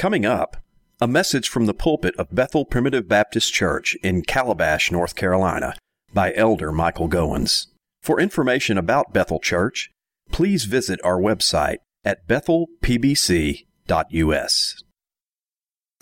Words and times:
Coming 0.00 0.24
up, 0.24 0.56
a 0.98 1.06
message 1.06 1.50
from 1.50 1.66
the 1.66 1.74
pulpit 1.74 2.16
of 2.16 2.34
Bethel 2.34 2.64
Primitive 2.64 3.06
Baptist 3.06 3.52
Church 3.52 3.94
in 4.02 4.22
Calabash, 4.22 4.90
North 4.90 5.14
Carolina, 5.14 5.74
by 6.14 6.32
Elder 6.32 6.72
Michael 6.72 7.06
Goins. 7.06 7.66
For 8.00 8.18
information 8.18 8.78
about 8.78 9.12
Bethel 9.12 9.40
Church, 9.40 9.90
please 10.32 10.64
visit 10.64 11.00
our 11.04 11.20
website 11.20 11.80
at 12.02 12.26
bethelpbc.us. 12.26 13.64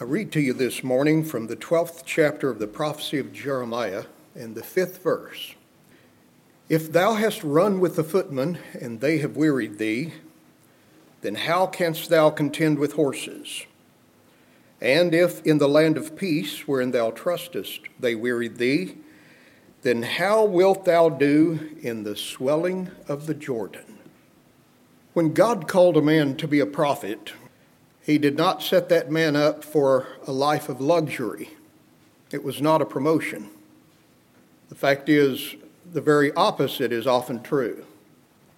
I 0.00 0.04
read 0.04 0.30
to 0.30 0.40
you 0.40 0.52
this 0.52 0.84
morning 0.84 1.24
from 1.24 1.48
the 1.48 1.56
12th 1.56 2.02
chapter 2.06 2.50
of 2.50 2.60
the 2.60 2.68
prophecy 2.68 3.18
of 3.18 3.32
Jeremiah 3.32 4.04
and 4.36 4.54
the 4.54 4.62
fifth 4.62 5.02
verse. 5.02 5.56
If 6.68 6.92
thou 6.92 7.14
hast 7.14 7.42
run 7.42 7.80
with 7.80 7.96
the 7.96 8.04
footmen, 8.04 8.60
and 8.80 9.00
they 9.00 9.18
have 9.18 9.36
wearied 9.36 9.78
thee, 9.78 10.12
then 11.22 11.34
how 11.34 11.66
canst 11.66 12.10
thou 12.10 12.30
contend 12.30 12.78
with 12.78 12.92
horses? 12.92 13.66
And 14.80 15.14
if 15.14 15.42
in 15.42 15.58
the 15.58 15.68
land 15.68 15.96
of 15.96 16.16
peace, 16.16 16.68
wherein 16.68 16.92
thou 16.92 17.10
trustest, 17.10 17.80
they 17.98 18.14
wearied 18.14 18.58
thee, 18.58 18.96
then 19.82 20.02
how 20.02 20.44
wilt 20.44 20.84
thou 20.84 21.08
do 21.08 21.76
in 21.80 22.04
the 22.04 22.16
swelling 22.16 22.90
of 23.08 23.26
the 23.26 23.34
Jordan? 23.34 23.98
When 25.14 25.32
God 25.32 25.66
called 25.66 25.96
a 25.96 26.02
man 26.02 26.36
to 26.36 26.46
be 26.46 26.60
a 26.60 26.66
prophet, 26.66 27.32
he 28.00 28.18
did 28.18 28.36
not 28.36 28.62
set 28.62 28.88
that 28.88 29.10
man 29.10 29.36
up 29.36 29.64
for 29.64 30.06
a 30.26 30.32
life 30.32 30.68
of 30.68 30.80
luxury. 30.80 31.50
It 32.30 32.44
was 32.44 32.62
not 32.62 32.82
a 32.82 32.86
promotion. 32.86 33.50
The 34.68 34.74
fact 34.74 35.08
is, 35.08 35.56
the 35.92 36.00
very 36.00 36.32
opposite 36.34 36.92
is 36.92 37.06
often 37.06 37.42
true. 37.42 37.84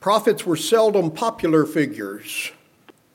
Prophets 0.00 0.44
were 0.44 0.56
seldom 0.56 1.10
popular 1.10 1.64
figures. 1.64 2.52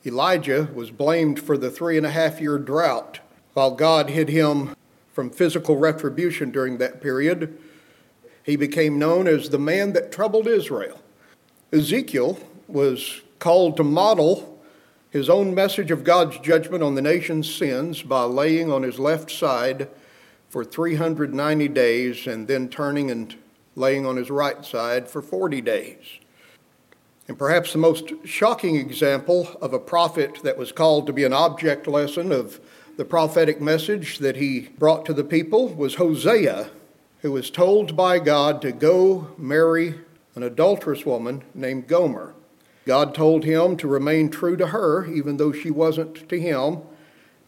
Elijah 0.06 0.70
was 0.74 0.92
blamed 0.92 1.40
for 1.40 1.58
the 1.58 1.72
three 1.72 1.98
and 1.98 2.06
a 2.06 2.12
half 2.12 2.40
year 2.40 2.60
drought, 2.60 3.20
while 3.54 3.72
God 3.72 4.12
hid 4.12 4.30
him 4.30 4.76
from 5.12 5.30
physical 5.30 5.78
retribution 5.78 6.52
during 6.52 6.78
that 6.78 7.02
period. 7.02 7.58
He 8.44 8.56
became 8.56 9.00
known 9.00 9.28
as 9.28 9.50
the 9.50 9.58
man 9.58 9.94
that 9.94 10.12
troubled 10.12 10.48
Israel. 10.48 11.02
Ezekiel 11.72 12.38
was 12.68 13.22
called 13.40 13.78
to 13.78 13.84
model 13.84 14.60
his 15.10 15.30
own 15.30 15.56
message 15.56 15.92
of 15.92 16.04
God's 16.04 16.38
judgment 16.40 16.84
on 16.84 16.96
the 16.96 17.02
nation's 17.02 17.52
sins 17.54 18.04
by 18.04 18.24
laying 18.24 18.72
on 18.72 18.84
his 18.84 19.00
left 19.00 19.32
side 19.32 19.88
for 20.50 20.64
390 20.64 21.68
days 21.70 22.28
and 22.28 22.48
then 22.48 22.70
turning 22.70 23.10
and 23.10 23.36
laying 23.76 24.06
on 24.06 24.18
his 24.18 24.30
right 24.30 24.64
side 24.64 25.10
for 25.10 25.22
40 25.22 25.62
days. 25.62 26.20
And 27.28 27.40
perhaps 27.40 27.72
the 27.72 27.80
most 27.80 28.12
shocking 28.24 28.76
example 28.76 29.58
of 29.62 29.74
a 29.74 29.80
prophet 29.80 30.40
that 30.44 30.58
was 30.58 30.72
called 30.72 31.08
to 31.08 31.14
be 31.14 31.24
an 31.24 31.34
object 31.34 31.88
lesson 31.88 32.32
of 32.32 32.60
the 32.98 33.06
prophetic 33.06 33.60
message 33.60 34.20
that 34.20 34.36
he 34.36 34.70
brought 34.78 35.06
to 35.06 35.14
the 35.14 35.24
people 35.24 35.70
was 35.70 35.96
Hosea, 35.96 36.70
who 37.22 37.32
was 37.32 37.50
told 37.50 37.96
by 37.96 38.20
God 38.20 38.62
to 38.62 38.72
go 38.72 39.30
marry 39.38 39.96
an 40.36 40.44
adulterous 40.44 41.06
woman 41.06 41.44
named 41.54 41.88
Gomer. 41.88 42.36
God 42.86 43.16
told 43.16 43.44
him 43.44 43.76
to 43.78 43.88
remain 43.88 44.30
true 44.30 44.56
to 44.58 44.68
her, 44.68 45.06
even 45.08 45.38
though 45.38 45.52
she 45.52 45.72
wasn't 45.72 46.30
to 46.30 46.40
him, 46.40 46.82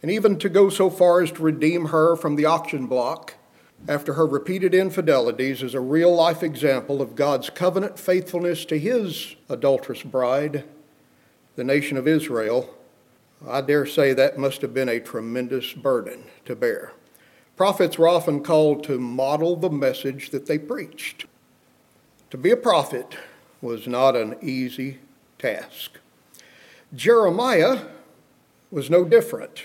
and 0.02 0.10
even 0.10 0.40
to 0.40 0.50
go 0.50 0.70
so 0.70 0.90
far 0.90 1.22
as 1.22 1.32
to 1.34 1.44
redeem 1.44 1.88
her 1.88 2.16
from 2.16 2.36
the 2.36 2.46
auction 2.46 2.88
block 2.88 3.36
after 3.88 4.14
her 4.14 4.26
repeated 4.26 4.74
infidelities 4.74 5.64
is 5.64 5.74
a 5.74 5.80
real 5.80 6.14
life 6.14 6.44
example 6.44 7.02
of 7.02 7.16
God's 7.16 7.50
covenant 7.50 7.98
faithfulness 7.98 8.66
to 8.66 8.80
his 8.80 9.36
adulterous 9.50 10.04
bride, 10.04 10.66
the 11.56 11.64
nation 11.64 11.98
of 11.98 12.08
Israel. 12.08 12.74
I 13.48 13.62
dare 13.62 13.86
say 13.86 14.14
that 14.14 14.38
must 14.38 14.62
have 14.62 14.74
been 14.74 14.90
a 14.90 15.00
tremendous 15.00 15.74
burden 15.74 16.24
to 16.46 16.56
bear. 16.56 16.94
Prophets 17.56 17.98
were 17.98 18.08
often 18.08 18.44
called 18.44 18.84
to 18.86 19.00
model 19.00 19.56
the 19.56 19.70
message 19.70 20.30
that 20.32 20.46
they 20.46 20.58
preached. 20.58 21.26
To 22.30 22.38
be 22.38 22.52
a 22.52 22.58
prophet 22.58 23.18
was 23.62 23.88
not 23.88 24.16
an 24.16 24.36
easy 24.42 25.00
task. 25.40 25.92
Jeremiah 26.94 27.86
was 28.70 28.90
no 28.90 29.06
different. 29.06 29.64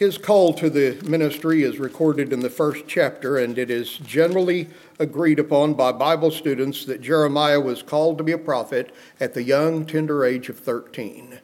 His 0.00 0.16
call 0.16 0.54
to 0.54 0.70
the 0.70 0.98
ministry 1.04 1.62
is 1.62 1.78
recorded 1.78 2.32
in 2.32 2.40
the 2.40 2.48
first 2.48 2.84
chapter, 2.86 3.36
and 3.36 3.58
it 3.58 3.70
is 3.70 3.98
generally 3.98 4.70
agreed 4.98 5.38
upon 5.38 5.74
by 5.74 5.92
Bible 5.92 6.30
students 6.30 6.86
that 6.86 7.02
Jeremiah 7.02 7.60
was 7.60 7.82
called 7.82 8.16
to 8.16 8.24
be 8.24 8.32
a 8.32 8.38
prophet 8.38 8.94
at 9.20 9.34
the 9.34 9.42
young, 9.42 9.84
tender 9.84 10.24
age 10.24 10.48
of 10.48 10.58
13. 10.58 11.40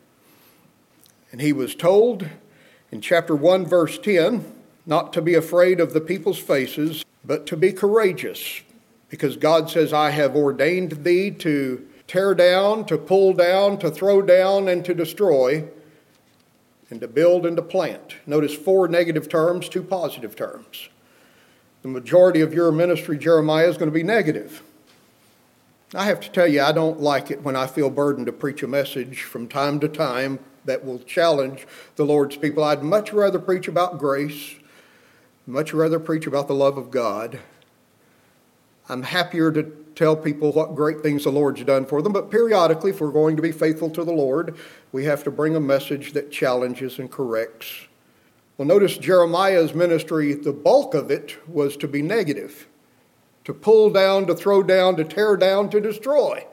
And 1.30 1.42
he 1.42 1.52
was 1.52 1.74
told 1.74 2.30
in 2.90 3.02
chapter 3.02 3.36
1, 3.36 3.66
verse 3.66 3.98
10, 3.98 4.50
not 4.86 5.12
to 5.12 5.20
be 5.20 5.34
afraid 5.34 5.78
of 5.78 5.92
the 5.92 6.00
people's 6.00 6.38
faces, 6.38 7.04
but 7.26 7.44
to 7.48 7.58
be 7.58 7.74
courageous, 7.74 8.62
because 9.10 9.36
God 9.36 9.68
says, 9.68 9.92
I 9.92 10.12
have 10.12 10.34
ordained 10.34 11.04
thee 11.04 11.30
to 11.30 11.86
tear 12.06 12.34
down, 12.34 12.86
to 12.86 12.96
pull 12.96 13.34
down, 13.34 13.76
to 13.80 13.90
throw 13.90 14.22
down, 14.22 14.66
and 14.66 14.82
to 14.86 14.94
destroy 14.94 15.68
and 16.90 17.00
to 17.00 17.08
build 17.08 17.46
and 17.46 17.56
to 17.56 17.62
plant. 17.62 18.16
Notice 18.26 18.54
four 18.54 18.88
negative 18.88 19.28
terms, 19.28 19.68
two 19.68 19.82
positive 19.82 20.36
terms. 20.36 20.88
The 21.82 21.88
majority 21.88 22.40
of 22.40 22.54
your 22.54 22.72
ministry, 22.72 23.18
Jeremiah, 23.18 23.68
is 23.68 23.76
going 23.76 23.90
to 23.90 23.94
be 23.94 24.02
negative. 24.02 24.62
I 25.94 26.04
have 26.06 26.20
to 26.20 26.30
tell 26.30 26.46
you, 26.46 26.62
I 26.62 26.72
don't 26.72 27.00
like 27.00 27.30
it 27.30 27.42
when 27.42 27.54
I 27.54 27.66
feel 27.66 27.90
burdened 27.90 28.26
to 28.26 28.32
preach 28.32 28.62
a 28.62 28.68
message 28.68 29.22
from 29.22 29.46
time 29.46 29.78
to 29.80 29.88
time 29.88 30.40
that 30.64 30.84
will 30.84 30.98
challenge 30.98 31.66
the 31.94 32.04
Lord's 32.04 32.36
people. 32.36 32.64
I'd 32.64 32.82
much 32.82 33.12
rather 33.12 33.38
preach 33.38 33.68
about 33.68 33.98
grace, 33.98 34.56
much 35.46 35.72
rather 35.72 36.00
preach 36.00 36.26
about 36.26 36.48
the 36.48 36.54
love 36.54 36.76
of 36.76 36.90
God. 36.90 37.38
I'm 38.88 39.02
happier 39.02 39.50
to 39.52 39.62
tell 39.94 40.16
people 40.16 40.52
what 40.52 40.74
great 40.74 41.00
things 41.00 41.24
the 41.24 41.30
Lord's 41.30 41.64
done 41.64 41.86
for 41.86 42.02
them, 42.02 42.12
but 42.12 42.30
periodically, 42.30 42.90
if 42.90 43.00
we're 43.00 43.10
going 43.10 43.36
to 43.36 43.42
be 43.42 43.52
faithful 43.52 43.90
to 43.90 44.04
the 44.04 44.12
Lord, 44.12 44.56
we 44.92 45.04
have 45.04 45.24
to 45.24 45.30
bring 45.30 45.56
a 45.56 45.60
message 45.60 46.12
that 46.12 46.30
challenges 46.30 46.98
and 46.98 47.10
corrects. 47.10 47.86
Well, 48.58 48.68
notice 48.68 48.96
Jeremiah's 48.98 49.74
ministry, 49.74 50.34
the 50.34 50.52
bulk 50.52 50.94
of 50.94 51.10
it 51.10 51.36
was 51.48 51.76
to 51.78 51.88
be 51.88 52.02
negative 52.02 52.66
to 53.46 53.54
pull 53.54 53.90
down, 53.90 54.26
to 54.26 54.34
throw 54.34 54.60
down, 54.60 54.96
to 54.96 55.04
tear 55.04 55.36
down, 55.36 55.70
to 55.70 55.80
destroy. 55.80 56.44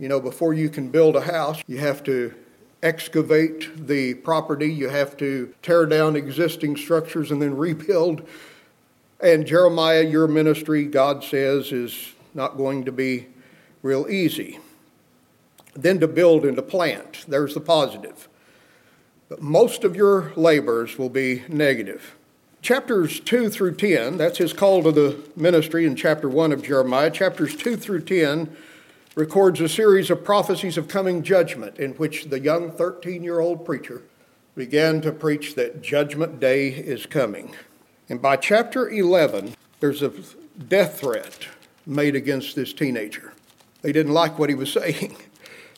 You 0.00 0.08
know, 0.08 0.20
before 0.20 0.52
you 0.52 0.68
can 0.68 0.88
build 0.88 1.14
a 1.14 1.20
house, 1.20 1.62
you 1.68 1.78
have 1.78 2.02
to 2.04 2.34
excavate 2.82 3.86
the 3.86 4.14
property, 4.14 4.66
you 4.66 4.88
have 4.88 5.16
to 5.18 5.54
tear 5.62 5.86
down 5.86 6.16
existing 6.16 6.76
structures 6.76 7.30
and 7.30 7.40
then 7.40 7.56
rebuild. 7.56 8.26
And 9.20 9.46
Jeremiah, 9.46 10.04
your 10.04 10.28
ministry, 10.28 10.84
God 10.84 11.24
says, 11.24 11.72
is 11.72 12.12
not 12.34 12.56
going 12.56 12.84
to 12.84 12.92
be 12.92 13.26
real 13.82 14.08
easy. 14.08 14.60
Then 15.74 15.98
to 16.00 16.08
build 16.08 16.44
and 16.44 16.56
to 16.56 16.62
plant, 16.62 17.24
there's 17.26 17.54
the 17.54 17.60
positive. 17.60 18.28
But 19.28 19.42
most 19.42 19.84
of 19.84 19.96
your 19.96 20.32
labors 20.36 20.98
will 20.98 21.08
be 21.10 21.42
negative. 21.48 22.14
Chapters 22.62 23.20
2 23.20 23.50
through 23.50 23.76
10, 23.76 24.16
that's 24.16 24.38
his 24.38 24.52
call 24.52 24.82
to 24.82 24.92
the 24.92 25.18
ministry 25.36 25.84
in 25.84 25.94
chapter 25.96 26.28
1 26.28 26.52
of 26.52 26.62
Jeremiah. 26.62 27.10
Chapters 27.10 27.54
2 27.56 27.76
through 27.76 28.02
10 28.02 28.56
records 29.14 29.60
a 29.60 29.68
series 29.68 30.10
of 30.10 30.24
prophecies 30.24 30.76
of 30.76 30.88
coming 30.88 31.22
judgment 31.22 31.78
in 31.78 31.92
which 31.94 32.26
the 32.26 32.40
young 32.40 32.70
13 32.70 33.22
year 33.22 33.40
old 33.40 33.64
preacher 33.64 34.02
began 34.54 35.00
to 35.00 35.12
preach 35.12 35.54
that 35.54 35.82
judgment 35.82 36.40
day 36.40 36.68
is 36.68 37.06
coming. 37.06 37.54
And 38.08 38.22
by 38.22 38.36
chapter 38.36 38.88
11, 38.88 39.54
there's 39.80 40.02
a 40.02 40.12
death 40.68 41.00
threat 41.00 41.46
made 41.86 42.16
against 42.16 42.56
this 42.56 42.72
teenager. 42.72 43.34
They 43.82 43.92
didn't 43.92 44.14
like 44.14 44.38
what 44.38 44.48
he 44.48 44.54
was 44.54 44.72
saying. 44.72 45.16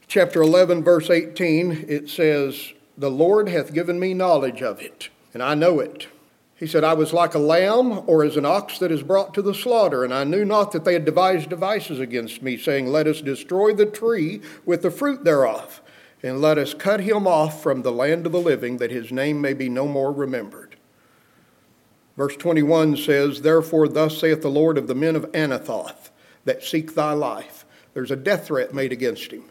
Chapter 0.07 0.43
11, 0.43 0.83
verse 0.83 1.11
18, 1.11 1.87
it 1.89 2.09
says, 2.09 2.73
The 2.97 3.11
Lord 3.11 3.49
hath 3.49 3.73
given 3.73 3.99
me 3.99 4.15
knowledge 4.15 4.63
of 4.63 4.81
it, 4.81 5.09
and 5.35 5.43
I 5.43 5.55
know 5.55 5.81
it. 5.81 6.09
He 6.57 6.67
said, 6.67 6.85
I 6.85 6.93
was 6.93 7.13
like 7.13 7.35
a 7.35 7.39
lamb 7.39 8.03
or 8.07 8.23
as 8.23 8.37
an 8.37 8.45
ox 8.45 8.79
that 8.81 8.93
is 8.93 9.03
brought 9.03 9.33
to 9.35 9.43
the 9.43 9.55
slaughter, 9.55 10.05
and 10.05 10.13
I 10.13 10.25
knew 10.25 10.45
not 10.45 10.73
that 10.73 10.85
they 10.85 10.93
had 10.93 11.05
devised 11.05 11.49
devices 11.49 11.99
against 11.99 12.43
me, 12.43 12.59
saying, 12.59 12.89
Let 12.89 13.07
us 13.07 13.21
destroy 13.21 13.73
the 13.73 13.87
tree 13.87 14.43
with 14.67 14.83
the 14.83 14.91
fruit 14.91 15.25
thereof, 15.25 15.81
and 16.23 16.41
let 16.41 16.59
us 16.59 16.75
cut 16.75 17.01
him 17.01 17.27
off 17.27 17.63
from 17.63 17.83
the 17.83 17.93
land 17.93 18.27
of 18.27 18.33
the 18.33 18.41
living, 18.41 18.77
that 18.77 18.91
his 18.91 19.11
name 19.11 19.41
may 19.41 19.55
be 19.55 19.69
no 19.69 19.89
more 19.89 20.13
remembered. 20.13 20.70
Verse 22.21 22.37
21 22.37 22.99
says, 22.99 23.41
Therefore, 23.41 23.89
thus 23.89 24.19
saith 24.19 24.43
the 24.43 24.51
Lord 24.51 24.77
of 24.77 24.89
the 24.89 24.95
men 24.95 25.17
of 25.17 25.33
Anathoth 25.33 26.11
that 26.45 26.63
seek 26.63 26.95
thy 26.95 27.15
life. 27.15 27.65
There's 27.95 28.11
a 28.11 28.17
death 28.17 28.49
threat 28.49 28.75
made 28.75 28.93
against 28.93 29.31
him. 29.31 29.45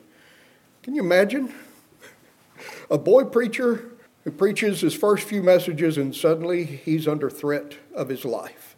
Can 0.83 0.93
you 0.93 1.01
imagine? 1.01 1.51
A 2.91 2.97
boy 2.99 3.23
preacher 3.23 3.89
who 4.23 4.29
preaches 4.29 4.81
his 4.81 4.93
first 4.93 5.27
few 5.27 5.41
messages 5.41 5.97
and 5.97 6.15
suddenly 6.15 6.63
he's 6.63 7.07
under 7.07 7.27
threat 7.27 7.73
of 7.95 8.07
his 8.07 8.23
life. 8.23 8.75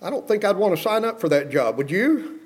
I 0.00 0.08
don't 0.08 0.28
think 0.28 0.44
I'd 0.44 0.56
want 0.56 0.76
to 0.76 0.80
sign 0.80 1.04
up 1.04 1.20
for 1.20 1.28
that 1.30 1.50
job, 1.50 1.78
would 1.78 1.90
you? 1.90 2.42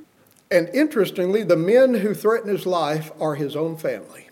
And 0.51 0.71
interestingly, 0.71 1.43
the 1.43 1.59
men 1.59 1.93
who 1.93 2.15
threaten 2.15 2.49
his 2.49 2.65
life 2.65 3.13
are 3.21 3.35
his 3.35 3.55
own 3.55 3.77
family. 3.77 4.31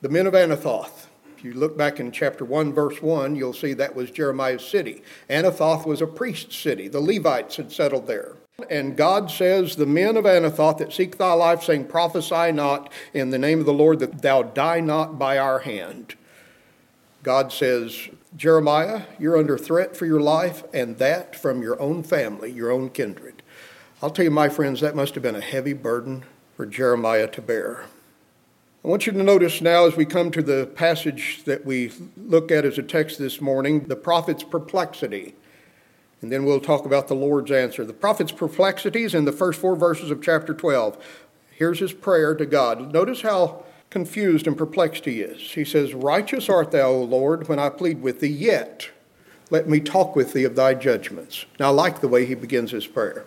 The 0.00 0.08
men 0.08 0.26
of 0.26 0.34
Anathoth. 0.34 1.07
If 1.38 1.44
you 1.44 1.54
look 1.54 1.78
back 1.78 2.00
in 2.00 2.10
chapter 2.10 2.44
1, 2.44 2.72
verse 2.72 3.00
1, 3.00 3.36
you'll 3.36 3.52
see 3.52 3.72
that 3.74 3.94
was 3.94 4.10
Jeremiah's 4.10 4.66
city. 4.66 5.04
Anathoth 5.30 5.86
was 5.86 6.02
a 6.02 6.06
priest's 6.08 6.56
city. 6.56 6.88
The 6.88 6.98
Levites 6.98 7.54
had 7.54 7.70
settled 7.70 8.08
there. 8.08 8.34
And 8.68 8.96
God 8.96 9.30
says, 9.30 9.76
The 9.76 9.86
men 9.86 10.16
of 10.16 10.24
Anathoth 10.24 10.78
that 10.78 10.92
seek 10.92 11.16
thy 11.16 11.34
life, 11.34 11.62
saying, 11.62 11.84
Prophesy 11.84 12.50
not 12.50 12.92
in 13.14 13.30
the 13.30 13.38
name 13.38 13.60
of 13.60 13.66
the 13.66 13.72
Lord, 13.72 14.00
that 14.00 14.20
thou 14.20 14.42
die 14.42 14.80
not 14.80 15.16
by 15.16 15.38
our 15.38 15.60
hand. 15.60 16.16
God 17.22 17.52
says, 17.52 18.08
Jeremiah, 18.36 19.02
you're 19.20 19.38
under 19.38 19.56
threat 19.56 19.96
for 19.96 20.06
your 20.06 20.20
life, 20.20 20.64
and 20.74 20.98
that 20.98 21.36
from 21.36 21.62
your 21.62 21.80
own 21.80 22.02
family, 22.02 22.50
your 22.50 22.72
own 22.72 22.90
kindred. 22.90 23.44
I'll 24.02 24.10
tell 24.10 24.24
you, 24.24 24.32
my 24.32 24.48
friends, 24.48 24.80
that 24.80 24.96
must 24.96 25.14
have 25.14 25.22
been 25.22 25.36
a 25.36 25.40
heavy 25.40 25.72
burden 25.72 26.24
for 26.56 26.66
Jeremiah 26.66 27.28
to 27.28 27.40
bear. 27.40 27.84
I 28.84 28.88
want 28.88 29.06
you 29.06 29.12
to 29.12 29.22
notice 29.24 29.60
now, 29.60 29.86
as 29.86 29.96
we 29.96 30.04
come 30.04 30.30
to 30.30 30.42
the 30.42 30.66
passage 30.66 31.42
that 31.44 31.66
we 31.66 31.90
look 32.16 32.52
at 32.52 32.64
as 32.64 32.78
a 32.78 32.82
text 32.82 33.18
this 33.18 33.40
morning, 33.40 33.80
the 33.80 33.96
prophet's 33.96 34.44
perplexity. 34.44 35.34
And 36.22 36.30
then 36.30 36.44
we'll 36.44 36.60
talk 36.60 36.86
about 36.86 37.08
the 37.08 37.14
Lord's 37.14 37.50
answer. 37.50 37.84
The 37.84 37.92
prophet's 37.92 38.30
perplexities 38.30 39.14
in 39.14 39.24
the 39.24 39.32
first 39.32 39.60
four 39.60 39.74
verses 39.74 40.12
of 40.12 40.22
chapter 40.22 40.54
12. 40.54 40.96
Here's 41.50 41.80
his 41.80 41.92
prayer 41.92 42.36
to 42.36 42.46
God. 42.46 42.92
Notice 42.92 43.22
how 43.22 43.64
confused 43.90 44.46
and 44.46 44.56
perplexed 44.56 45.06
he 45.06 45.22
is. 45.22 45.40
He 45.40 45.64
says, 45.64 45.92
Righteous 45.92 46.48
art 46.48 46.70
thou, 46.70 46.88
O 46.88 47.02
Lord, 47.02 47.48
when 47.48 47.58
I 47.58 47.70
plead 47.70 48.00
with 48.00 48.20
thee, 48.20 48.28
yet 48.28 48.90
let 49.50 49.68
me 49.68 49.80
talk 49.80 50.14
with 50.14 50.34
thee 50.34 50.44
of 50.44 50.54
thy 50.54 50.74
judgments. 50.74 51.46
Now, 51.58 51.66
I 51.66 51.70
like 51.70 52.00
the 52.00 52.08
way 52.08 52.26
he 52.26 52.36
begins 52.36 52.70
his 52.70 52.86
prayer. 52.86 53.24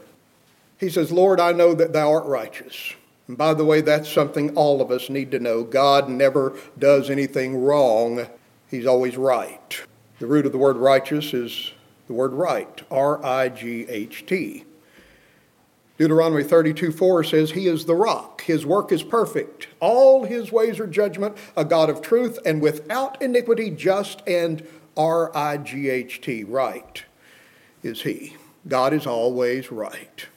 He 0.78 0.90
says, 0.90 1.12
Lord, 1.12 1.42
I 1.42 1.52
know 1.52 1.74
that 1.74 1.92
thou 1.92 2.12
art 2.12 2.26
righteous. 2.26 2.94
And 3.32 3.38
by 3.38 3.54
the 3.54 3.64
way, 3.64 3.80
that's 3.80 4.12
something 4.12 4.54
all 4.58 4.82
of 4.82 4.92
us 4.92 5.10
need 5.10 5.32
to 5.32 5.40
know. 5.40 5.64
God 5.64 6.10
never 6.10 6.54
does 6.78 7.10
anything 7.10 7.64
wrong, 7.64 8.28
He's 8.70 8.86
always 8.86 9.16
right. 9.16 9.82
The 10.20 10.28
root 10.28 10.46
of 10.46 10.52
the 10.52 10.58
word 10.58 10.76
righteous 10.76 11.34
is 11.34 11.72
the 12.08 12.14
word 12.14 12.34
right, 12.34 12.82
R 12.92 13.26
I 13.26 13.48
G 13.48 13.86
H 13.88 14.26
T. 14.26 14.66
Deuteronomy 15.98 16.44
32 16.44 16.92
4 16.92 17.24
says, 17.24 17.52
He 17.52 17.68
is 17.68 17.86
the 17.86 17.96
rock. 17.96 18.42
His 18.42 18.66
work 18.66 18.92
is 18.92 19.02
perfect. 19.02 19.70
All 19.80 20.26
his 20.26 20.52
ways 20.52 20.78
are 20.82 20.86
judgment, 20.86 21.38
a 21.56 21.64
God 21.64 21.90
of 21.90 22.02
truth, 22.02 22.38
and 22.46 22.62
without 22.62 23.22
iniquity, 23.22 23.70
just 23.70 24.22
and 24.28 24.68
R 24.98 25.34
I 25.34 25.56
G 25.56 25.90
H 25.90 26.20
T, 26.20 26.44
right 26.44 27.06
is 27.82 28.02
He. 28.02 28.36
God 28.68 28.92
is 28.92 29.08
always 29.08 29.72
right. 29.72 30.28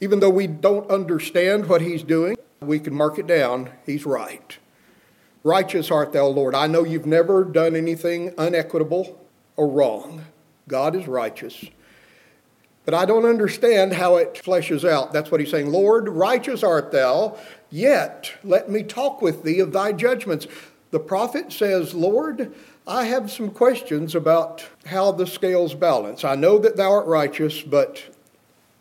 Even 0.00 0.20
though 0.20 0.30
we 0.30 0.46
don't 0.46 0.90
understand 0.90 1.68
what 1.68 1.82
he's 1.82 2.02
doing, 2.02 2.36
we 2.60 2.78
can 2.78 2.94
mark 2.94 3.18
it 3.18 3.26
down. 3.26 3.70
He's 3.84 4.06
right. 4.06 4.58
Righteous 5.42 5.90
art 5.90 6.12
thou, 6.12 6.26
Lord. 6.26 6.54
I 6.54 6.66
know 6.66 6.84
you've 6.84 7.06
never 7.06 7.44
done 7.44 7.74
anything 7.74 8.34
unequitable 8.36 9.18
or 9.56 9.68
wrong. 9.68 10.26
God 10.68 10.94
is 10.94 11.06
righteous. 11.06 11.64
But 12.84 12.94
I 12.94 13.04
don't 13.04 13.26
understand 13.26 13.92
how 13.92 14.16
it 14.16 14.34
fleshes 14.34 14.88
out. 14.88 15.12
That's 15.12 15.30
what 15.30 15.40
he's 15.40 15.50
saying. 15.50 15.70
Lord, 15.70 16.08
righteous 16.08 16.62
art 16.62 16.92
thou, 16.92 17.36
yet 17.70 18.32
let 18.42 18.70
me 18.70 18.82
talk 18.82 19.22
with 19.22 19.42
thee 19.42 19.60
of 19.60 19.72
thy 19.72 19.92
judgments. 19.92 20.46
The 20.90 21.00
prophet 21.00 21.52
says, 21.52 21.94
Lord, 21.94 22.52
I 22.86 23.04
have 23.04 23.30
some 23.30 23.50
questions 23.50 24.14
about 24.14 24.66
how 24.86 25.12
the 25.12 25.26
scales 25.26 25.74
balance. 25.74 26.24
I 26.24 26.34
know 26.34 26.58
that 26.58 26.76
thou 26.76 26.90
art 26.90 27.06
righteous, 27.06 27.62
but 27.62 28.02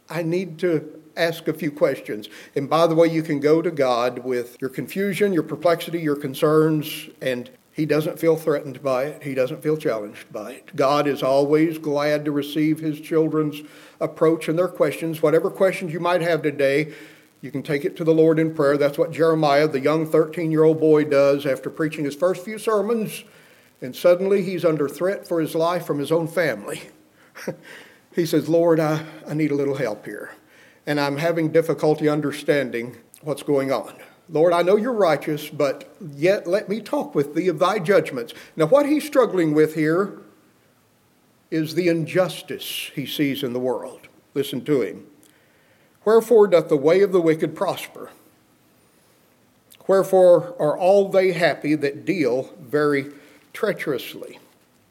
I 0.10 0.24
need 0.24 0.58
to 0.60 0.99
ask 1.20 1.48
a 1.48 1.54
few 1.54 1.72
questions. 1.72 2.30
And 2.56 2.70
by 2.70 2.88
the 2.88 2.96
way, 2.96 3.08
you 3.08 3.22
can 3.22 3.40
go 3.40 3.62
to 3.62 3.72
God 3.72 4.20
with 4.20 4.58
your 4.60 4.70
confusion, 4.70 5.34
your 5.34 5.44
perplexity, 5.44 6.00
your 6.00 6.16
concerns, 6.16 7.10
and 7.22 7.50
He 7.72 7.86
doesn't 7.86 8.20
feel 8.20 8.36
threatened 8.36 8.82
by 8.82 9.06
it. 9.06 9.24
He 9.24 9.34
doesn't 9.34 9.62
feel 9.62 9.78
challenged 9.78 10.32
by 10.32 10.54
it. 10.54 10.76
God 10.76 11.08
is 11.08 11.22
always 11.22 11.78
glad 11.78 12.26
to 12.26 12.32
receive 12.32 12.80
His 12.80 13.00
children's 13.00 13.62
approach 14.00 14.48
and 14.48 14.58
their 14.58 14.68
questions. 14.68 15.22
Whatever 15.22 15.50
questions 15.50 15.94
you 15.94 16.00
might 16.00 16.22
have 16.22 16.42
today, 16.42 16.94
you 17.42 17.52
can 17.52 17.64
take 17.64 17.86
it 17.86 17.96
to 17.98 18.04
the 18.04 18.14
Lord 18.14 18.40
in 18.40 18.54
prayer. 18.54 18.78
That's 18.78 18.98
what 18.98 19.12
Jeremiah, 19.12 19.68
the 19.68 19.80
young 19.80 20.06
13 20.06 20.52
year 20.52 20.64
old 20.64 20.80
boy, 20.80 21.06
does 21.06 21.46
after 21.46 21.70
preaching 21.70 22.06
his 22.06 22.16
first 22.16 22.44
few 22.44 22.58
sermons. 22.58 23.24
And 23.82 23.96
suddenly 23.96 24.44
he's 24.44 24.66
under 24.66 24.90
threat 24.90 25.26
for 25.26 25.40
his 25.40 25.56
life 25.56 25.86
from 25.86 26.00
his 26.00 26.12
own 26.12 26.28
family. 26.28 26.82
he 28.16 28.26
says, 28.26 28.50
Lord, 28.50 28.82
I, 28.82 29.06
I 29.26 29.34
need 29.34 29.52
a 29.52 29.56
little 29.56 29.76
help 29.76 30.06
here 30.06 30.32
and 30.86 31.00
I'm 31.00 31.18
having 31.18 31.52
difficulty 31.52 32.10
understanding 32.10 32.98
what's 33.22 33.44
going 33.44 33.72
on. 33.72 33.94
Lord, 34.30 34.54
I 34.54 34.62
know 34.62 34.76
you're 34.76 34.94
righteous, 34.94 35.50
but 35.50 35.92
yet 36.00 36.46
let 36.46 36.70
me 36.70 36.82
talk 36.82 37.16
with 37.16 37.34
thee 37.34 37.48
of 37.48 37.60
thy 37.60 37.80
judgments. 37.80 38.34
Now, 38.56 38.68
what 38.68 38.86
he's 38.86 39.06
struggling 39.06 39.54
with 39.54 39.76
here 39.76 40.20
is 41.50 41.74
the 41.74 41.88
injustice 41.88 42.92
he 42.94 43.06
sees 43.06 43.42
in 43.42 43.54
the 43.54 43.60
world. 43.60 44.08
Listen 44.36 44.64
to 44.66 44.82
him. 44.82 45.08
Wherefore 46.06 46.48
doth 46.48 46.70
the 46.70 46.78
way 46.78 47.02
of 47.02 47.12
the 47.12 47.22
wicked 47.22 47.56
prosper? 47.56 48.12
Wherefore 49.88 50.56
are 50.60 50.78
all 50.78 51.10
they 51.10 51.32
happy 51.32 51.74
that 51.76 52.06
deal 52.06 52.54
very 52.60 53.12
treacherously? 53.54 54.38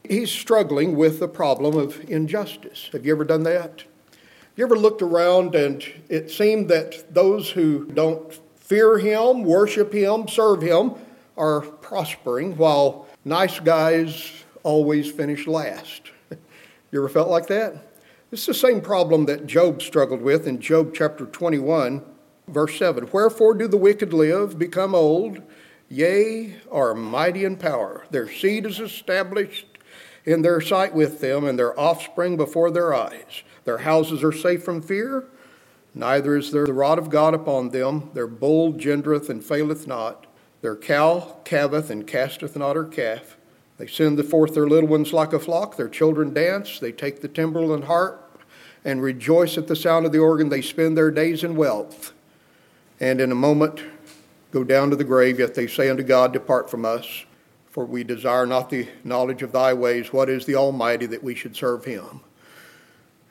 He's 0.03 0.29
struggling 0.29 0.97
with 0.97 1.19
the 1.19 1.27
problem 1.29 1.77
of 1.77 2.09
injustice. 2.09 2.89
Have 2.91 3.05
you 3.05 3.13
ever 3.13 3.23
done 3.23 3.43
that? 3.43 3.85
You 4.59 4.65
ever 4.65 4.77
looked 4.77 5.01
around 5.01 5.55
and 5.55 5.81
it 6.09 6.29
seemed 6.29 6.67
that 6.67 7.13
those 7.13 7.49
who 7.49 7.85
don't 7.85 8.37
fear 8.57 8.97
Him, 8.97 9.45
worship 9.45 9.93
Him, 9.93 10.27
serve 10.27 10.61
Him 10.61 10.95
are 11.37 11.61
prospering, 11.61 12.57
while 12.57 13.07
nice 13.23 13.61
guys 13.61 14.43
always 14.63 15.09
finish 15.09 15.47
last? 15.47 16.11
you 16.91 16.99
ever 16.99 17.07
felt 17.07 17.29
like 17.29 17.47
that? 17.47 17.73
It's 18.33 18.45
the 18.45 18.53
same 18.53 18.81
problem 18.81 19.27
that 19.27 19.47
Job 19.47 19.81
struggled 19.81 20.21
with 20.21 20.45
in 20.45 20.59
Job 20.59 20.93
chapter 20.93 21.25
21, 21.25 22.03
verse 22.49 22.77
7. 22.77 23.07
Wherefore 23.13 23.53
do 23.53 23.65
the 23.65 23.77
wicked 23.77 24.11
live, 24.11 24.59
become 24.59 24.93
old, 24.93 25.41
yea, 25.87 26.57
are 26.69 26.93
mighty 26.93 27.45
in 27.45 27.55
power? 27.55 28.03
Their 28.11 28.29
seed 28.29 28.65
is 28.65 28.81
established 28.81 29.77
in 30.25 30.41
their 30.41 30.59
sight 30.59 30.93
with 30.93 31.21
them, 31.21 31.45
and 31.45 31.57
their 31.57 31.79
offspring 31.79 32.35
before 32.35 32.71
their 32.71 32.93
eyes. 32.93 33.43
Their 33.65 33.79
houses 33.79 34.23
are 34.23 34.31
safe 34.31 34.63
from 34.63 34.81
fear, 34.81 35.25
neither 35.93 36.35
is 36.35 36.51
there 36.51 36.65
the 36.65 36.73
rod 36.73 36.99
of 36.99 37.09
God 37.09 37.33
upon 37.33 37.69
them. 37.69 38.09
Their 38.13 38.27
bull 38.27 38.73
gendereth 38.73 39.29
and 39.29 39.43
faileth 39.43 39.87
not. 39.87 40.25
Their 40.61 40.75
cow 40.75 41.37
calveth 41.45 41.89
and 41.89 42.05
casteth 42.05 42.55
not 42.55 42.75
her 42.75 42.85
calf. 42.85 43.37
They 43.77 43.87
send 43.87 44.23
forth 44.25 44.53
their 44.53 44.67
little 44.67 44.89
ones 44.89 45.13
like 45.13 45.31
a 45.31 45.39
flock. 45.39 45.77
Their 45.77 45.87
children 45.87 46.33
dance. 46.33 46.79
They 46.79 46.91
take 46.91 47.21
the 47.21 47.29
timbrel 47.29 47.73
and 47.73 47.85
harp 47.85 48.43
and 48.83 49.01
rejoice 49.01 49.57
at 49.57 49.67
the 49.67 49.75
sound 49.75 50.05
of 50.05 50.11
the 50.11 50.19
organ. 50.19 50.49
They 50.49 50.61
spend 50.61 50.97
their 50.97 51.11
days 51.11 51.43
in 51.43 51.55
wealth. 51.55 52.13
And 52.99 53.21
in 53.21 53.31
a 53.31 53.35
moment 53.35 53.81
go 54.51 54.65
down 54.65 54.89
to 54.89 54.97
the 54.97 55.05
grave, 55.05 55.39
yet 55.39 55.55
they 55.55 55.67
say 55.67 55.89
unto 55.89 56.03
God, 56.03 56.33
Depart 56.33 56.69
from 56.69 56.83
us, 56.83 57.25
for 57.69 57.85
we 57.85 58.03
desire 58.03 58.45
not 58.45 58.69
the 58.69 58.89
knowledge 59.05 59.43
of 59.43 59.53
thy 59.53 59.73
ways. 59.73 60.11
What 60.11 60.29
is 60.29 60.45
the 60.45 60.55
Almighty 60.55 61.05
that 61.05 61.23
we 61.23 61.35
should 61.35 61.55
serve 61.55 61.85
him? 61.85 62.21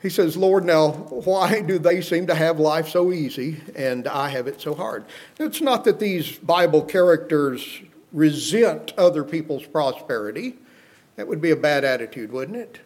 He 0.01 0.11
says, 0.11 0.37
Lord, 0.37 0.65
now, 0.65 0.93
why 0.93 1.61
do 1.61 1.79
they 1.79 2.01
seem 2.01 2.29
to 2.29 2.35
have 2.35 2.61
life 2.61 2.89
so 2.89 3.13
easy 3.13 3.61
and 3.75 4.07
I 4.07 4.29
have 4.29 4.47
it 4.47 4.61
so 4.61 4.75
hard? 4.75 5.05
It's 5.41 5.61
not 5.61 5.85
that 5.85 5.99
these 5.99 6.39
Bible 6.39 6.83
characters 6.83 7.81
resent 8.13 8.93
other 8.97 9.25
people's 9.25 9.67
prosperity. 9.67 10.57
That 11.17 11.27
would 11.27 11.41
be 11.41 11.51
a 11.51 11.57
bad 11.57 11.85
attitude, 11.85 12.31
wouldn't 12.31 12.57
it? 12.57 12.81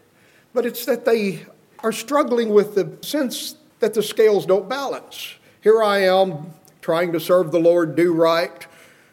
But 0.54 0.64
it's 0.64 0.86
that 0.86 1.04
they 1.04 1.44
are 1.80 1.92
struggling 1.92 2.50
with 2.50 2.74
the 2.74 2.96
sense 3.06 3.56
that 3.80 3.92
the 3.92 4.02
scales 4.02 4.46
don't 4.46 4.68
balance. 4.68 5.34
Here 5.60 5.82
I 5.82 5.98
am 6.04 6.54
trying 6.80 7.12
to 7.12 7.20
serve 7.20 7.52
the 7.52 7.60
Lord, 7.60 7.94
do 7.94 8.14
right, 8.14 8.66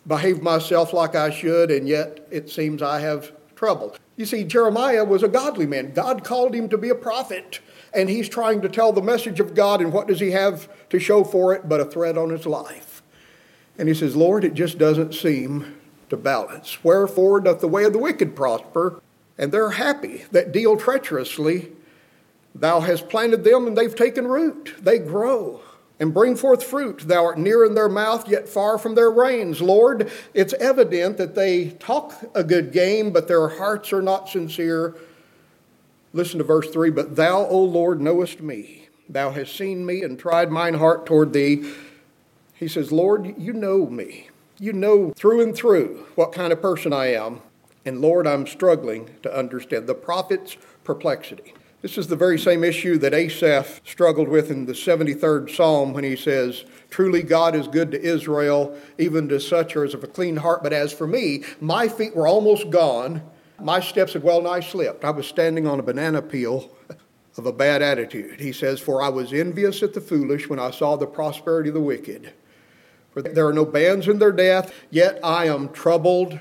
behave 0.07 0.41
myself 0.41 0.93
like 0.93 1.15
I 1.15 1.29
should, 1.31 1.69
and 1.69 1.87
yet 1.87 2.25
it 2.31 2.49
seems 2.49 2.81
I 2.81 3.01
have 3.01 3.33
trouble. 3.55 3.95
You 4.15 4.25
see, 4.25 4.43
Jeremiah 4.43 5.03
was 5.03 5.21
a 5.21 5.27
godly 5.27 5.65
man. 5.65 5.91
God 5.93 6.23
called 6.23 6.55
him 6.55 6.69
to 6.69 6.77
be 6.77 6.89
a 6.89 6.95
prophet 6.95 7.59
and 7.93 8.09
he's 8.09 8.29
trying 8.29 8.61
to 8.61 8.69
tell 8.69 8.93
the 8.93 9.01
message 9.01 9.39
of 9.39 9.55
God, 9.55 9.81
and 9.81 9.91
what 9.91 10.07
does 10.07 10.19
he 10.19 10.31
have 10.31 10.69
to 10.89 10.99
show 10.99 11.23
for 11.23 11.53
it 11.53 11.67
but 11.67 11.79
a 11.79 11.85
threat 11.85 12.17
on 12.17 12.29
his 12.29 12.45
life? 12.45 13.01
And 13.77 13.87
he 13.87 13.93
says, 13.93 14.15
Lord, 14.15 14.43
it 14.43 14.53
just 14.53 14.77
doesn't 14.77 15.13
seem 15.13 15.77
to 16.09 16.17
balance. 16.17 16.83
Wherefore 16.83 17.39
doth 17.39 17.61
the 17.61 17.67
way 17.67 17.83
of 17.83 17.93
the 17.93 17.99
wicked 17.99 18.35
prosper, 18.35 19.01
and 19.37 19.51
they're 19.51 19.71
happy 19.71 20.25
that 20.31 20.51
deal 20.51 20.75
treacherously. 20.75 21.71
Thou 22.53 22.81
hast 22.81 23.09
planted 23.09 23.43
them, 23.43 23.67
and 23.67 23.77
they've 23.77 23.95
taken 23.95 24.27
root. 24.27 24.75
They 24.81 24.99
grow 24.99 25.61
and 25.99 26.13
bring 26.13 26.35
forth 26.35 26.63
fruit. 26.63 26.99
Thou 27.07 27.25
art 27.25 27.37
near 27.37 27.63
in 27.65 27.75
their 27.75 27.89
mouth, 27.89 28.27
yet 28.27 28.49
far 28.49 28.77
from 28.77 28.95
their 28.95 29.11
reins. 29.11 29.61
Lord, 29.61 30.11
it's 30.33 30.53
evident 30.53 31.17
that 31.17 31.35
they 31.35 31.71
talk 31.71 32.13
a 32.33 32.43
good 32.43 32.71
game, 32.71 33.11
but 33.11 33.27
their 33.27 33.47
hearts 33.47 33.93
are 33.93 34.01
not 34.01 34.29
sincere 34.29 34.95
Listen 36.13 36.39
to 36.39 36.43
verse 36.43 36.69
3 36.69 36.89
But 36.89 37.15
thou, 37.15 37.45
O 37.45 37.63
Lord, 37.63 38.01
knowest 38.01 38.41
me. 38.41 38.87
Thou 39.07 39.31
hast 39.31 39.55
seen 39.55 39.85
me 39.85 40.03
and 40.03 40.19
tried 40.19 40.51
mine 40.51 40.75
heart 40.75 41.05
toward 41.05 41.33
thee. 41.33 41.71
He 42.53 42.67
says, 42.67 42.91
Lord, 42.91 43.33
you 43.37 43.53
know 43.53 43.87
me. 43.87 44.29
You 44.59 44.73
know 44.73 45.13
through 45.15 45.41
and 45.41 45.55
through 45.55 46.05
what 46.15 46.33
kind 46.33 46.51
of 46.51 46.61
person 46.61 46.91
I 46.91 47.13
am. 47.13 47.41
And 47.85 48.01
Lord, 48.01 48.27
I'm 48.27 48.45
struggling 48.45 49.09
to 49.23 49.35
understand 49.35 49.87
the 49.87 49.95
prophet's 49.95 50.57
perplexity. 50.83 51.53
This 51.81 51.97
is 51.97 52.07
the 52.07 52.17
very 52.17 52.37
same 52.37 52.65
issue 52.65 52.97
that 52.97 53.13
Asaph 53.13 53.79
struggled 53.85 54.27
with 54.27 54.51
in 54.51 54.65
the 54.65 54.73
73rd 54.73 55.55
Psalm 55.55 55.93
when 55.93 56.03
he 56.03 56.17
says, 56.17 56.65
Truly 56.89 57.23
God 57.23 57.55
is 57.55 57.69
good 57.69 57.91
to 57.91 58.01
Israel, 58.01 58.77
even 58.97 59.29
to 59.29 59.39
such 59.39 59.77
as 59.77 59.93
of 59.93 60.03
a 60.03 60.07
clean 60.07 60.35
heart. 60.35 60.61
But 60.61 60.73
as 60.73 60.91
for 60.91 61.07
me, 61.07 61.45
my 61.61 61.87
feet 61.87 62.17
were 62.17 62.27
almost 62.27 62.69
gone. 62.69 63.21
My 63.61 63.79
steps 63.79 64.13
had 64.13 64.23
well 64.23 64.41
nigh 64.41 64.61
slipped. 64.61 65.03
I 65.03 65.11
was 65.11 65.27
standing 65.27 65.67
on 65.67 65.79
a 65.79 65.83
banana 65.83 66.21
peel 66.21 66.69
of 67.37 67.45
a 67.45 67.53
bad 67.53 67.81
attitude. 67.81 68.39
He 68.39 68.51
says, 68.51 68.79
For 68.79 69.01
I 69.01 69.09
was 69.09 69.33
envious 69.33 69.81
at 69.83 69.93
the 69.93 70.01
foolish 70.01 70.49
when 70.49 70.59
I 70.59 70.71
saw 70.71 70.95
the 70.95 71.07
prosperity 71.07 71.69
of 71.69 71.75
the 71.75 71.81
wicked. 71.81 72.33
For 73.11 73.21
there 73.21 73.47
are 73.47 73.53
no 73.53 73.65
bands 73.65 74.07
in 74.07 74.19
their 74.19 74.31
death, 74.31 74.73
yet 74.89 75.19
I 75.23 75.45
am 75.45 75.69
troubled 75.69 76.39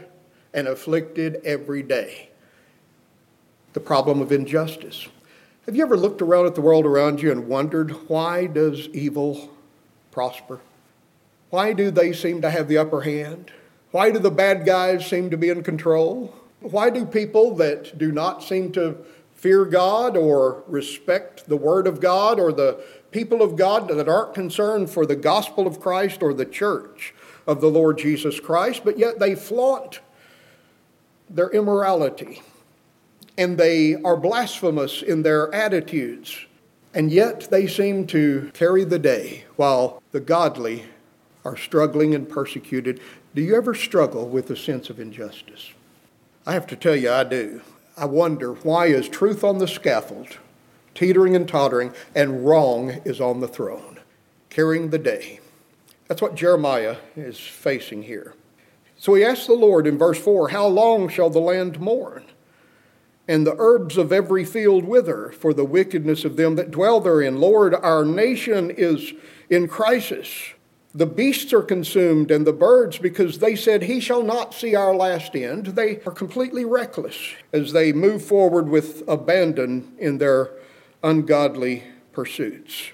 and 0.52 0.68
afflicted 0.68 1.40
every 1.44 1.82
day. 1.82 2.30
The 3.72 3.80
problem 3.80 4.20
of 4.20 4.32
injustice. 4.32 5.08
Have 5.66 5.76
you 5.76 5.82
ever 5.82 5.96
looked 5.96 6.22
around 6.22 6.46
at 6.46 6.54
the 6.54 6.60
world 6.60 6.86
around 6.86 7.22
you 7.22 7.30
and 7.30 7.46
wondered 7.46 7.90
why 8.08 8.46
does 8.46 8.88
evil 8.88 9.50
prosper? 10.10 10.60
Why 11.50 11.72
do 11.72 11.90
they 11.90 12.12
seem 12.12 12.42
to 12.42 12.50
have 12.50 12.68
the 12.68 12.78
upper 12.78 13.02
hand? 13.02 13.50
Why 13.90 14.10
do 14.10 14.18
the 14.18 14.30
bad 14.30 14.66
guys 14.66 15.06
seem 15.06 15.30
to 15.30 15.36
be 15.36 15.48
in 15.48 15.62
control? 15.62 16.34
Why 16.60 16.90
do 16.90 17.04
people 17.04 17.54
that 17.56 17.96
do 17.98 18.10
not 18.10 18.42
seem 18.42 18.72
to 18.72 18.96
fear 19.34 19.64
God 19.64 20.16
or 20.16 20.64
respect 20.66 21.48
the 21.48 21.56
Word 21.56 21.86
of 21.86 22.00
God 22.00 22.40
or 22.40 22.52
the 22.52 22.82
people 23.12 23.42
of 23.42 23.56
God 23.56 23.88
that 23.88 24.08
aren't 24.08 24.34
concerned 24.34 24.90
for 24.90 25.06
the 25.06 25.16
gospel 25.16 25.66
of 25.66 25.80
Christ 25.80 26.22
or 26.22 26.34
the 26.34 26.44
church 26.44 27.14
of 27.46 27.60
the 27.60 27.70
Lord 27.70 27.98
Jesus 27.98 28.40
Christ, 28.40 28.82
but 28.84 28.98
yet 28.98 29.18
they 29.20 29.34
flaunt 29.34 30.00
their 31.30 31.50
immorality 31.50 32.42
and 33.38 33.56
they 33.56 33.94
are 34.02 34.16
blasphemous 34.16 35.00
in 35.00 35.22
their 35.22 35.54
attitudes, 35.54 36.46
and 36.92 37.12
yet 37.12 37.48
they 37.50 37.68
seem 37.68 38.04
to 38.08 38.50
carry 38.52 38.82
the 38.82 38.98
day 38.98 39.44
while 39.54 40.02
the 40.10 40.18
godly 40.18 40.84
are 41.44 41.56
struggling 41.56 42.16
and 42.16 42.28
persecuted. 42.28 43.00
Do 43.36 43.42
you 43.42 43.54
ever 43.54 43.74
struggle 43.74 44.28
with 44.28 44.50
a 44.50 44.56
sense 44.56 44.90
of 44.90 44.98
injustice? 44.98 45.70
I 46.48 46.52
have 46.52 46.66
to 46.68 46.76
tell 46.76 46.96
you, 46.96 47.10
I 47.10 47.24
do. 47.24 47.60
I 47.94 48.06
wonder 48.06 48.54
why 48.54 48.86
is 48.86 49.06
truth 49.06 49.44
on 49.44 49.58
the 49.58 49.68
scaffold, 49.68 50.38
teetering 50.94 51.36
and 51.36 51.46
tottering, 51.46 51.92
and 52.14 52.46
wrong 52.46 53.02
is 53.04 53.20
on 53.20 53.40
the 53.40 53.46
throne, 53.46 54.00
carrying 54.48 54.88
the 54.88 54.98
day. 54.98 55.40
That's 56.06 56.22
what 56.22 56.36
Jeremiah 56.36 56.96
is 57.14 57.38
facing 57.38 58.04
here. 58.04 58.32
So 58.96 59.12
he 59.12 59.24
asks 59.24 59.46
the 59.46 59.52
Lord 59.52 59.86
in 59.86 59.98
verse 59.98 60.18
4 60.18 60.48
How 60.48 60.66
long 60.66 61.10
shall 61.10 61.28
the 61.28 61.38
land 61.38 61.80
mourn? 61.80 62.24
and 63.30 63.46
the 63.46 63.56
herbs 63.58 63.98
of 63.98 64.10
every 64.10 64.42
field 64.42 64.86
wither 64.86 65.30
for 65.32 65.52
the 65.52 65.66
wickedness 65.66 66.24
of 66.24 66.36
them 66.36 66.56
that 66.56 66.70
dwell 66.70 66.98
therein. 66.98 67.38
Lord, 67.38 67.74
our 67.74 68.02
nation 68.02 68.70
is 68.70 69.12
in 69.50 69.68
crisis. 69.68 70.54
The 70.98 71.06
beasts 71.06 71.52
are 71.52 71.62
consumed 71.62 72.32
and 72.32 72.44
the 72.44 72.52
birds 72.52 72.98
because 72.98 73.38
they 73.38 73.54
said, 73.54 73.84
He 73.84 74.00
shall 74.00 74.24
not 74.24 74.52
see 74.52 74.74
our 74.74 74.92
last 74.92 75.36
end. 75.36 75.66
They 75.66 76.00
are 76.00 76.10
completely 76.10 76.64
reckless 76.64 77.34
as 77.52 77.72
they 77.72 77.92
move 77.92 78.24
forward 78.24 78.68
with 78.68 79.04
abandon 79.06 79.92
in 80.00 80.18
their 80.18 80.50
ungodly 81.04 81.84
pursuits. 82.10 82.90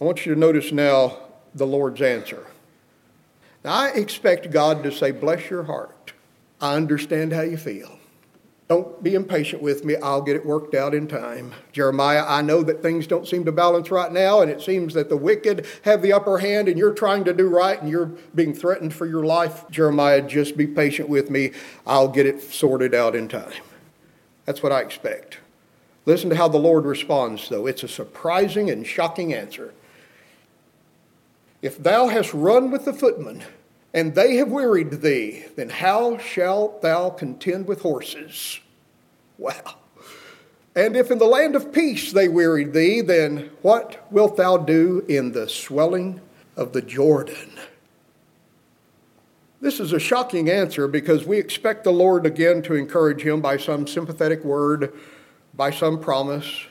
I 0.00 0.04
want 0.04 0.24
you 0.24 0.32
to 0.32 0.38
notice 0.38 0.70
now 0.70 1.18
the 1.56 1.66
Lord's 1.66 2.00
answer. 2.00 2.46
Now, 3.64 3.72
I 3.72 3.88
expect 3.88 4.52
God 4.52 4.84
to 4.84 4.92
say, 4.92 5.10
Bless 5.10 5.50
your 5.50 5.64
heart. 5.64 6.12
I 6.60 6.76
understand 6.76 7.32
how 7.32 7.40
you 7.40 7.56
feel. 7.56 7.97
Don't 8.68 9.02
be 9.02 9.14
impatient 9.14 9.62
with 9.62 9.82
me. 9.86 9.96
I'll 9.96 10.20
get 10.20 10.36
it 10.36 10.44
worked 10.44 10.74
out 10.74 10.94
in 10.94 11.08
time. 11.08 11.54
Jeremiah, 11.72 12.22
I 12.26 12.42
know 12.42 12.62
that 12.62 12.82
things 12.82 13.06
don't 13.06 13.26
seem 13.26 13.46
to 13.46 13.52
balance 13.52 13.90
right 13.90 14.12
now, 14.12 14.42
and 14.42 14.50
it 14.50 14.60
seems 14.60 14.92
that 14.92 15.08
the 15.08 15.16
wicked 15.16 15.66
have 15.82 16.02
the 16.02 16.12
upper 16.12 16.36
hand, 16.36 16.68
and 16.68 16.78
you're 16.78 16.92
trying 16.92 17.24
to 17.24 17.32
do 17.32 17.48
right, 17.48 17.80
and 17.80 17.90
you're 17.90 18.12
being 18.34 18.52
threatened 18.52 18.92
for 18.92 19.06
your 19.06 19.24
life. 19.24 19.64
Jeremiah, 19.70 20.20
just 20.20 20.54
be 20.54 20.66
patient 20.66 21.08
with 21.08 21.30
me. 21.30 21.52
I'll 21.86 22.08
get 22.08 22.26
it 22.26 22.42
sorted 22.42 22.94
out 22.94 23.16
in 23.16 23.26
time. 23.26 23.62
That's 24.44 24.62
what 24.62 24.72
I 24.72 24.82
expect. 24.82 25.38
Listen 26.04 26.28
to 26.28 26.36
how 26.36 26.48
the 26.48 26.58
Lord 26.58 26.84
responds, 26.84 27.48
though. 27.48 27.66
It's 27.66 27.82
a 27.82 27.88
surprising 27.88 28.68
and 28.68 28.86
shocking 28.86 29.32
answer. 29.32 29.72
If 31.62 31.82
thou 31.82 32.08
hast 32.08 32.34
run 32.34 32.70
with 32.70 32.84
the 32.84 32.92
footmen, 32.92 33.44
and 33.94 34.14
they 34.14 34.36
have 34.36 34.50
wearied 34.50 34.90
thee, 35.00 35.44
then 35.56 35.70
how 35.70 36.18
shalt 36.18 36.82
thou 36.82 37.10
contend 37.10 37.66
with 37.66 37.82
horses? 37.82 38.60
Wow. 39.38 39.76
And 40.76 40.96
if 40.96 41.10
in 41.10 41.18
the 41.18 41.24
land 41.24 41.56
of 41.56 41.72
peace 41.72 42.12
they 42.12 42.28
wearied 42.28 42.72
thee, 42.72 43.00
then 43.00 43.50
what 43.62 44.06
wilt 44.12 44.36
thou 44.36 44.58
do 44.58 45.04
in 45.08 45.32
the 45.32 45.48
swelling 45.48 46.20
of 46.56 46.72
the 46.72 46.82
Jordan? 46.82 47.50
This 49.60 49.80
is 49.80 49.92
a 49.92 49.98
shocking 49.98 50.48
answer 50.48 50.86
because 50.86 51.24
we 51.24 51.38
expect 51.38 51.82
the 51.82 51.90
Lord 51.90 52.26
again 52.26 52.62
to 52.62 52.74
encourage 52.74 53.22
him 53.22 53.40
by 53.40 53.56
some 53.56 53.88
sympathetic 53.88 54.44
word, 54.44 54.92
by 55.54 55.70
some 55.70 55.98
promise, 55.98 56.66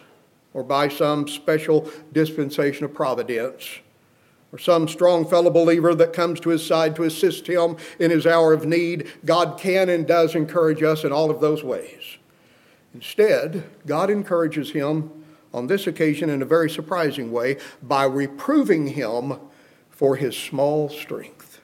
or 0.54 0.64
by 0.64 0.88
some 0.88 1.28
special 1.28 1.90
dispensation 2.14 2.86
of 2.86 2.94
providence 2.94 3.80
or 4.52 4.60
some 4.60 4.88
strong 4.88 5.28
fellow 5.28 5.50
believer 5.50 5.94
that 5.96 6.14
comes 6.14 6.40
to 6.40 6.50
his 6.50 6.66
side 6.66 6.96
to 6.96 7.04
assist 7.04 7.48
him 7.48 7.76
in 8.00 8.12
his 8.12 8.26
hour 8.26 8.54
of 8.54 8.66
need. 8.66 9.08
God 9.26 9.60
can 9.60 9.90
and 9.90 10.08
does 10.08 10.36
encourage 10.36 10.84
us 10.84 11.04
in 11.04 11.12
all 11.12 11.30
of 11.30 11.42
those 11.42 11.64
ways. 11.64 12.18
Instead, 12.94 13.64
God 13.86 14.10
encourages 14.10 14.72
him 14.72 15.12
on 15.54 15.68
this 15.68 15.88
occasion 15.88 16.30
in 16.30 16.42
a 16.42 16.46
very 16.46 16.70
surprising 16.70 17.32
way 17.32 17.58
by 17.82 18.04
reproving 18.06 18.88
him 18.88 19.40
for 19.90 20.16
his 20.16 20.38
small 20.38 20.90
strength. 20.90 21.62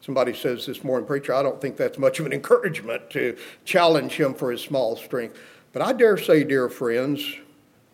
Somebody 0.00 0.34
says 0.34 0.66
this 0.66 0.82
morning, 0.82 1.06
Preacher, 1.06 1.34
I 1.34 1.42
don't 1.42 1.60
think 1.60 1.76
that's 1.76 1.98
much 1.98 2.18
of 2.18 2.26
an 2.26 2.32
encouragement 2.32 3.10
to 3.10 3.36
challenge 3.64 4.12
him 4.12 4.34
for 4.34 4.50
his 4.50 4.60
small 4.60 4.96
strength. 4.96 5.38
But 5.72 5.82
I 5.82 5.92
dare 5.92 6.16
say, 6.16 6.42
dear 6.42 6.68
friends, 6.68 7.22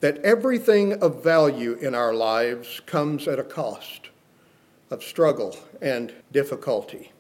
that 0.00 0.18
everything 0.18 0.94
of 1.02 1.22
value 1.22 1.74
in 1.74 1.94
our 1.94 2.14
lives 2.14 2.80
comes 2.86 3.26
at 3.26 3.38
a 3.38 3.44
cost 3.44 4.10
of 4.90 5.02
struggle 5.02 5.56
and 5.80 6.12
difficulty. 6.32 7.12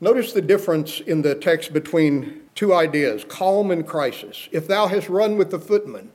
Notice 0.00 0.32
the 0.32 0.42
difference 0.42 1.00
in 1.00 1.22
the 1.22 1.34
text 1.34 1.72
between 1.72 2.42
two 2.54 2.74
ideas 2.74 3.24
calm 3.28 3.70
and 3.70 3.86
crisis. 3.86 4.48
If 4.52 4.66
thou 4.66 4.88
hast 4.88 5.08
run 5.08 5.36
with 5.36 5.50
the 5.50 5.58
footmen, 5.58 6.10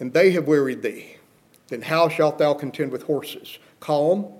and 0.00 0.12
they 0.12 0.30
have 0.30 0.46
wearied 0.46 0.82
thee, 0.82 1.16
then 1.68 1.82
how 1.82 2.08
shalt 2.08 2.38
thou 2.38 2.54
contend 2.54 2.92
with 2.92 3.02
horses? 3.02 3.58
Calm, 3.80 4.32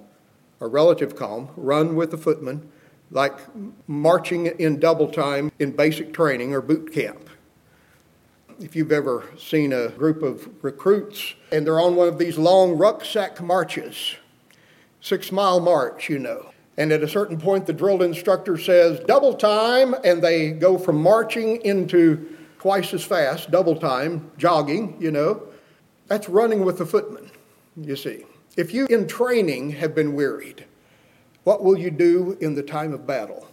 or 0.60 0.68
relative 0.68 1.16
calm, 1.16 1.48
run 1.56 1.94
with 1.94 2.10
the 2.10 2.16
footmen, 2.16 2.70
like 3.10 3.38
marching 3.86 4.46
in 4.46 4.78
double 4.78 5.08
time 5.08 5.50
in 5.58 5.72
basic 5.72 6.12
training 6.12 6.54
or 6.54 6.60
boot 6.60 6.92
camp 6.92 7.28
if 8.60 8.74
you've 8.74 8.92
ever 8.92 9.24
seen 9.36 9.72
a 9.72 9.88
group 9.88 10.22
of 10.22 10.48
recruits 10.62 11.34
and 11.52 11.66
they're 11.66 11.80
on 11.80 11.96
one 11.96 12.08
of 12.08 12.18
these 12.18 12.38
long 12.38 12.76
rucksack 12.76 13.40
marches, 13.40 14.16
six 15.00 15.30
mile 15.30 15.60
march, 15.60 16.08
you 16.08 16.18
know. 16.18 16.50
And 16.76 16.92
at 16.92 17.02
a 17.02 17.08
certain 17.08 17.40
point, 17.40 17.66
the 17.66 17.72
drill 17.72 18.02
instructor 18.02 18.56
says, 18.56 19.00
double 19.00 19.34
time, 19.34 19.94
and 20.04 20.22
they 20.22 20.50
go 20.50 20.78
from 20.78 21.02
marching 21.02 21.60
into 21.62 22.36
twice 22.58 22.94
as 22.94 23.04
fast, 23.04 23.50
double 23.50 23.74
time, 23.74 24.30
jogging, 24.38 24.96
you 25.00 25.10
know. 25.10 25.42
That's 26.06 26.28
running 26.28 26.64
with 26.64 26.78
the 26.78 26.86
footman, 26.86 27.30
you 27.76 27.96
see. 27.96 28.24
If 28.56 28.72
you 28.72 28.86
in 28.86 29.06
training 29.08 29.70
have 29.72 29.94
been 29.94 30.14
wearied, 30.14 30.66
what 31.44 31.64
will 31.64 31.78
you 31.78 31.90
do 31.90 32.36
in 32.40 32.54
the 32.54 32.62
time 32.62 32.92
of 32.92 33.06
battle? 33.06 33.47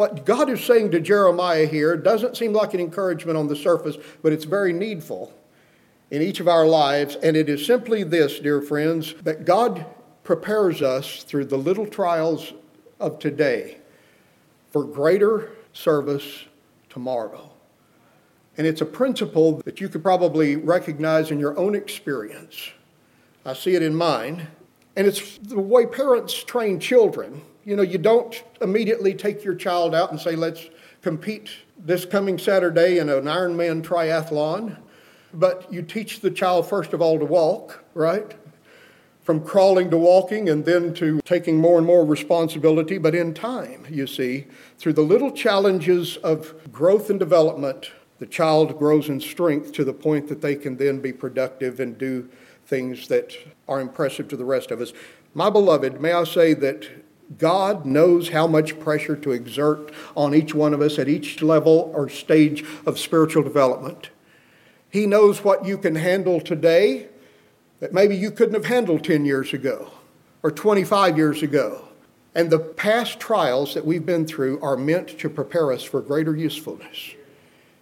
What 0.00 0.24
God 0.24 0.48
is 0.48 0.64
saying 0.64 0.92
to 0.92 1.00
Jeremiah 1.00 1.66
here 1.66 1.94
doesn't 1.94 2.34
seem 2.34 2.54
like 2.54 2.72
an 2.72 2.80
encouragement 2.80 3.36
on 3.36 3.48
the 3.48 3.54
surface, 3.54 3.98
but 4.22 4.32
it's 4.32 4.46
very 4.46 4.72
needful 4.72 5.30
in 6.10 6.22
each 6.22 6.40
of 6.40 6.48
our 6.48 6.64
lives. 6.64 7.16
And 7.16 7.36
it 7.36 7.50
is 7.50 7.66
simply 7.66 8.02
this, 8.02 8.38
dear 8.38 8.62
friends, 8.62 9.12
that 9.24 9.44
God 9.44 9.84
prepares 10.24 10.80
us 10.80 11.22
through 11.24 11.44
the 11.44 11.58
little 11.58 11.86
trials 11.86 12.54
of 12.98 13.18
today 13.18 13.76
for 14.70 14.84
greater 14.84 15.50
service 15.74 16.46
tomorrow. 16.88 17.50
And 18.56 18.66
it's 18.66 18.80
a 18.80 18.86
principle 18.86 19.60
that 19.66 19.82
you 19.82 19.90
could 19.90 20.02
probably 20.02 20.56
recognize 20.56 21.30
in 21.30 21.38
your 21.38 21.58
own 21.58 21.74
experience. 21.74 22.70
I 23.44 23.52
see 23.52 23.74
it 23.74 23.82
in 23.82 23.94
mine. 23.94 24.48
And 24.96 25.06
it's 25.06 25.36
the 25.36 25.60
way 25.60 25.84
parents 25.84 26.42
train 26.42 26.80
children 26.80 27.42
you 27.64 27.76
know, 27.76 27.82
you 27.82 27.98
don't 27.98 28.42
immediately 28.60 29.14
take 29.14 29.44
your 29.44 29.54
child 29.54 29.94
out 29.94 30.10
and 30.10 30.20
say, 30.20 30.36
let's 30.36 30.68
compete 31.02 31.50
this 31.78 32.04
coming 32.04 32.38
Saturday 32.38 32.98
in 32.98 33.08
an 33.08 33.24
Ironman 33.24 33.82
triathlon. 33.82 34.76
But 35.32 35.72
you 35.72 35.82
teach 35.82 36.20
the 36.20 36.30
child, 36.30 36.68
first 36.68 36.92
of 36.92 37.00
all, 37.00 37.18
to 37.18 37.24
walk, 37.24 37.84
right? 37.94 38.34
from 39.30 39.44
crawling 39.44 39.90
to 39.90 39.96
walking 39.96 40.48
and 40.48 40.64
then 40.64 40.94
to 40.94 41.20
taking 41.24 41.56
more 41.56 41.78
and 41.78 41.86
more 41.86 42.04
responsibility. 42.04 42.98
But 42.98 43.14
in 43.14 43.32
time, 43.32 43.86
you 43.88 44.08
see, 44.08 44.46
through 44.78 44.94
the 44.94 45.02
little 45.02 45.30
challenges 45.30 46.16
of 46.16 46.72
growth 46.72 47.10
and 47.10 47.18
development, 47.20 47.92
the 48.18 48.26
child 48.26 48.76
grows 48.76 49.08
in 49.08 49.20
strength 49.20 49.72
to 49.74 49.84
the 49.84 49.92
point 49.92 50.28
that 50.28 50.40
they 50.40 50.56
can 50.56 50.78
then 50.78 51.00
be 51.00 51.12
productive 51.12 51.80
and 51.80 51.96
do 51.96 52.28
things 52.66 53.06
that 53.06 53.32
are 53.68 53.80
impressive 53.80 54.26
to 54.28 54.36
the 54.36 54.44
rest 54.44 54.70
of 54.70 54.80
us. 54.80 54.92
My 55.32 55.48
beloved, 55.48 56.00
may 56.00 56.12
I 56.12 56.24
say 56.24 56.54
that 56.54 56.88
God 57.38 57.86
knows 57.86 58.30
how 58.30 58.46
much 58.46 58.80
pressure 58.80 59.16
to 59.16 59.32
exert 59.32 59.92
on 60.16 60.34
each 60.34 60.54
one 60.54 60.74
of 60.74 60.80
us 60.80 60.98
at 60.98 61.08
each 61.08 61.42
level 61.42 61.92
or 61.94 62.08
stage 62.08 62.64
of 62.84 62.98
spiritual 62.98 63.42
development. 63.42 64.10
He 64.90 65.06
knows 65.06 65.44
what 65.44 65.64
you 65.64 65.78
can 65.78 65.94
handle 65.94 66.40
today 66.40 67.06
that 67.78 67.94
maybe 67.94 68.16
you 68.16 68.30
couldn't 68.30 68.54
have 68.54 68.66
handled 68.66 69.04
10 69.04 69.24
years 69.24 69.52
ago 69.52 69.92
or 70.42 70.50
25 70.50 71.16
years 71.16 71.42
ago. 71.42 71.86
And 72.34 72.50
the 72.50 72.58
past 72.58 73.18
trials 73.18 73.74
that 73.74 73.84
we've 73.84 74.06
been 74.06 74.26
through 74.26 74.60
are 74.60 74.76
meant 74.76 75.18
to 75.18 75.28
prepare 75.28 75.72
us 75.72 75.82
for 75.82 76.00
greater 76.00 76.36
usefulness 76.36 77.14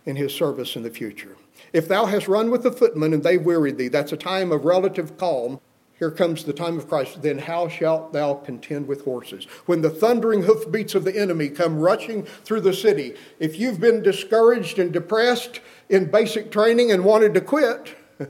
in 0.07 0.17
His 0.17 0.35
service 0.35 0.77
in 0.77 0.83
the 0.83 0.91
future. 0.91 1.37
If 1.73 1.89
thou 1.89 2.07
hast 2.07 2.29
run 2.29 2.51
with 2.51 2.63
the 2.63 2.73
footmen 2.73 3.13
and 3.13 3.23
they 3.23 3.37
wearied 3.37 3.77
thee, 3.77 3.89
that's 3.89 4.13
a 4.13 4.17
time 4.17 4.53
of 4.53 4.65
relative 4.65 5.19
calm. 5.19 5.61
Here 5.99 6.11
comes 6.13 6.45
the 6.45 6.53
time 6.53 6.79
of 6.79 6.89
Christ. 6.89 7.23
Then 7.23 7.39
how 7.39 7.69
shalt 7.69 8.13
thou 8.13 8.35
contend 8.35 8.87
with 8.87 9.05
horses? 9.05 9.47
When 9.67 9.83
the 9.83 9.91
thundering 9.91 10.43
hoofbeats 10.43 10.95
of 10.95 11.05
the 11.05 11.17
enemy 11.17 11.49
come 11.49 11.79
rushing 11.79 12.23
through 12.23 12.61
the 12.61 12.73
city, 12.73 13.15
if 13.41 13.59
you've 13.59 13.81
been 13.81 14.03
discouraged 14.03 14.79
and 14.79 14.93
depressed 14.93 15.61
in 15.89 16.11
basic 16.11 16.53
training 16.53 16.93
and 16.93 17.05
wanted 17.05 17.35
to 17.35 17.41
quit, 17.41 17.97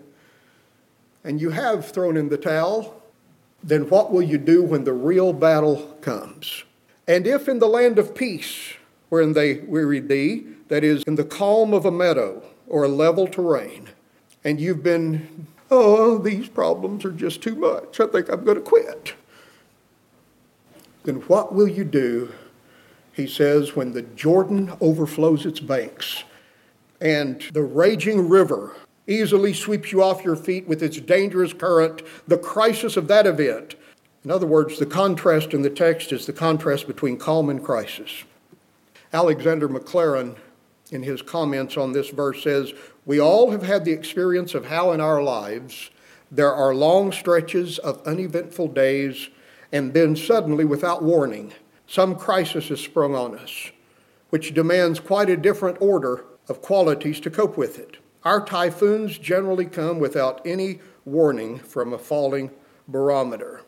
and 1.25 1.41
you 1.41 1.51
have 1.51 1.91
thrown 1.91 2.17
in 2.17 2.31
the 2.31 2.39
towel, 2.39 3.03
then 3.63 3.89
what 3.91 4.13
will 4.13 4.23
you 4.23 4.39
do 4.39 4.63
when 4.63 4.85
the 4.85 4.93
real 4.93 5.33
battle 5.33 5.99
comes? 6.01 6.65
And 7.07 7.27
if 7.27 7.49
in 7.49 7.59
the 7.59 7.69
land 7.69 7.99
of 7.99 8.15
peace, 8.15 8.75
wherein 9.09 9.35
they 9.35 9.55
wearied 9.61 10.09
thee, 10.09 10.47
that 10.69 10.85
is, 10.85 11.03
in 11.05 11.17
the 11.17 11.25
calm 11.25 11.75
of 11.75 11.85
a 11.85 11.91
meadow 11.91 12.43
or 12.67 12.85
a 12.85 12.89
level 12.89 13.27
terrain, 13.27 13.89
and 14.45 14.61
you've 14.61 14.83
been, 14.83 15.47
oh, 15.71 16.19
these 16.19 16.49
problems 16.49 17.05
are 17.05 17.11
just 17.11 17.43
too 17.43 17.55
much, 17.55 18.01
I 18.01 18.07
think 18.07 18.29
I'm 18.29 18.45
going 18.45 18.57
to 18.57 18.63
quit. 18.63 19.15
Then 21.05 21.17
what 21.23 21.55
will 21.55 21.69
you 21.69 21.85
do, 21.85 22.33
he 23.13 23.27
says, 23.27 23.75
when 23.75 23.93
the 23.93 24.03
Jordan 24.03 24.73
overflows 24.81 25.47
its 25.47 25.61
banks 25.61 26.25
and 27.01 27.43
the 27.53 27.63
raging 27.63 28.29
river 28.29 28.75
easily 29.07 29.55
sweeps 29.55 29.91
you 29.91 30.03
off 30.03 30.25
your 30.25 30.37
feet 30.37 30.69
with 30.69 30.83
its 30.83 31.01
dangerous 31.01 31.53
current, 31.53 32.03
the 32.27 32.39
crisis 32.39 32.97
of 32.97 33.09
that 33.09 33.27
event. 33.27 33.75
In 34.25 34.31
other 34.31 34.47
words, 34.47 34.79
the 34.79 34.87
contrast 34.87 35.55
in 35.55 35.63
the 35.63 35.71
text 35.71 36.13
is 36.13 36.27
the 36.27 36.33
contrast 36.33 36.87
between 36.87 37.17
calm 37.17 37.49
and 37.49 37.65
crisis. 37.65 38.25
Alexander 39.13 39.69
Maclaren, 39.69 40.37
in 40.91 41.03
his 41.03 41.23
comments 41.23 41.77
on 41.77 41.93
this 41.93 42.11
verse, 42.11 42.43
says, 42.43 42.73
We 43.05 43.21
all 43.21 43.51
have 43.51 43.63
had 43.63 43.85
the 43.85 43.93
experience 43.93 44.55
of 44.55 44.67
how 44.67 44.93
in 44.93 45.01
our 45.01 45.23
lives 45.23 45.91
there 46.31 46.53
are 46.53 46.75
long 46.75 47.13
stretches 47.13 47.79
of 47.79 48.07
uneventful 48.07 48.69
days, 48.69 49.29
and 49.73 49.95
then 49.95 50.17
suddenly, 50.17 50.65
without 50.65 51.03
warning, 51.03 51.53
some 51.87 52.17
crisis 52.17 52.71
is 52.71 52.81
sprung 52.81 53.15
on 53.15 53.39
us, 53.39 53.71
which 54.31 54.55
demands 54.55 55.01
quite 55.01 55.31
a 55.31 55.37
different 55.37 55.81
order 55.81 56.25
of 56.49 56.63
qualities 56.63 57.21
to 57.21 57.31
cope 57.31 57.57
with 57.57 57.79
it. 57.79 57.97
Our 58.25 58.45
typhoons 58.45 59.17
generally 59.19 59.67
come 59.67 59.99
without 59.99 60.41
any 60.45 60.81
warning 61.05 61.59
from 61.59 61.93
a 61.93 61.99
falling 61.99 62.51
barometer. 62.87 63.63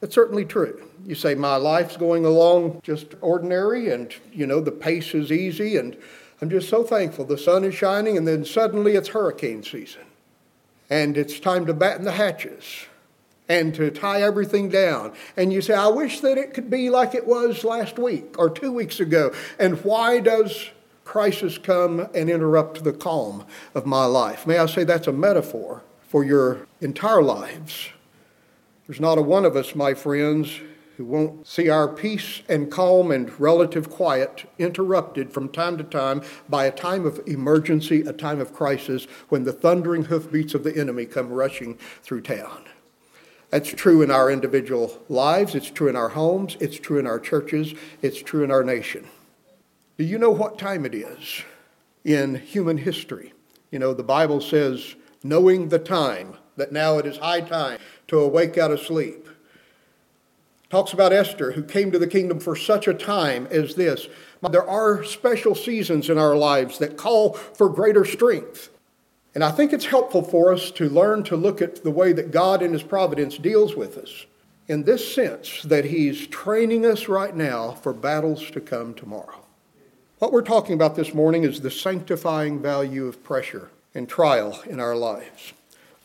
That's 0.00 0.14
certainly 0.14 0.44
true. 0.44 0.82
You 1.04 1.14
say, 1.14 1.34
My 1.34 1.56
life's 1.56 1.96
going 1.96 2.24
along 2.24 2.80
just 2.82 3.14
ordinary, 3.20 3.90
and 3.90 4.14
you 4.32 4.46
know, 4.46 4.60
the 4.60 4.72
pace 4.72 5.14
is 5.14 5.30
easy, 5.30 5.76
and 5.76 5.96
I'm 6.40 6.50
just 6.50 6.68
so 6.68 6.82
thankful. 6.82 7.24
The 7.24 7.38
sun 7.38 7.64
is 7.64 7.74
shining, 7.74 8.16
and 8.16 8.26
then 8.26 8.44
suddenly 8.44 8.94
it's 8.94 9.08
hurricane 9.08 9.62
season. 9.62 10.02
And 10.88 11.16
it's 11.16 11.38
time 11.38 11.66
to 11.66 11.74
batten 11.74 12.04
the 12.04 12.12
hatches 12.12 12.86
and 13.48 13.74
to 13.74 13.90
tie 13.90 14.22
everything 14.22 14.68
down. 14.68 15.12
And 15.36 15.52
you 15.52 15.60
say, 15.60 15.74
I 15.74 15.88
wish 15.88 16.20
that 16.20 16.38
it 16.38 16.54
could 16.54 16.70
be 16.70 16.90
like 16.90 17.14
it 17.14 17.26
was 17.26 17.62
last 17.62 17.98
week 17.98 18.36
or 18.38 18.50
two 18.50 18.72
weeks 18.72 18.98
ago. 18.98 19.32
And 19.58 19.84
why 19.84 20.18
does 20.18 20.70
crisis 21.10 21.58
come 21.58 22.06
and 22.14 22.30
interrupt 22.30 22.84
the 22.84 22.92
calm 22.92 23.44
of 23.74 23.84
my 23.84 24.04
life. 24.04 24.46
May 24.46 24.58
I 24.58 24.66
say 24.66 24.84
that's 24.84 25.08
a 25.08 25.12
metaphor 25.12 25.82
for 26.06 26.22
your 26.22 26.68
entire 26.80 27.20
lives. 27.20 27.88
There's 28.90 28.98
not 28.98 29.18
a 29.18 29.22
one 29.22 29.44
of 29.44 29.54
us, 29.54 29.76
my 29.76 29.94
friends, 29.94 30.58
who 30.96 31.04
won't 31.04 31.46
see 31.46 31.68
our 31.68 31.86
peace 31.86 32.42
and 32.48 32.72
calm 32.72 33.12
and 33.12 33.30
relative 33.38 33.88
quiet 33.88 34.50
interrupted 34.58 35.32
from 35.32 35.48
time 35.48 35.78
to 35.78 35.84
time 35.84 36.22
by 36.48 36.64
a 36.64 36.72
time 36.72 37.06
of 37.06 37.20
emergency, 37.24 38.00
a 38.00 38.12
time 38.12 38.40
of 38.40 38.52
crisis, 38.52 39.04
when 39.28 39.44
the 39.44 39.52
thundering 39.52 40.06
hoofbeats 40.06 40.54
of 40.54 40.64
the 40.64 40.76
enemy 40.76 41.06
come 41.06 41.28
rushing 41.28 41.78
through 42.02 42.22
town. 42.22 42.64
That's 43.50 43.72
true 43.72 44.02
in 44.02 44.10
our 44.10 44.28
individual 44.28 45.00
lives, 45.08 45.54
it's 45.54 45.70
true 45.70 45.86
in 45.86 45.94
our 45.94 46.08
homes, 46.08 46.56
it's 46.58 46.80
true 46.80 46.98
in 46.98 47.06
our 47.06 47.20
churches, 47.20 47.74
it's 48.02 48.20
true 48.20 48.42
in 48.42 48.50
our 48.50 48.64
nation. 48.64 49.06
Do 49.98 50.04
you 50.04 50.18
know 50.18 50.32
what 50.32 50.58
time 50.58 50.84
it 50.84 50.96
is 50.96 51.44
in 52.04 52.34
human 52.34 52.78
history? 52.78 53.34
You 53.70 53.78
know, 53.78 53.94
the 53.94 54.02
Bible 54.02 54.40
says, 54.40 54.96
knowing 55.22 55.68
the 55.68 55.78
time, 55.78 56.38
that 56.56 56.72
now 56.72 56.98
it 56.98 57.06
is 57.06 57.16
high 57.16 57.40
time 57.40 57.78
to 58.10 58.18
awake 58.18 58.58
out 58.58 58.70
of 58.70 58.80
sleep. 58.80 59.28
Talks 60.68 60.92
about 60.92 61.12
Esther, 61.12 61.52
who 61.52 61.62
came 61.62 61.90
to 61.90 61.98
the 61.98 62.06
kingdom 62.06 62.38
for 62.38 62.54
such 62.54 62.86
a 62.86 62.94
time 62.94 63.46
as 63.50 63.74
this. 63.74 64.06
There 64.50 64.68
are 64.68 65.02
special 65.02 65.54
seasons 65.54 66.10
in 66.10 66.18
our 66.18 66.36
lives 66.36 66.78
that 66.78 66.96
call 66.96 67.32
for 67.32 67.68
greater 67.68 68.04
strength. 68.04 68.70
And 69.34 69.44
I 69.44 69.50
think 69.50 69.72
it's 69.72 69.86
helpful 69.86 70.22
for 70.22 70.52
us 70.52 70.70
to 70.72 70.88
learn 70.88 71.22
to 71.24 71.36
look 71.36 71.62
at 71.62 71.82
the 71.82 71.90
way 71.90 72.12
that 72.12 72.30
God 72.30 72.62
in 72.62 72.72
His 72.72 72.82
providence 72.82 73.38
deals 73.38 73.74
with 73.74 73.96
us 73.96 74.26
in 74.66 74.84
this 74.84 75.14
sense 75.14 75.62
that 75.62 75.84
He's 75.84 76.26
training 76.28 76.86
us 76.86 77.08
right 77.08 77.34
now 77.34 77.72
for 77.72 77.92
battles 77.92 78.50
to 78.52 78.60
come 78.60 78.94
tomorrow. 78.94 79.44
What 80.18 80.32
we're 80.32 80.42
talking 80.42 80.74
about 80.74 80.96
this 80.96 81.14
morning 81.14 81.44
is 81.44 81.60
the 81.60 81.70
sanctifying 81.70 82.60
value 82.60 83.06
of 83.06 83.22
pressure 83.22 83.70
and 83.94 84.08
trial 84.08 84.60
in 84.66 84.78
our 84.78 84.96
lives. 84.96 85.52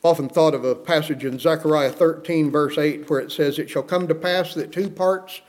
Often 0.05 0.29
thought 0.29 0.53
of 0.53 0.63
a 0.63 0.75
passage 0.75 1.25
in 1.25 1.39
Zechariah 1.39 1.91
13, 1.91 2.51
verse 2.51 2.77
8, 2.77 3.09
where 3.09 3.19
it 3.19 3.31
says, 3.31 3.57
It 3.57 3.71
shall 3.71 3.81
come 3.81 4.07
to 4.07 4.13
pass 4.13 4.53
that 4.53 4.71
two 4.71 4.87
parts 4.87 5.41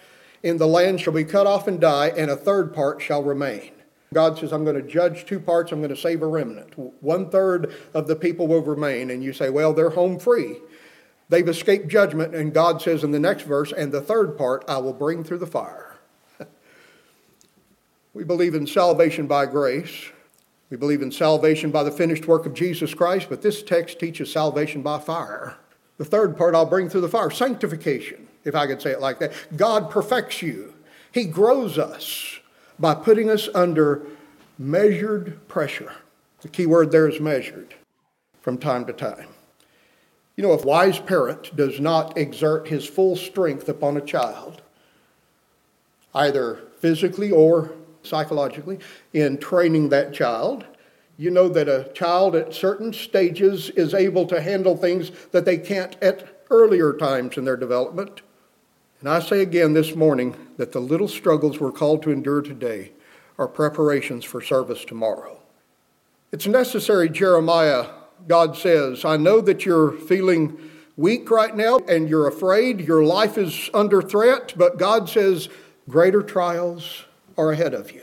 in 0.43 0.57
the 0.57 0.67
land 0.67 0.99
shall 0.99 1.13
be 1.13 1.25
cut 1.25 1.47
off 1.47 1.69
and 1.69 1.79
die, 1.79 2.09
and 2.17 2.31
a 2.31 2.37
third 2.37 2.73
part 2.73 3.03
shall 3.03 3.23
remain. 3.23 3.73
God 4.15 4.39
says, 4.39 4.55
I'm 4.55 4.65
going 4.65 4.83
to 4.83 4.89
judge 4.91 5.27
two 5.27 5.41
parts, 5.41 5.73
I'm 5.73 5.81
going 5.81 5.91
to 5.91 5.97
save 5.97 6.23
a 6.23 6.27
remnant. 6.27 6.73
One 7.03 7.29
third 7.29 7.75
of 7.93 8.07
the 8.07 8.17
people 8.17 8.47
will 8.47 8.63
remain. 8.63 9.11
And 9.11 9.23
you 9.23 9.35
say, 9.35 9.51
Well, 9.51 9.75
they're 9.75 9.91
home 9.91 10.19
free. 10.19 10.57
They've 11.29 11.47
escaped 11.47 11.89
judgment. 11.89 12.35
And 12.35 12.55
God 12.55 12.81
says 12.81 13.05
in 13.05 13.11
the 13.11 13.21
next 13.21 13.43
verse, 13.43 13.73
And 13.73 13.93
the 13.93 14.01
third 14.01 14.39
part 14.39 14.65
I 14.67 14.79
will 14.79 14.95
bring 14.95 15.23
through 15.23 15.39
the 15.39 15.47
fire. 15.47 15.99
We 18.15 18.25
believe 18.25 18.55
in 18.55 18.67
salvation 18.67 19.27
by 19.27 19.45
grace. 19.45 20.13
We 20.71 20.77
believe 20.77 21.03
in 21.03 21.13
salvation 21.13 21.71
by 21.71 21.85
the 21.85 21.91
finished 21.91 22.27
work 22.27 22.45
of 22.45 22.55
Jesus 22.55 22.93
Christ, 22.93 23.29
but 23.29 23.43
this 23.43 23.63
text 23.63 24.01
teaches 24.01 24.33
salvation 24.33 24.83
by 24.83 24.99
fire. 24.99 25.57
The 25.99 26.05
third 26.05 26.37
part 26.37 26.55
I'll 26.55 26.67
bring 26.67 26.89
through 26.89 27.03
the 27.03 27.09
fire 27.09 27.31
sanctification, 27.31 28.27
if 28.45 28.55
I 28.55 28.67
could 28.67 28.83
say 28.83 28.91
it 28.91 29.01
like 29.01 29.19
that. 29.21 29.33
God 29.57 29.91
perfects 29.91 30.43
you, 30.43 30.75
He 31.13 31.25
grows 31.25 31.79
us 31.79 32.41
by 32.79 32.95
putting 32.95 33.31
us 33.31 33.49
under 33.55 34.03
measured 34.59 35.47
pressure. 35.49 35.93
The 36.43 36.49
key 36.49 36.67
word 36.67 36.91
there 36.91 37.09
is 37.09 37.21
measured 37.21 37.75
from 38.41 38.59
time 38.59 38.85
to 38.87 38.93
time. 38.93 39.29
You 40.37 40.43
know, 40.43 40.53
if 40.53 40.65
a 40.65 40.67
wise 40.67 40.99
parent 40.99 41.57
does 41.57 41.81
not 41.81 42.19
exert 42.19 42.69
his 42.69 42.87
full 42.87 43.17
strength 43.17 43.69
upon 43.69 43.97
a 43.97 44.03
child, 44.03 44.61
either 46.15 46.61
physically 46.79 47.31
or 47.31 47.73
psychologically 48.07 48.79
in 49.13 49.39
training 49.39 49.89
that 49.91 50.15
child. 50.15 50.65
You 51.17 51.31
know 51.31 51.49
that 51.49 51.69
a 51.69 51.91
child 51.95 52.35
at 52.37 52.55
certain 52.55 52.93
stages 52.93 53.71
is 53.71 53.95
able 53.95 54.27
to 54.27 54.41
handle 54.41 54.77
things 54.77 55.11
that 55.33 55.45
they 55.45 55.59
can't 55.59 55.97
at 56.03 56.45
earlier 56.51 56.93
times 56.93 57.37
in 57.37 57.45
their 57.45 57.57
development. 57.57 58.21
And 59.01 59.09
I 59.09 59.21
say 59.21 59.41
again 59.41 59.73
this 59.73 59.95
morning 59.95 60.37
that 60.57 60.73
the 60.73 60.81
little 60.81 61.09
struggles 61.09 61.61
we're 61.61 61.73
called 61.73 62.03
to 62.03 62.11
endure 62.11 62.43
today 62.43 62.93
are 63.39 63.49
preparations 63.49 64.25
for 64.25 64.41
service 64.41 64.85
tomorrow. 64.85 65.39
It's 66.33 66.47
necessary, 66.47 67.09
Jeremiah, 67.09 67.87
God 68.27 68.57
says, 68.57 69.05
I 69.05 69.17
know 69.17 69.41
that 69.41 69.65
you're 69.65 69.93
feeling 69.93 70.59
weak 70.97 71.31
right 71.31 71.55
now 71.55 71.79
and 71.89 72.09
you're 72.09 72.27
afraid, 72.27 72.81
your 72.81 73.05
life 73.05 73.39
is 73.39 73.71
under 73.75 74.01
threat, 74.01 74.55
but 74.57 74.79
God 74.79 75.09
says, 75.09 75.49
greater 75.89 76.23
trials 76.23 77.05
are 77.37 77.53
ahead 77.53 77.75
of 77.75 77.93
you. 77.93 78.03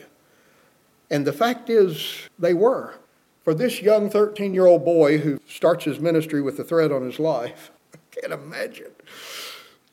And 1.10 1.26
the 1.26 1.34
fact 1.34 1.70
is, 1.70 2.30
they 2.40 2.54
were. 2.54 2.96
For 3.44 3.54
this 3.54 3.82
young 3.82 4.10
13 4.10 4.54
year 4.54 4.66
old 4.66 4.86
boy 4.86 5.18
who 5.18 5.40
starts 5.48 5.86
his 5.86 6.00
ministry 6.00 6.42
with 6.42 6.60
a 6.60 6.64
threat 6.64 6.92
on 6.92 7.04
his 7.04 7.20
life, 7.20 7.72
I 7.94 7.98
Can't 8.12 8.34
imagine. 8.34 8.92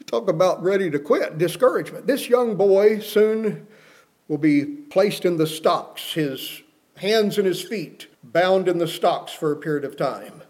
Talk 0.07 0.29
about 0.29 0.62
ready 0.62 0.90
to 0.90 0.98
quit, 0.98 1.38
discouragement. 1.38 2.07
This 2.07 2.29
young 2.29 2.57
boy 2.57 3.00
soon 3.00 3.66
will 4.29 4.38
be 4.38 4.64
placed 4.64 5.24
in 5.24 5.37
the 5.37 5.46
stocks, 5.46 6.14
his 6.14 6.62
hands 6.96 7.38
and 7.38 7.46
his 7.46 7.62
feet 7.62 8.07
bound 8.22 8.68
in 8.68 8.79
the 8.79 8.88
stocks 8.88 9.33
for 9.33 9.53
a 9.53 9.57
period 9.57 9.85
of 9.85 9.96
time. 9.96 10.42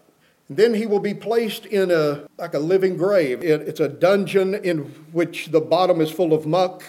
And 0.47 0.57
then 0.57 0.73
he 0.73 0.85
will 0.85 0.99
be 0.99 1.13
placed 1.13 1.65
in 1.65 1.91
a 1.91 2.27
like 2.37 2.53
a 2.53 2.59
living 2.59 2.97
grave. 2.97 3.43
It, 3.43 3.61
it's 3.61 3.79
a 3.79 3.87
dungeon 3.87 4.53
in 4.53 4.79
which 5.11 5.47
the 5.47 5.61
bottom 5.61 6.01
is 6.01 6.11
full 6.11 6.33
of 6.33 6.45
muck, 6.45 6.83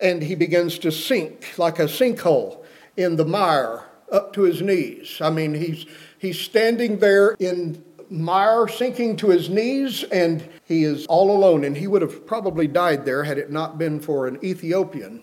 and 0.00 0.22
he 0.22 0.34
begins 0.34 0.78
to 0.80 0.92
sink 0.92 1.58
like 1.58 1.78
a 1.78 1.84
sinkhole 1.84 2.64
in 2.96 3.16
the 3.16 3.24
mire 3.24 3.84
up 4.12 4.32
to 4.34 4.42
his 4.42 4.62
knees. 4.62 5.18
I 5.20 5.30
mean, 5.30 5.54
he's 5.54 5.86
he's 6.18 6.38
standing 6.38 6.98
there 6.98 7.30
in 7.38 7.82
mire 8.10 8.68
sinking 8.68 9.16
to 9.16 9.28
his 9.28 9.48
knees, 9.48 10.04
and 10.04 10.48
he 10.64 10.84
is 10.84 11.06
all 11.06 11.30
alone. 11.30 11.64
And 11.64 11.76
he 11.76 11.86
would 11.86 12.02
have 12.02 12.26
probably 12.26 12.66
died 12.66 13.04
there 13.04 13.24
had 13.24 13.38
it 13.38 13.50
not 13.50 13.78
been 13.78 14.00
for 14.00 14.26
an 14.26 14.38
Ethiopian 14.44 15.22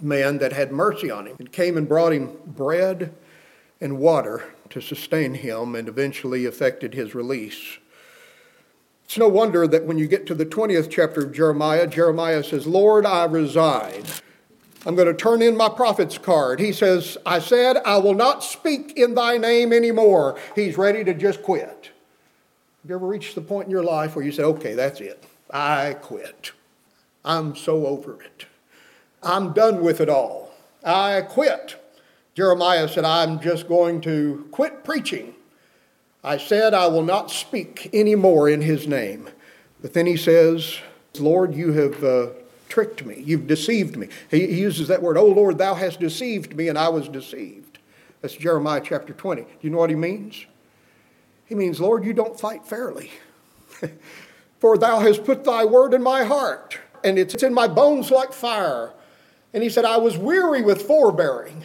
man 0.00 0.38
that 0.38 0.52
had 0.52 0.72
mercy 0.72 1.10
on 1.10 1.26
him 1.26 1.36
and 1.38 1.52
came 1.52 1.76
and 1.76 1.88
brought 1.88 2.12
him 2.12 2.36
bread 2.46 3.14
and 3.80 3.98
water 3.98 4.44
to 4.70 4.80
sustain 4.80 5.34
him 5.34 5.74
and 5.74 5.88
eventually 5.88 6.46
effected 6.46 6.94
his 6.94 7.14
release. 7.14 7.78
It's 9.04 9.18
no 9.18 9.28
wonder 9.28 9.66
that 9.66 9.84
when 9.84 9.98
you 9.98 10.06
get 10.06 10.26
to 10.26 10.34
the 10.34 10.46
20th 10.46 10.90
chapter 10.90 11.24
of 11.24 11.32
Jeremiah, 11.32 11.86
Jeremiah 11.86 12.42
says, 12.42 12.66
Lord, 12.66 13.06
I 13.06 13.24
resign. 13.24 14.04
I'm 14.86 14.96
going 14.96 15.08
to 15.08 15.14
turn 15.14 15.40
in 15.40 15.56
my 15.56 15.68
prophet's 15.68 16.18
card. 16.18 16.60
He 16.60 16.72
says, 16.72 17.16
I 17.24 17.38
said, 17.38 17.78
I 17.84 17.96
will 17.98 18.14
not 18.14 18.44
speak 18.44 18.96
in 18.96 19.14
thy 19.14 19.38
name 19.38 19.72
anymore. 19.72 20.38
He's 20.54 20.76
ready 20.76 21.04
to 21.04 21.14
just 21.14 21.42
quit. 21.42 21.90
Have 22.82 22.90
you 22.90 22.94
ever 22.96 23.06
reached 23.06 23.34
the 23.34 23.40
point 23.40 23.66
in 23.66 23.70
your 23.70 23.84
life 23.84 24.14
where 24.14 24.24
you 24.24 24.32
say, 24.32 24.42
okay, 24.42 24.74
that's 24.74 25.00
it. 25.00 25.24
I 25.50 25.94
quit. 25.94 26.52
I'm 27.24 27.56
so 27.56 27.86
over 27.86 28.20
it. 28.22 28.46
I'm 29.22 29.54
done 29.54 29.82
with 29.82 30.00
it 30.00 30.10
all. 30.10 30.52
I 30.84 31.22
quit. 31.22 31.76
Jeremiah 32.34 32.88
said, 32.88 33.04
I'm 33.04 33.40
just 33.40 33.68
going 33.68 34.02
to 34.02 34.46
quit 34.50 34.84
preaching. 34.84 35.34
I 36.24 36.38
said, 36.38 36.72
I 36.72 36.86
will 36.86 37.04
not 37.04 37.30
speak 37.30 37.90
anymore 37.92 38.48
in 38.48 38.62
his 38.62 38.88
name. 38.88 39.28
But 39.82 39.92
then 39.92 40.06
he 40.06 40.16
says, 40.16 40.78
Lord, 41.18 41.54
you 41.54 41.72
have 41.72 42.02
uh, 42.02 42.28
tricked 42.70 43.04
me. 43.04 43.22
You've 43.24 43.46
deceived 43.46 43.96
me. 43.96 44.08
He, 44.30 44.46
he 44.46 44.60
uses 44.60 44.88
that 44.88 45.02
word, 45.02 45.18
Oh 45.18 45.26
Lord, 45.26 45.58
thou 45.58 45.74
hast 45.74 46.00
deceived 46.00 46.56
me, 46.56 46.68
and 46.68 46.78
I 46.78 46.88
was 46.88 47.08
deceived. 47.08 47.78
That's 48.22 48.34
Jeremiah 48.34 48.80
chapter 48.82 49.12
20. 49.12 49.42
Do 49.42 49.48
you 49.60 49.68
know 49.68 49.76
what 49.76 49.90
he 49.90 49.96
means? 49.96 50.46
He 51.44 51.54
means, 51.54 51.78
Lord, 51.78 52.06
you 52.06 52.14
don't 52.14 52.40
fight 52.40 52.66
fairly. 52.66 53.10
For 54.60 54.78
thou 54.78 55.00
hast 55.00 55.24
put 55.24 55.44
thy 55.44 55.66
word 55.66 55.92
in 55.92 56.02
my 56.02 56.24
heart, 56.24 56.78
and 57.04 57.18
it's 57.18 57.42
in 57.42 57.52
my 57.52 57.68
bones 57.68 58.10
like 58.10 58.32
fire. 58.32 58.94
And 59.52 59.62
he 59.62 59.68
said, 59.68 59.84
I 59.84 59.98
was 59.98 60.16
weary 60.16 60.62
with 60.62 60.82
forbearing. 60.82 61.64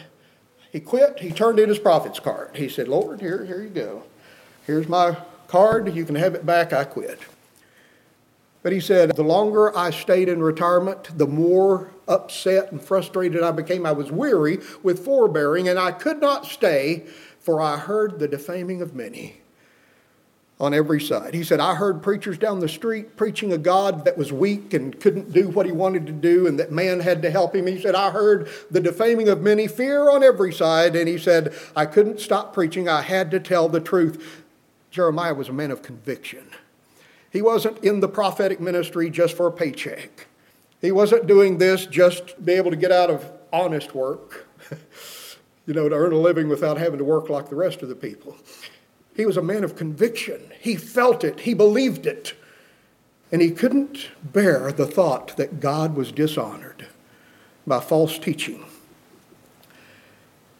He 0.70 0.80
quit. 0.80 1.18
He 1.18 1.30
turned 1.30 1.58
in 1.58 1.70
his 1.70 1.78
prophet's 1.78 2.20
card. 2.20 2.56
He 2.56 2.68
said, 2.68 2.88
Lord, 2.88 3.20
here, 3.20 3.46
here 3.46 3.62
you 3.62 3.70
go. 3.70 4.02
Here's 4.70 4.88
my 4.88 5.16
card. 5.48 5.92
You 5.96 6.04
can 6.04 6.14
have 6.14 6.36
it 6.36 6.46
back. 6.46 6.72
I 6.72 6.84
quit. 6.84 7.18
But 8.62 8.70
he 8.70 8.78
said, 8.78 9.16
the 9.16 9.24
longer 9.24 9.76
I 9.76 9.90
stayed 9.90 10.28
in 10.28 10.40
retirement, 10.40 11.18
the 11.18 11.26
more 11.26 11.90
upset 12.06 12.70
and 12.70 12.80
frustrated 12.80 13.42
I 13.42 13.50
became. 13.50 13.84
I 13.84 13.90
was 13.90 14.12
weary 14.12 14.58
with 14.84 15.04
forbearing, 15.04 15.68
and 15.68 15.76
I 15.76 15.90
could 15.90 16.20
not 16.20 16.46
stay, 16.46 17.04
for 17.40 17.60
I 17.60 17.78
heard 17.78 18.20
the 18.20 18.28
defaming 18.28 18.80
of 18.80 18.94
many 18.94 19.40
on 20.60 20.74
every 20.74 21.00
side. 21.00 21.32
He 21.32 21.42
said, 21.42 21.58
I 21.58 21.74
heard 21.74 22.02
preachers 22.02 22.36
down 22.36 22.60
the 22.60 22.68
street 22.68 23.16
preaching 23.16 23.52
a 23.52 23.58
God 23.58 24.04
that 24.04 24.18
was 24.18 24.30
weak 24.30 24.74
and 24.74 24.98
couldn't 25.00 25.32
do 25.32 25.48
what 25.48 25.64
he 25.64 25.72
wanted 25.72 26.06
to 26.06 26.12
do 26.12 26.46
and 26.46 26.60
that 26.60 26.70
man 26.70 27.00
had 27.00 27.22
to 27.22 27.30
help 27.30 27.56
him. 27.56 27.66
He 27.66 27.80
said, 27.80 27.94
I 27.94 28.10
heard 28.10 28.48
the 28.70 28.80
defaming 28.80 29.30
of 29.30 29.40
many, 29.40 29.66
fear 29.66 30.10
on 30.10 30.22
every 30.22 30.52
side. 30.52 30.94
And 30.94 31.08
he 31.08 31.16
said, 31.16 31.54
I 31.74 31.86
couldn't 31.86 32.20
stop 32.20 32.52
preaching. 32.52 32.90
I 32.90 33.00
had 33.00 33.30
to 33.30 33.40
tell 33.40 33.70
the 33.70 33.80
truth. 33.80 34.39
Jeremiah 34.90 35.34
was 35.34 35.48
a 35.48 35.52
man 35.52 35.70
of 35.70 35.82
conviction. 35.82 36.50
He 37.30 37.42
wasn't 37.42 37.78
in 37.78 38.00
the 38.00 38.08
prophetic 38.08 38.60
ministry 38.60 39.08
just 39.08 39.36
for 39.36 39.46
a 39.46 39.52
paycheck. 39.52 40.26
He 40.80 40.90
wasn't 40.90 41.26
doing 41.26 41.58
this 41.58 41.86
just 41.86 42.28
to 42.28 42.40
be 42.40 42.52
able 42.52 42.70
to 42.70 42.76
get 42.76 42.90
out 42.90 43.10
of 43.10 43.30
honest 43.52 43.94
work, 43.94 44.48
you 45.66 45.74
know, 45.74 45.88
to 45.88 45.94
earn 45.94 46.12
a 46.12 46.18
living 46.18 46.48
without 46.48 46.78
having 46.78 46.98
to 46.98 47.04
work 47.04 47.28
like 47.28 47.48
the 47.48 47.56
rest 47.56 47.82
of 47.82 47.88
the 47.88 47.94
people. 47.94 48.36
He 49.14 49.26
was 49.26 49.36
a 49.36 49.42
man 49.42 49.64
of 49.64 49.76
conviction. 49.76 50.40
He 50.58 50.76
felt 50.76 51.22
it, 51.24 51.40
he 51.40 51.54
believed 51.54 52.06
it. 52.06 52.34
And 53.32 53.40
he 53.40 53.52
couldn't 53.52 54.10
bear 54.24 54.72
the 54.72 54.86
thought 54.86 55.36
that 55.36 55.60
God 55.60 55.94
was 55.94 56.10
dishonored 56.10 56.88
by 57.64 57.78
false 57.78 58.18
teaching. 58.18 58.64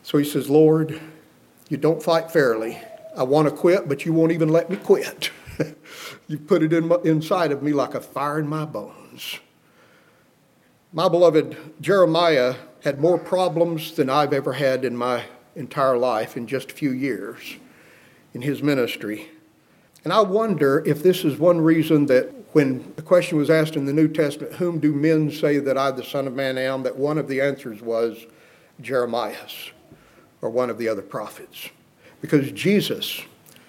So 0.04 0.18
he 0.18 0.24
says, 0.24 0.48
Lord, 0.48 1.00
you 1.68 1.76
don't 1.76 2.02
fight 2.02 2.30
fairly. 2.30 2.80
I 3.16 3.22
want 3.24 3.48
to 3.48 3.54
quit, 3.54 3.88
but 3.88 4.04
you 4.04 4.12
won't 4.12 4.32
even 4.32 4.48
let 4.48 4.70
me 4.70 4.76
quit. 4.76 5.30
you 6.28 6.38
put 6.38 6.62
it 6.62 6.72
in 6.72 6.88
my, 6.88 6.96
inside 7.04 7.52
of 7.52 7.62
me 7.62 7.72
like 7.72 7.94
a 7.94 8.00
fire 8.00 8.38
in 8.38 8.48
my 8.48 8.64
bones. 8.64 9.40
My 10.92 11.08
beloved 11.08 11.56
Jeremiah 11.80 12.56
had 12.82 13.00
more 13.00 13.18
problems 13.18 13.92
than 13.92 14.10
I've 14.10 14.32
ever 14.32 14.54
had 14.54 14.84
in 14.84 14.96
my 14.96 15.24
entire 15.54 15.96
life 15.96 16.36
in 16.36 16.46
just 16.46 16.70
a 16.70 16.74
few 16.74 16.90
years 16.90 17.56
in 18.34 18.42
his 18.42 18.62
ministry. 18.62 19.28
And 20.04 20.12
I 20.12 20.20
wonder 20.22 20.82
if 20.86 21.02
this 21.02 21.24
is 21.24 21.38
one 21.38 21.60
reason 21.60 22.06
that 22.06 22.32
when 22.52 22.92
the 22.96 23.02
question 23.02 23.38
was 23.38 23.50
asked 23.50 23.76
in 23.76 23.84
the 23.84 23.92
New 23.92 24.08
Testament, 24.08 24.54
Whom 24.54 24.80
do 24.80 24.92
men 24.92 25.30
say 25.30 25.58
that 25.58 25.76
I, 25.76 25.90
the 25.90 26.04
Son 26.04 26.26
of 26.26 26.34
Man, 26.34 26.58
am? 26.58 26.82
that 26.84 26.96
one 26.96 27.18
of 27.18 27.28
the 27.28 27.40
answers 27.40 27.80
was 27.82 28.26
Jeremias 28.80 29.70
or 30.42 30.50
one 30.50 30.70
of 30.70 30.78
the 30.78 30.88
other 30.88 31.02
prophets. 31.02 31.68
Because 32.20 32.50
Jesus 32.52 33.22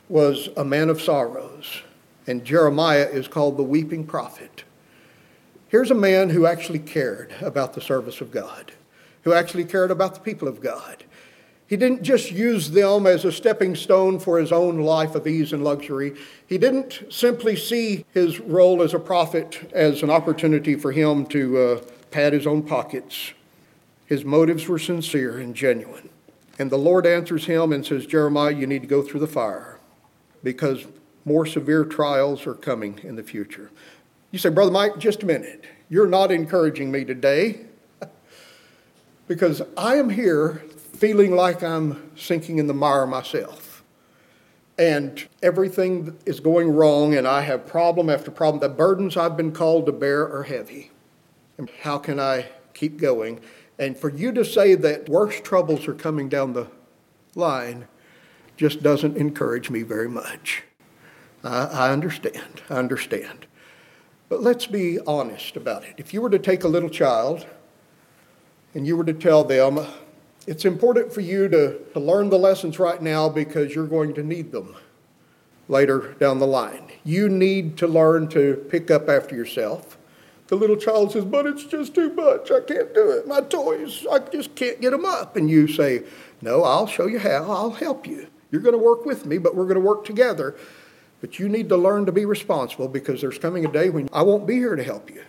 was 0.09 0.49
a 0.57 0.65
man 0.65 0.89
of 0.89 1.01
sorrows, 1.01 1.81
and 2.27 2.43
Jeremiah 2.43 3.07
is 3.07 3.27
called 3.27 3.57
the 3.57 3.63
weeping 3.63 4.05
prophet. 4.05 4.63
Here's 5.69 5.91
a 5.91 5.95
man 5.95 6.29
who 6.29 6.45
actually 6.45 6.79
cared 6.79 7.33
about 7.41 7.73
the 7.73 7.81
service 7.81 8.19
of 8.19 8.31
God, 8.31 8.73
who 9.23 9.33
actually 9.33 9.63
cared 9.63 9.89
about 9.89 10.15
the 10.15 10.19
people 10.19 10.49
of 10.49 10.61
God. 10.61 11.05
He 11.65 11.77
didn't 11.77 12.03
just 12.03 12.33
use 12.33 12.71
them 12.71 13.07
as 13.07 13.23
a 13.23 13.31
stepping 13.31 13.77
stone 13.77 14.19
for 14.19 14.37
his 14.37 14.51
own 14.51 14.81
life 14.81 15.15
of 15.15 15.25
ease 15.25 15.53
and 15.53 15.63
luxury. 15.63 16.17
He 16.45 16.57
didn't 16.57 17.03
simply 17.09 17.55
see 17.55 18.03
his 18.13 18.41
role 18.41 18.81
as 18.81 18.93
a 18.93 18.99
prophet 18.99 19.71
as 19.71 20.03
an 20.03 20.09
opportunity 20.09 20.75
for 20.75 20.91
him 20.91 21.25
to 21.27 21.57
uh, 21.57 21.81
pad 22.11 22.33
his 22.33 22.45
own 22.45 22.63
pockets. 22.63 23.31
His 24.05 24.25
motives 24.25 24.67
were 24.67 24.79
sincere 24.79 25.39
and 25.39 25.55
genuine. 25.55 26.09
And 26.59 26.71
the 26.71 26.77
Lord 26.77 27.05
answers 27.05 27.45
him 27.45 27.71
and 27.71 27.85
says, 27.85 28.05
Jeremiah, 28.05 28.51
you 28.51 28.67
need 28.67 28.81
to 28.81 28.87
go 28.87 29.01
through 29.01 29.19
the 29.21 29.27
fire 29.27 29.79
because 30.43 30.85
more 31.25 31.45
severe 31.45 31.85
trials 31.85 32.45
are 32.47 32.53
coming 32.53 32.99
in 33.03 33.15
the 33.15 33.23
future. 33.23 33.71
You 34.31 34.39
say, 34.39 34.49
Brother 34.49 34.71
Mike, 34.71 34.97
just 34.97 35.23
a 35.23 35.25
minute. 35.25 35.65
You're 35.89 36.07
not 36.07 36.31
encouraging 36.31 36.91
me 36.91 37.05
today 37.05 37.65
because 39.27 39.61
I 39.77 39.95
am 39.95 40.09
here 40.09 40.63
feeling 40.93 41.35
like 41.35 41.63
I'm 41.63 42.11
sinking 42.15 42.59
in 42.59 42.67
the 42.67 42.73
mire 42.73 43.05
myself. 43.05 43.83
And 44.77 45.27
everything 45.43 46.17
is 46.25 46.39
going 46.39 46.71
wrong, 46.71 47.13
and 47.13 47.27
I 47.27 47.41
have 47.41 47.67
problem 47.67 48.09
after 48.09 48.31
problem. 48.31 48.61
The 48.61 48.69
burdens 48.69 49.17
I've 49.17 49.37
been 49.37 49.51
called 49.51 49.85
to 49.87 49.91
bear 49.91 50.21
are 50.21 50.43
heavy. 50.43 50.91
And 51.57 51.69
how 51.81 51.97
can 51.97 52.19
I 52.19 52.47
keep 52.73 52.97
going? 52.97 53.41
And 53.79 53.97
for 53.97 54.09
you 54.09 54.31
to 54.33 54.45
say 54.45 54.75
that 54.75 55.09
worse 55.09 55.39
troubles 55.41 55.87
are 55.87 55.93
coming 55.93 56.29
down 56.29 56.53
the 56.53 56.67
line 57.35 57.87
just 58.57 58.83
doesn't 58.83 59.17
encourage 59.17 59.69
me 59.69 59.81
very 59.81 60.09
much. 60.09 60.63
I, 61.43 61.65
I 61.65 61.91
understand. 61.91 62.61
I 62.69 62.75
understand. 62.75 63.47
But 64.29 64.41
let's 64.41 64.67
be 64.67 64.99
honest 65.07 65.57
about 65.57 65.83
it. 65.83 65.95
If 65.97 66.13
you 66.13 66.21
were 66.21 66.29
to 66.29 66.39
take 66.39 66.63
a 66.63 66.67
little 66.67 66.89
child 66.89 67.45
and 68.73 68.85
you 68.87 68.95
were 68.95 69.03
to 69.03 69.13
tell 69.13 69.43
them, 69.43 69.85
it's 70.47 70.65
important 70.65 71.11
for 71.11 71.21
you 71.21 71.47
to, 71.49 71.79
to 71.93 71.99
learn 71.99 72.29
the 72.29 72.39
lessons 72.39 72.79
right 72.79 73.01
now 73.01 73.29
because 73.29 73.75
you're 73.75 73.87
going 73.87 74.13
to 74.13 74.23
need 74.23 74.51
them 74.51 74.75
later 75.67 76.13
down 76.19 76.39
the 76.39 76.47
line. 76.47 76.91
You 77.03 77.29
need 77.29 77.77
to 77.77 77.87
learn 77.87 78.27
to 78.29 78.65
pick 78.69 78.91
up 78.91 79.09
after 79.09 79.35
yourself. 79.35 79.97
The 80.51 80.57
little 80.57 80.75
child 80.75 81.13
says, 81.13 81.23
But 81.23 81.45
it's 81.45 81.63
just 81.63 81.95
too 81.95 82.13
much. 82.13 82.51
I 82.51 82.59
can't 82.59 82.93
do 82.93 83.09
it. 83.11 83.25
My 83.25 83.39
toys, 83.39 84.05
I 84.11 84.19
just 84.19 84.53
can't 84.53 84.81
get 84.81 84.91
them 84.91 85.05
up. 85.05 85.37
And 85.37 85.49
you 85.49 85.65
say, 85.65 86.03
No, 86.41 86.65
I'll 86.65 86.87
show 86.87 87.07
you 87.07 87.19
how. 87.19 87.49
I'll 87.49 87.71
help 87.71 88.05
you. 88.05 88.27
You're 88.51 88.59
going 88.59 88.77
to 88.77 88.83
work 88.83 89.05
with 89.05 89.25
me, 89.25 89.37
but 89.37 89.55
we're 89.55 89.63
going 89.63 89.75
to 89.75 89.79
work 89.79 90.03
together. 90.03 90.57
But 91.21 91.39
you 91.39 91.47
need 91.47 91.69
to 91.69 91.77
learn 91.77 92.05
to 92.05 92.11
be 92.11 92.25
responsible 92.25 92.89
because 92.89 93.21
there's 93.21 93.37
coming 93.37 93.63
a 93.63 93.71
day 93.71 93.89
when 93.89 94.09
I 94.11 94.23
won't 94.23 94.45
be 94.45 94.55
here 94.55 94.75
to 94.75 94.83
help 94.83 95.09
you. 95.09 95.23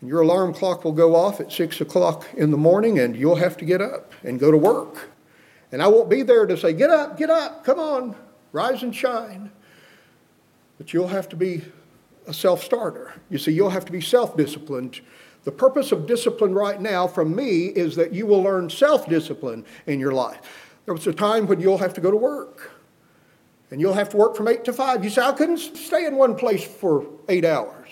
And 0.00 0.08
your 0.08 0.22
alarm 0.22 0.54
clock 0.54 0.84
will 0.84 0.92
go 0.92 1.14
off 1.14 1.38
at 1.38 1.52
6 1.52 1.82
o'clock 1.82 2.26
in 2.38 2.50
the 2.50 2.56
morning 2.56 2.98
and 2.98 3.14
you'll 3.14 3.36
have 3.36 3.58
to 3.58 3.66
get 3.66 3.82
up 3.82 4.14
and 4.24 4.40
go 4.40 4.50
to 4.50 4.56
work. 4.56 5.10
And 5.72 5.82
I 5.82 5.88
won't 5.88 6.08
be 6.08 6.22
there 6.22 6.46
to 6.46 6.56
say, 6.56 6.72
Get 6.72 6.88
up, 6.88 7.18
get 7.18 7.28
up, 7.28 7.64
come 7.64 7.78
on, 7.78 8.16
rise 8.52 8.82
and 8.82 8.96
shine. 8.96 9.50
But 10.78 10.94
you'll 10.94 11.08
have 11.08 11.28
to 11.28 11.36
be 11.36 11.66
a 12.26 12.34
self 12.34 12.62
starter. 12.62 13.14
You 13.30 13.38
see, 13.38 13.52
you'll 13.52 13.70
have 13.70 13.84
to 13.86 13.92
be 13.92 14.00
self 14.00 14.36
disciplined. 14.36 15.00
The 15.44 15.52
purpose 15.52 15.92
of 15.92 16.06
discipline 16.06 16.54
right 16.54 16.80
now 16.80 17.06
from 17.06 17.34
me 17.34 17.66
is 17.66 17.94
that 17.96 18.12
you 18.12 18.26
will 18.26 18.42
learn 18.42 18.68
self 18.68 19.08
discipline 19.08 19.64
in 19.86 20.00
your 20.00 20.12
life. 20.12 20.40
There 20.84 20.94
was 20.94 21.06
a 21.06 21.12
time 21.12 21.46
when 21.46 21.60
you'll 21.60 21.78
have 21.78 21.94
to 21.94 22.00
go 22.00 22.10
to 22.10 22.16
work 22.16 22.72
and 23.70 23.80
you'll 23.80 23.94
have 23.94 24.08
to 24.10 24.16
work 24.16 24.36
from 24.36 24.48
8 24.48 24.64
to 24.64 24.72
5. 24.72 25.02
You 25.02 25.10
say, 25.10 25.22
I 25.22 25.32
couldn't 25.32 25.58
stay 25.58 26.06
in 26.06 26.16
one 26.16 26.36
place 26.36 26.64
for 26.64 27.04
eight 27.28 27.44
hours. 27.44 27.88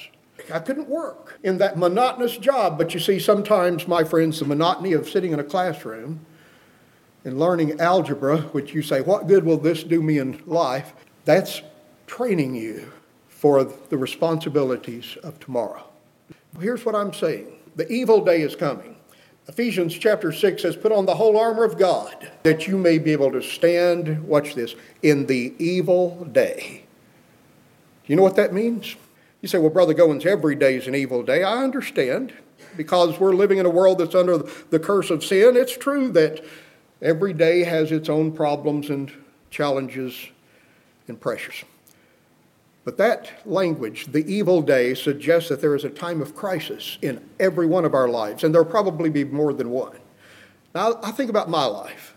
I 0.52 0.60
couldn't 0.60 0.88
work 0.88 1.38
in 1.42 1.58
that 1.58 1.76
monotonous 1.76 2.36
job. 2.36 2.78
But 2.78 2.94
you 2.94 3.00
see, 3.00 3.18
sometimes, 3.18 3.88
my 3.88 4.04
friends, 4.04 4.38
the 4.38 4.44
monotony 4.44 4.92
of 4.92 5.08
sitting 5.08 5.32
in 5.32 5.40
a 5.40 5.44
classroom 5.44 6.24
and 7.24 7.38
learning 7.38 7.80
algebra, 7.80 8.38
which 8.52 8.74
you 8.74 8.82
say, 8.82 9.00
what 9.00 9.26
good 9.26 9.44
will 9.44 9.56
this 9.56 9.82
do 9.82 10.02
me 10.02 10.18
in 10.18 10.42
life? 10.46 10.92
That's 11.24 11.62
training 12.06 12.54
you 12.54 12.92
for 13.44 13.62
the 13.62 13.98
responsibilities 13.98 15.18
of 15.22 15.38
tomorrow. 15.38 15.84
Here's 16.58 16.86
what 16.86 16.94
I'm 16.94 17.12
saying 17.12 17.52
the 17.76 17.86
evil 17.92 18.24
day 18.24 18.40
is 18.40 18.56
coming. 18.56 18.96
Ephesians 19.48 19.92
chapter 19.92 20.32
6 20.32 20.62
says, 20.62 20.76
Put 20.76 20.92
on 20.92 21.04
the 21.04 21.14
whole 21.14 21.36
armor 21.38 21.62
of 21.62 21.76
God, 21.76 22.30
that 22.44 22.66
you 22.66 22.78
may 22.78 22.96
be 22.96 23.12
able 23.12 23.30
to 23.32 23.42
stand, 23.42 24.24
watch 24.24 24.54
this, 24.54 24.74
in 25.02 25.26
the 25.26 25.54
evil 25.58 26.24
day. 26.32 26.84
Do 28.06 28.12
you 28.14 28.16
know 28.16 28.22
what 28.22 28.36
that 28.36 28.54
means? 28.54 28.96
You 29.42 29.48
say, 29.48 29.58
Well, 29.58 29.68
Brother 29.68 29.92
Goins, 29.92 30.24
every 30.24 30.54
day 30.54 30.76
is 30.76 30.86
an 30.86 30.94
evil 30.94 31.22
day. 31.22 31.42
I 31.44 31.62
understand, 31.62 32.32
because 32.78 33.20
we're 33.20 33.34
living 33.34 33.58
in 33.58 33.66
a 33.66 33.70
world 33.70 33.98
that's 33.98 34.14
under 34.14 34.38
the 34.38 34.78
curse 34.78 35.10
of 35.10 35.22
sin. 35.22 35.54
It's 35.54 35.76
true 35.76 36.10
that 36.12 36.42
every 37.02 37.34
day 37.34 37.64
has 37.64 37.92
its 37.92 38.08
own 38.08 38.32
problems 38.32 38.88
and 38.88 39.12
challenges 39.50 40.28
and 41.08 41.20
pressures. 41.20 41.62
But 42.84 42.98
that 42.98 43.30
language, 43.46 44.06
the 44.12 44.30
evil 44.30 44.60
day, 44.60 44.94
suggests 44.94 45.48
that 45.48 45.60
there 45.60 45.74
is 45.74 45.84
a 45.84 45.90
time 45.90 46.20
of 46.20 46.34
crisis 46.34 46.98
in 47.00 47.22
every 47.40 47.66
one 47.66 47.84
of 47.84 47.94
our 47.94 48.08
lives, 48.08 48.44
and 48.44 48.54
there'll 48.54 48.68
probably 48.68 49.08
be 49.08 49.24
more 49.24 49.54
than 49.54 49.70
one. 49.70 49.96
Now, 50.74 51.00
I 51.02 51.10
think 51.10 51.30
about 51.30 51.48
my 51.48 51.64
life. 51.64 52.14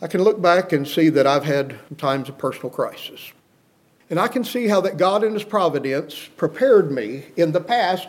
I 0.00 0.06
can 0.06 0.22
look 0.22 0.40
back 0.40 0.72
and 0.72 0.88
see 0.88 1.10
that 1.10 1.26
I've 1.26 1.44
had 1.44 1.78
times 1.98 2.30
of 2.30 2.38
personal 2.38 2.70
crisis. 2.70 3.32
And 4.08 4.18
I 4.18 4.28
can 4.28 4.44
see 4.44 4.68
how 4.68 4.80
that 4.80 4.96
God 4.96 5.22
in 5.22 5.34
His 5.34 5.44
providence 5.44 6.28
prepared 6.36 6.90
me 6.90 7.26
in 7.36 7.52
the 7.52 7.60
past 7.60 8.08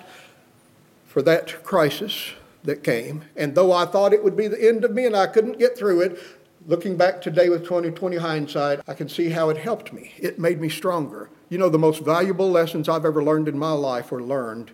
for 1.06 1.22
that 1.24 1.64
crisis 1.64 2.32
that 2.64 2.84
came. 2.84 3.26
And 3.36 3.56
though 3.56 3.74
I 3.74 3.86
thought 3.86 4.14
it 4.14 4.24
would 4.24 4.38
be 4.38 4.48
the 4.48 4.68
end 4.68 4.86
of 4.86 4.94
me 4.94 5.06
and 5.06 5.16
I 5.16 5.28
couldn't 5.28 5.60
get 5.60 5.78
through 5.78 6.02
it, 6.02 6.20
looking 6.66 6.96
back 6.96 7.22
today 7.22 7.50
with 7.50 7.64
2020 7.64 8.16
hindsight, 8.18 8.80
I 8.88 8.94
can 8.94 9.10
see 9.10 9.30
how 9.30 9.50
it 9.50 9.58
helped 9.58 9.92
me. 9.92 10.14
It 10.18 10.40
made 10.40 10.62
me 10.62 10.70
stronger. 10.70 11.30
You 11.52 11.58
know, 11.58 11.68
the 11.68 11.78
most 11.78 12.02
valuable 12.06 12.50
lessons 12.50 12.88
I've 12.88 13.04
ever 13.04 13.22
learned 13.22 13.50
in 13.50 13.60
my 13.60 13.74
life 13.74 14.10
were 14.10 14.24
learned 14.24 14.72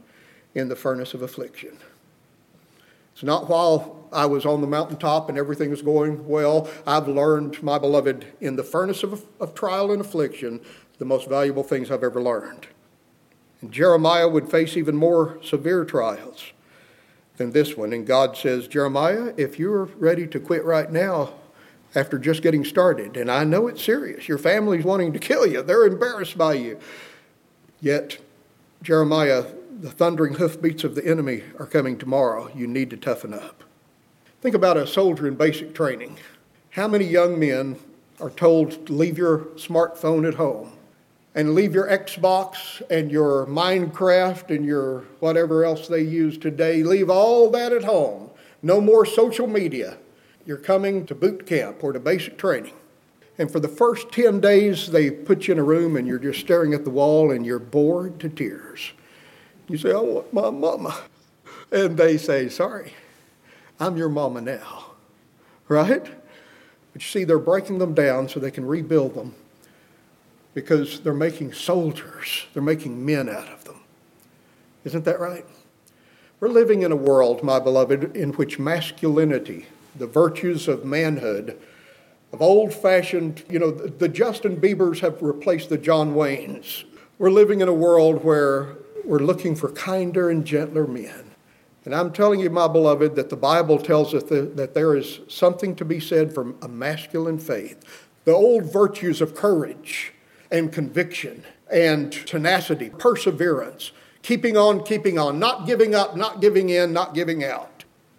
in 0.53 0.69
the 0.69 0.75
furnace 0.75 1.15
of 1.15 1.23
affliction. 1.23 1.75
It's 3.13 3.23
not 3.23 3.49
while 3.49 4.07
I 4.13 4.27
was 4.27 4.45
on 4.45 4.61
the 4.61 4.67
mountaintop 4.67 5.27
and 5.27 5.39
everything 5.39 5.71
was 5.71 5.81
going 5.81 6.27
well. 6.27 6.69
I've 6.85 7.07
learned, 7.07 7.63
my 7.63 7.79
beloved, 7.79 8.27
in 8.41 8.57
the 8.57 8.63
furnace 8.63 9.01
of, 9.01 9.25
of 9.39 9.55
trial 9.55 9.91
and 9.91 10.01
affliction, 10.01 10.61
the 10.99 11.05
most 11.05 11.27
valuable 11.27 11.63
things 11.63 11.89
I've 11.89 12.03
ever 12.03 12.21
learned. 12.21 12.67
And 13.61 13.71
Jeremiah 13.71 14.29
would 14.29 14.51
face 14.51 14.77
even 14.77 14.95
more 14.95 15.39
severe 15.43 15.83
trials 15.83 16.51
than 17.37 17.53
this 17.53 17.75
one. 17.75 17.91
And 17.91 18.05
God 18.05 18.37
says, 18.37 18.67
Jeremiah, 18.67 19.33
if 19.35 19.57
you're 19.57 19.85
ready 19.85 20.27
to 20.27 20.39
quit 20.39 20.63
right 20.63 20.91
now, 20.91 21.33
after 21.97 22.19
just 22.19 22.43
getting 22.43 22.63
started. 22.63 23.17
And 23.17 23.31
I 23.31 23.43
know 23.43 23.67
it's 23.67 23.83
serious. 23.83 24.27
Your 24.27 24.37
family's 24.37 24.85
wanting 24.85 25.13
to 25.13 25.19
kill 25.19 25.47
you, 25.47 25.63
they're 25.63 25.85
embarrassed 25.85 26.37
by 26.37 26.53
you. 26.53 26.79
Yet, 27.81 28.19
Jeremiah, 28.83 29.45
the 29.79 29.89
thundering 29.89 30.35
hoofbeats 30.35 30.83
of 30.83 30.93
the 30.93 31.05
enemy 31.05 31.43
are 31.57 31.65
coming 31.65 31.97
tomorrow. 31.97 32.51
You 32.55 32.67
need 32.67 32.91
to 32.91 32.97
toughen 32.97 33.33
up. 33.33 33.63
Think 34.41 34.53
about 34.53 34.77
a 34.77 34.85
soldier 34.85 35.27
in 35.27 35.35
basic 35.35 35.73
training. 35.73 36.17
How 36.71 36.87
many 36.87 37.05
young 37.05 37.39
men 37.39 37.77
are 38.19 38.29
told 38.29 38.85
to 38.85 38.93
leave 38.93 39.17
your 39.17 39.39
smartphone 39.55 40.27
at 40.27 40.35
home 40.35 40.73
and 41.33 41.55
leave 41.55 41.73
your 41.73 41.87
Xbox 41.87 42.81
and 42.91 43.11
your 43.11 43.47
Minecraft 43.47 44.55
and 44.55 44.65
your 44.65 45.01
whatever 45.19 45.65
else 45.65 45.87
they 45.87 46.01
use 46.01 46.37
today? 46.37 46.83
Leave 46.83 47.09
all 47.09 47.49
that 47.51 47.73
at 47.73 47.83
home. 47.83 48.29
No 48.61 48.79
more 48.81 49.05
social 49.05 49.47
media 49.47 49.97
you're 50.47 50.57
coming 50.57 51.05
to 51.05 51.13
boot 51.13 51.45
camp 51.45 51.83
or 51.83 51.91
to 51.91 51.99
basic 51.99 52.37
training. 52.37 52.73
And 53.37 53.51
for 53.51 53.59
the 53.59 53.67
first 53.67 54.11
10 54.13 54.39
days, 54.39 54.87
they 54.89 55.11
put 55.11 55.47
you 55.47 55.51
in 55.51 55.59
a 55.59 55.63
room 55.63 55.97
and 55.97 56.07
you're 56.07 56.17
just 56.17 56.39
staring 56.39 56.73
at 56.73 56.85
the 56.85 56.89
wall 56.89 57.29
and 57.29 57.45
you're 57.45 57.59
bored 57.59 58.17
to 58.21 58.29
tears. 58.29 58.93
You 59.67 59.77
say, 59.77 59.91
oh, 59.91 59.99
I 59.99 60.03
want 60.03 60.33
my 60.33 60.49
mama. 60.49 60.97
And 61.69 61.97
they 61.97 62.17
say, 62.17 62.47
Sorry, 62.47 62.93
I'm 63.77 63.97
your 63.97 64.07
mama 64.07 64.39
now. 64.39 64.85
Right? 65.67 66.03
But 66.03 67.01
you 67.01 67.01
see, 67.01 67.25
they're 67.25 67.39
breaking 67.39 67.79
them 67.79 67.93
down 67.93 68.29
so 68.29 68.39
they 68.39 68.51
can 68.51 68.65
rebuild 68.65 69.15
them 69.15 69.35
because 70.53 71.01
they're 71.01 71.13
making 71.13 71.51
soldiers, 71.51 72.45
they're 72.53 72.63
making 72.63 73.05
men 73.05 73.27
out 73.27 73.49
of 73.49 73.65
them. 73.65 73.81
Isn't 74.85 75.03
that 75.03 75.19
right? 75.19 75.45
We're 76.39 76.47
living 76.47 76.83
in 76.83 76.93
a 76.93 76.95
world, 76.95 77.43
my 77.43 77.59
beloved, 77.59 78.15
in 78.15 78.31
which 78.31 78.57
masculinity 78.57 79.65
the 79.99 80.07
virtues 80.07 80.67
of 80.67 80.85
manhood, 80.85 81.59
of 82.33 82.41
old 82.41 82.73
fashioned, 82.73 83.43
you 83.49 83.59
know, 83.59 83.71
the 83.71 84.09
Justin 84.09 84.59
Biebers 84.59 84.99
have 84.99 85.21
replaced 85.21 85.69
the 85.69 85.77
John 85.77 86.13
Waynes. 86.13 86.83
We're 87.19 87.31
living 87.31 87.61
in 87.61 87.67
a 87.67 87.73
world 87.73 88.23
where 88.23 88.75
we're 89.05 89.19
looking 89.19 89.55
for 89.55 89.69
kinder 89.69 90.29
and 90.29 90.45
gentler 90.45 90.85
men. 90.85 91.31
And 91.85 91.95
I'm 91.95 92.11
telling 92.11 92.41
you, 92.41 92.49
my 92.49 92.67
beloved, 92.67 93.15
that 93.15 93.29
the 93.29 93.37
Bible 93.37 93.79
tells 93.79 94.13
us 94.13 94.23
that, 94.23 94.57
that 94.57 94.73
there 94.73 94.95
is 94.95 95.21
something 95.29 95.73
to 95.77 95.85
be 95.85 96.01
said 96.01 96.33
for 96.33 96.53
a 96.61 96.67
masculine 96.67 97.39
faith. 97.39 97.81
The 98.25 98.33
old 98.33 98.71
virtues 98.71 99.21
of 99.21 99.35
courage 99.35 100.11
and 100.51 100.71
conviction 100.71 101.45
and 101.71 102.11
tenacity, 102.11 102.89
perseverance, 102.89 103.93
keeping 104.21 104.57
on, 104.57 104.83
keeping 104.83 105.17
on, 105.17 105.39
not 105.39 105.65
giving 105.65 105.95
up, 105.95 106.17
not 106.17 106.41
giving 106.41 106.69
in, 106.69 106.91
not 106.91 107.13
giving 107.13 107.43
out 107.43 107.76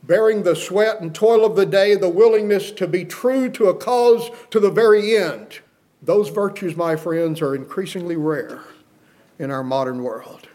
bearing 0.09 0.42
the 0.42 0.57
sweat 0.57 1.01
and 1.01 1.14
toil 1.14 1.44
of 1.44 1.55
the 1.55 1.66
day, 1.66 1.94
the 1.94 2.09
willingness 2.09 2.73
to 2.73 2.88
be 2.88 3.05
true 3.05 3.51
to 3.51 3.66
a 3.66 3.75
cause 3.75 4.31
to 4.51 4.59
the 4.59 4.71
very 4.71 5.14
end. 5.14 5.61
Those 6.03 6.31
virtues, 6.31 6.75
my 6.75 6.97
friends, 6.97 7.42
are 7.42 7.55
increasingly 7.55 8.16
rare 8.16 8.62
in 9.38 9.51
our 9.51 9.62
modern 9.62 10.03
world. 10.03 10.49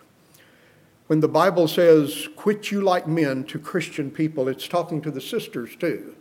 When 1.05 1.19
the 1.19 1.27
Bible 1.27 1.67
says, 1.67 2.27
quit 2.35 2.71
you 2.71 2.81
like 2.81 3.07
men 3.07 3.43
to 3.45 3.59
Christian 3.59 4.09
people, 4.09 4.47
it's 4.47 4.67
talking 4.67 5.01
to 5.03 5.11
the 5.11 5.21
sisters 5.21 5.75
too. 5.75 6.15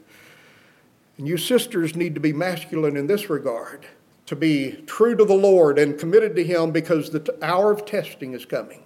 And 1.16 1.27
you 1.27 1.38
sisters 1.38 1.97
need 1.97 2.14
to 2.14 2.21
be 2.21 2.35
masculine 2.35 2.99
in 2.99 3.07
this 3.07 3.31
regard, 3.31 3.87
to 4.27 4.37
be 4.37 4.73
true 4.87 5.16
to 5.16 5.25
the 5.25 5.33
Lord 5.33 5.79
and 5.79 5.99
committed 5.99 6.37
to 6.37 6.45
Him 6.45 6.71
because 6.71 7.09
the 7.09 7.38
hour 7.42 7.71
of 7.73 7.87
testing 7.87 8.35
is 8.35 8.45
coming. 8.45 8.83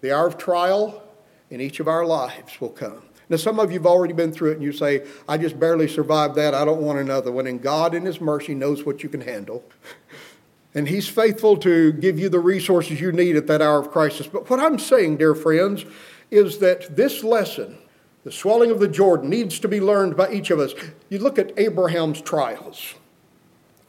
The 0.00 0.12
hour 0.12 0.26
of 0.26 0.38
trial 0.38 1.02
in 1.50 1.60
each 1.60 1.80
of 1.80 1.88
our 1.88 2.06
lives 2.06 2.60
will 2.62 2.70
come. 2.70 3.02
Now, 3.28 3.36
some 3.36 3.58
of 3.60 3.70
you 3.70 3.78
have 3.78 3.86
already 3.86 4.14
been 4.14 4.32
through 4.32 4.52
it 4.52 4.54
and 4.54 4.62
you 4.62 4.72
say, 4.72 5.06
I 5.28 5.36
just 5.36 5.60
barely 5.60 5.86
survived 5.86 6.34
that. 6.36 6.54
I 6.54 6.64
don't 6.64 6.80
want 6.80 6.98
another 6.98 7.30
one. 7.30 7.46
And 7.46 7.60
God, 7.60 7.94
in 7.94 8.04
His 8.04 8.20
mercy, 8.20 8.54
knows 8.54 8.84
what 8.84 9.02
you 9.02 9.08
can 9.08 9.20
handle. 9.20 9.64
And 10.74 10.86
He's 10.86 11.08
faithful 11.08 11.56
to 11.56 11.92
give 11.94 12.18
you 12.18 12.28
the 12.28 12.38
resources 12.38 13.00
you 13.00 13.10
need 13.10 13.36
at 13.36 13.46
that 13.46 13.62
hour 13.62 13.78
of 13.78 13.90
crisis. 13.90 14.26
But 14.26 14.48
what 14.50 14.60
I'm 14.60 14.78
saying, 14.78 15.16
dear 15.16 15.34
friends, 15.34 15.86
is 16.30 16.58
that 16.58 16.94
this 16.94 17.24
lesson, 17.24 17.78
the 18.22 18.30
swelling 18.30 18.70
of 18.70 18.78
the 18.78 18.86
Jordan, 18.86 19.30
needs 19.30 19.58
to 19.60 19.66
be 19.66 19.80
learned 19.80 20.16
by 20.16 20.30
each 20.30 20.50
of 20.50 20.58
us. 20.58 20.74
You 21.08 21.20
look 21.20 21.38
at 21.38 21.58
Abraham's 21.58 22.20
trials, 22.20 22.94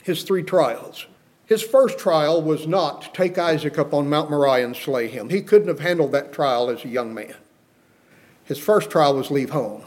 his 0.01 0.23
three 0.23 0.41
trials. 0.41 1.05
His 1.45 1.61
first 1.61 1.99
trial 1.99 2.41
was 2.41 2.65
not 2.65 3.01
to 3.01 3.11
take 3.11 3.37
Isaac 3.37 3.77
up 3.77 3.93
on 3.93 4.09
Mount 4.09 4.29
Moriah 4.29 4.65
and 4.65 4.75
slay 4.75 5.07
him. 5.07 5.29
He 5.29 5.41
couldn't 5.41 5.67
have 5.67 5.81
handled 5.81 6.13
that 6.13 6.31
trial 6.31 6.69
as 6.69 6.85
a 6.85 6.89
young 6.89 7.13
man. 7.13 7.35
His 8.49 8.57
first 8.57 8.89
trial 8.89 9.15
was 9.15 9.29
leave 9.29 9.51
home. 9.51 9.83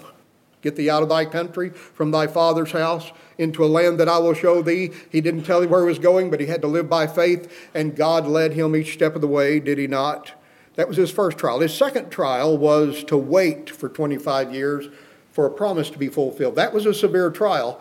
Get 0.62 0.76
thee 0.76 0.88
out 0.88 1.02
of 1.02 1.08
thy 1.08 1.24
country, 1.24 1.70
from 1.70 2.12
thy 2.12 2.28
father's 2.28 2.70
house, 2.70 3.10
into 3.36 3.64
a 3.64 3.66
land 3.66 3.98
that 3.98 4.08
I 4.08 4.18
will 4.18 4.34
show 4.34 4.62
thee. 4.62 4.92
He 5.10 5.20
didn't 5.20 5.42
tell 5.42 5.60
him 5.60 5.68
where 5.70 5.80
he 5.80 5.88
was 5.88 5.98
going, 5.98 6.30
but 6.30 6.38
he 6.38 6.46
had 6.46 6.62
to 6.62 6.68
live 6.68 6.88
by 6.88 7.08
faith, 7.08 7.52
and 7.74 7.96
God 7.96 8.24
led 8.24 8.52
him 8.52 8.76
each 8.76 8.92
step 8.92 9.16
of 9.16 9.20
the 9.20 9.26
way, 9.26 9.58
did 9.58 9.78
he 9.78 9.88
not? 9.88 10.40
That 10.76 10.86
was 10.86 10.96
his 10.96 11.10
first 11.10 11.38
trial. 11.38 11.58
His 11.58 11.74
second 11.74 12.10
trial 12.10 12.56
was 12.56 13.02
to 13.04 13.16
wait 13.16 13.68
for 13.68 13.88
25 13.88 14.54
years 14.54 14.88
for 15.32 15.44
a 15.44 15.50
promise 15.50 15.90
to 15.90 15.98
be 15.98 16.08
fulfilled. 16.08 16.54
That 16.54 16.72
was 16.72 16.86
a 16.86 16.94
severe 16.94 17.32
trial, 17.32 17.80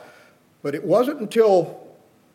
but 0.64 0.74
it 0.74 0.84
wasn't 0.84 1.20
until 1.20 1.80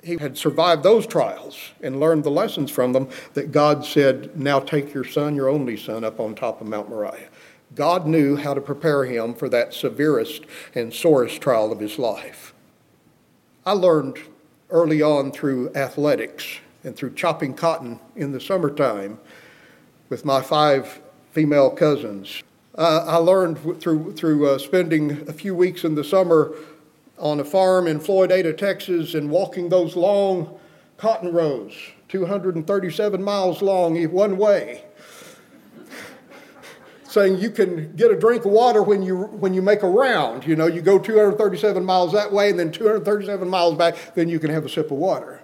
he 0.04 0.18
had 0.18 0.38
survived 0.38 0.84
those 0.84 1.04
trials 1.04 1.58
and 1.82 1.98
learned 1.98 2.22
the 2.22 2.30
lessons 2.30 2.70
from 2.70 2.92
them 2.92 3.08
that 3.34 3.50
God 3.50 3.84
said, 3.84 4.38
Now 4.38 4.60
take 4.60 4.94
your 4.94 5.04
son, 5.04 5.34
your 5.34 5.48
only 5.48 5.76
son, 5.76 6.04
up 6.04 6.20
on 6.20 6.36
top 6.36 6.60
of 6.60 6.68
Mount 6.68 6.88
Moriah. 6.88 7.28
God 7.74 8.06
knew 8.06 8.36
how 8.36 8.54
to 8.54 8.60
prepare 8.60 9.04
him 9.04 9.34
for 9.34 9.48
that 9.48 9.74
severest 9.74 10.44
and 10.74 10.94
sorest 10.94 11.40
trial 11.40 11.72
of 11.72 11.80
his 11.80 11.98
life. 11.98 12.54
I 13.64 13.72
learned 13.72 14.18
early 14.70 15.02
on 15.02 15.32
through 15.32 15.74
athletics 15.74 16.58
and 16.84 16.96
through 16.96 17.14
chopping 17.14 17.54
cotton 17.54 17.98
in 18.14 18.32
the 18.32 18.40
summertime 18.40 19.18
with 20.08 20.24
my 20.24 20.40
five 20.40 21.00
female 21.32 21.70
cousins. 21.70 22.42
Uh, 22.76 23.04
I 23.06 23.16
learned 23.16 23.58
through, 23.80 24.12
through 24.12 24.48
uh, 24.48 24.58
spending 24.58 25.28
a 25.28 25.32
few 25.32 25.54
weeks 25.54 25.84
in 25.84 25.94
the 25.94 26.04
summer 26.04 26.54
on 27.18 27.40
a 27.40 27.44
farm 27.44 27.86
in 27.86 27.98
Floydada, 27.98 28.56
Texas, 28.56 29.14
and 29.14 29.30
walking 29.30 29.68
those 29.68 29.96
long 29.96 30.58
cotton 30.96 31.32
rows, 31.32 31.74
237 32.08 33.22
miles 33.22 33.62
long 33.62 34.02
one 34.12 34.36
way 34.36 34.84
saying 37.16 37.38
you 37.38 37.50
can 37.50 37.96
get 37.96 38.10
a 38.10 38.16
drink 38.16 38.44
of 38.44 38.52
water 38.52 38.82
when 38.82 39.02
you, 39.02 39.16
when 39.16 39.54
you 39.54 39.62
make 39.62 39.82
a 39.82 39.88
round. 39.88 40.46
You 40.46 40.54
know, 40.54 40.66
you 40.66 40.82
go 40.82 40.98
237 40.98 41.82
miles 41.82 42.12
that 42.12 42.30
way 42.30 42.50
and 42.50 42.58
then 42.58 42.70
237 42.70 43.48
miles 43.48 43.74
back, 43.74 44.14
then 44.14 44.28
you 44.28 44.38
can 44.38 44.50
have 44.50 44.66
a 44.66 44.68
sip 44.68 44.90
of 44.90 44.98
water. 44.98 45.40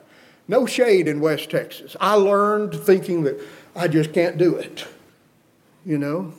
No 0.47 0.67
shade 0.67 1.09
in 1.09 1.21
West 1.21 1.49
Texas. 1.49 1.97
I 1.99 2.15
learned 2.15 2.75
thinking 2.75 3.23
that 3.23 3.41
I 3.75 3.89
just 3.89 4.13
can't 4.13 4.37
do 4.37 4.55
it. 4.55 4.87
You 5.87 5.97
know, 5.97 6.35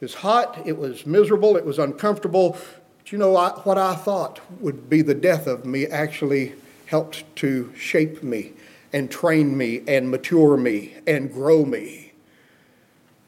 it's 0.00 0.14
hot, 0.14 0.58
it 0.64 0.78
was 0.78 1.04
miserable, 1.04 1.58
it 1.58 1.66
was 1.66 1.78
uncomfortable. 1.78 2.56
But 2.96 3.12
you 3.12 3.18
know, 3.18 3.36
I, 3.36 3.50
what 3.64 3.76
I 3.76 3.94
thought 3.94 4.40
would 4.60 4.88
be 4.88 5.02
the 5.02 5.14
death 5.14 5.46
of 5.46 5.66
me 5.66 5.86
actually 5.86 6.54
helped 6.86 7.24
to 7.36 7.70
shape 7.76 8.22
me 8.22 8.52
and 8.94 9.10
train 9.10 9.58
me 9.58 9.82
and 9.86 10.10
mature 10.10 10.56
me 10.56 10.94
and 11.06 11.30
grow 11.30 11.66
me 11.66 12.09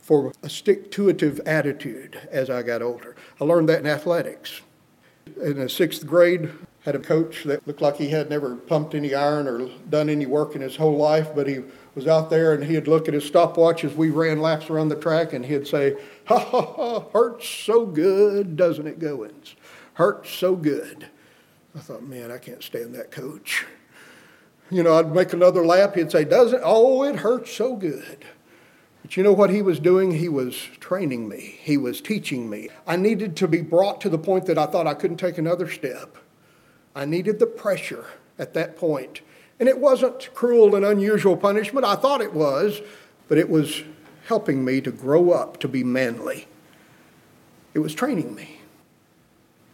for 0.03 0.33
a 0.43 0.51
stick 0.51 0.91
to 0.91 1.05
itiveness 1.07 1.41
attitude 1.47 2.21
as 2.31 2.51
I 2.51 2.63
got 2.63 2.83
older. 2.83 3.17
I 3.41 3.45
learned 3.45 3.69
that 3.71 3.81
in 3.81 3.87
athletics. 3.87 4.61
In 5.41 5.59
the 5.59 5.69
sixth 5.69 6.07
grade, 6.07 6.51
had 6.85 6.97
a 6.97 6.99
coach 6.99 7.45
that 7.45 7.67
looked 7.67 7.81
like 7.81 7.97
he 7.97 8.09
had 8.09 8.29
never 8.29 8.57
pumped 8.57 8.95
any 8.95 9.15
iron 9.15 9.47
or 9.47 9.69
done 9.89 10.11
any 10.11 10.27
work 10.27 10.57
in 10.57 10.61
his 10.61 10.75
whole 10.77 10.97
life, 10.97 11.29
but 11.35 11.47
he 11.47 11.61
was 11.95 12.09
out 12.09 12.29
there 12.29 12.55
and 12.55 12.65
he'd 12.65 12.89
look 12.89 13.07
at 13.07 13.15
his 13.15 13.25
stopwatch 13.25 13.85
as 13.85 13.95
we 13.95 14.11
ran 14.11 14.41
laps 14.41 14.69
around 14.69 14.89
the 14.89 14.97
track 14.97 15.33
and 15.33 15.47
he'd 15.47 15.67
say, 15.67 15.97
Ha 16.27 16.39
ha 16.39 16.63
ha, 16.63 17.05
hurts 17.13 17.49
so 17.49 17.87
good, 17.87 18.57
doesn't 18.57 18.87
it, 18.87 18.99
Goins? 18.99 19.55
Hurts 19.95 20.31
so 20.31 20.57
good. 20.57 21.09
I 21.77 21.79
thought, 21.79 22.03
man, 22.03 22.33
I 22.33 22.39
can't 22.39 22.63
stand 22.63 22.95
that 22.97 23.13
coach. 23.13 23.65
You 24.71 24.83
know, 24.83 24.99
I'd 24.99 25.15
make 25.15 25.33
another 25.33 25.65
lap, 25.65 25.95
he'd 25.95 26.11
say, 26.11 26.25
Doesn't, 26.25 26.63
Oh, 26.65 27.05
it 27.05 27.17
hurts 27.17 27.53
so 27.53 27.77
good. 27.77 28.25
But 29.13 29.19
you 29.19 29.25
know 29.25 29.35
what 29.35 29.51
he 29.51 29.61
was 29.61 29.79
doing? 29.79 30.13
He 30.13 30.31
was 30.31 30.57
training 30.81 31.29
me, 31.29 31.59
he 31.61 31.77
was 31.77 32.01
teaching 32.01 32.49
me. 32.49 32.71
I 32.87 32.97
needed 32.97 33.37
to 33.37 33.47
be 33.47 33.61
brought 33.61 34.01
to 34.01 34.09
the 34.09 34.17
point 34.17 34.47
that 34.47 34.57
I 34.57 34.65
thought 34.65 34.87
I 34.87 34.95
couldn't 34.95 35.19
take 35.19 35.37
another 35.37 35.69
step. 35.69 36.17
I 36.97 37.05
needed 37.05 37.39
the 37.39 37.45
pressure 37.45 38.07
at 38.39 38.55
that 38.55 38.79
point. 38.79 39.21
And 39.61 39.69
it 39.69 39.79
wasn't 39.79 40.33
cruel 40.33 40.75
and 40.75 40.83
unusual 40.83 41.37
punishment. 41.37 41.85
I 41.85 41.95
thought 41.95 42.23
it 42.23 42.33
was, 42.33 42.81
but 43.29 43.37
it 43.37 43.51
was 43.51 43.83
helping 44.29 44.65
me 44.65 44.81
to 44.81 44.91
grow 44.91 45.31
up 45.33 45.61
to 45.61 45.69
be 45.69 45.85
manly. 45.85 46.49
It 47.75 47.81
was 47.81 47.95
training 47.95 48.35
me. 48.35 48.61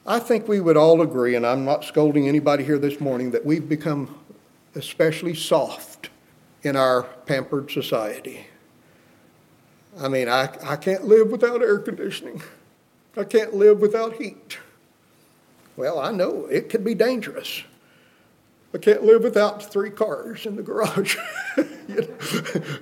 I 0.05 0.19
think 0.19 0.49
we 0.49 0.59
would 0.59 0.77
all 0.77 1.01
agree, 1.01 1.37
and 1.37 1.47
I'm 1.47 1.65
not 1.65 1.85
scolding 1.85 2.27
anybody 2.27 2.65
here 2.65 2.79
this 2.79 2.99
morning, 2.99 3.31
that 3.31 3.47
we've 3.47 3.69
become 3.69 4.19
especially 4.75 5.35
soft 5.35 6.11
in 6.65 6.75
our 6.75 7.05
pampered 7.05 7.71
society. 7.71 8.49
I 10.01 10.09
mean, 10.09 10.29
I, 10.29 10.57
I 10.63 10.77
can't 10.77 11.05
live 11.05 11.31
without 11.31 11.63
air 11.63 11.79
conditioning. 11.79 12.43
I 13.17 13.25
can't 13.25 13.55
live 13.55 13.81
without 13.81 14.15
heat. 14.15 14.59
Well, 15.77 15.99
I 15.99 16.13
know 16.13 16.47
it 16.47 16.69
could 16.69 16.85
be 16.85 16.95
dangerous. 16.95 17.63
I 18.75 18.79
can't 18.79 19.03
live 19.03 19.23
without 19.23 19.63
three 19.63 19.91
cars 19.91 20.47
in 20.47 20.57
the 20.57 20.63
garage. 20.63 21.17
you 21.57 21.65
know, 21.89 22.79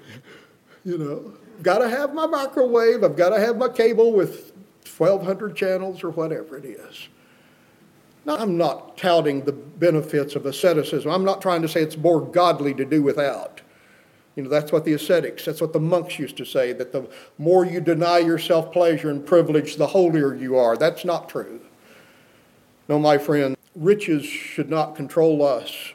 you 0.85 0.99
know 0.99 1.33
got 1.63 1.79
to 1.79 1.89
have 1.89 2.15
my 2.15 2.27
microwave. 2.27 3.03
I've 3.03 3.17
got 3.17 3.31
to 3.31 3.41
have 3.41 3.57
my 3.57 3.69
cable 3.69 4.13
with 4.13 4.53
1,200 4.97 5.57
channels 5.57 6.03
or 6.03 6.11
whatever 6.11 6.57
it 6.57 6.65
is. 6.65 7.09
Now, 8.25 8.37
I'm 8.37 8.57
not 8.57 8.97
touting 8.97 9.45
the 9.45 9.53
benefits 9.53 10.35
of 10.35 10.47
asceticism. 10.47 11.11
I'm 11.11 11.25
not 11.25 11.41
trying 11.41 11.63
to 11.63 11.69
say 11.69 11.83
it's 11.83 11.97
more 11.97 12.21
godly 12.21 12.75
to 12.75 12.85
do 12.85 13.03
without. 13.03 13.61
You 14.37 14.43
know, 14.43 14.51
that's 14.51 14.71
what 14.71 14.85
the 14.85 14.93
ascetics, 14.93 15.47
that's 15.47 15.63
what 15.63 15.73
the 15.73 15.81
monks 15.81 16.19
used 16.19 16.37
to 16.37 16.45
say, 16.45 16.75
that 16.75 16.93
the 16.93 17.09
more 17.39 17.65
you 17.65 17.81
deny 17.81 18.19
yourself 18.19 18.71
pleasure 18.71 19.11
and 19.11 19.25
privilege, 19.25 19.77
the 19.77 19.87
holier 19.89 20.35
you 20.35 20.57
are. 20.57 20.77
That's 20.77 21.07
not 21.07 21.31
true. 21.31 21.61
No, 22.87 22.99
my 22.99 23.17
friend, 23.17 23.57
riches 23.75 24.27
should 24.27 24.69
not 24.69 24.95
control 24.95 25.43
us, 25.43 25.95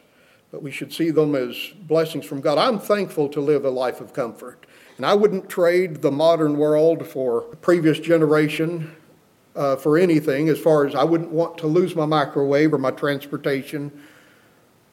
but 0.51 0.63
we 0.63 0.71
should 0.71 0.91
see 0.91 1.11
them 1.11 1.35
as 1.35 1.55
blessings 1.83 2.25
from 2.25 2.41
God. 2.41 2.57
I'm 2.57 2.79
thankful 2.79 3.29
to 3.29 3.39
live 3.39 3.63
a 3.63 3.69
life 3.69 4.01
of 4.01 4.11
comfort. 4.11 4.65
And 4.97 5.05
I 5.05 5.13
wouldn't 5.13 5.47
trade 5.47 6.01
the 6.01 6.11
modern 6.11 6.57
world 6.57 7.07
for 7.07 7.45
a 7.53 7.55
previous 7.55 7.99
generation 7.99 8.95
uh, 9.55 9.75
for 9.75 9.97
anything, 9.97 10.49
as 10.49 10.59
far 10.59 10.87
as 10.87 10.95
I 10.95 11.03
wouldn't 11.03 11.31
want 11.31 11.59
to 11.59 11.67
lose 11.67 11.95
my 11.95 12.05
microwave 12.05 12.73
or 12.73 12.77
my 12.79 12.91
transportation 12.91 13.91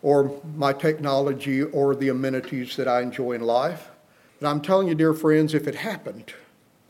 or 0.03 0.41
my 0.57 0.73
technology 0.73 1.63
or 1.63 1.95
the 1.95 2.09
amenities 2.09 2.77
that 2.77 2.89
I 2.89 3.01
enjoy 3.01 3.33
in 3.33 3.43
life. 3.43 3.89
And 4.39 4.49
I'm 4.49 4.61
telling 4.61 4.89
you, 4.89 4.95
dear 4.95 5.15
friends, 5.15 5.55
if 5.55 5.67
it 5.67 5.77
happened, 5.77 6.33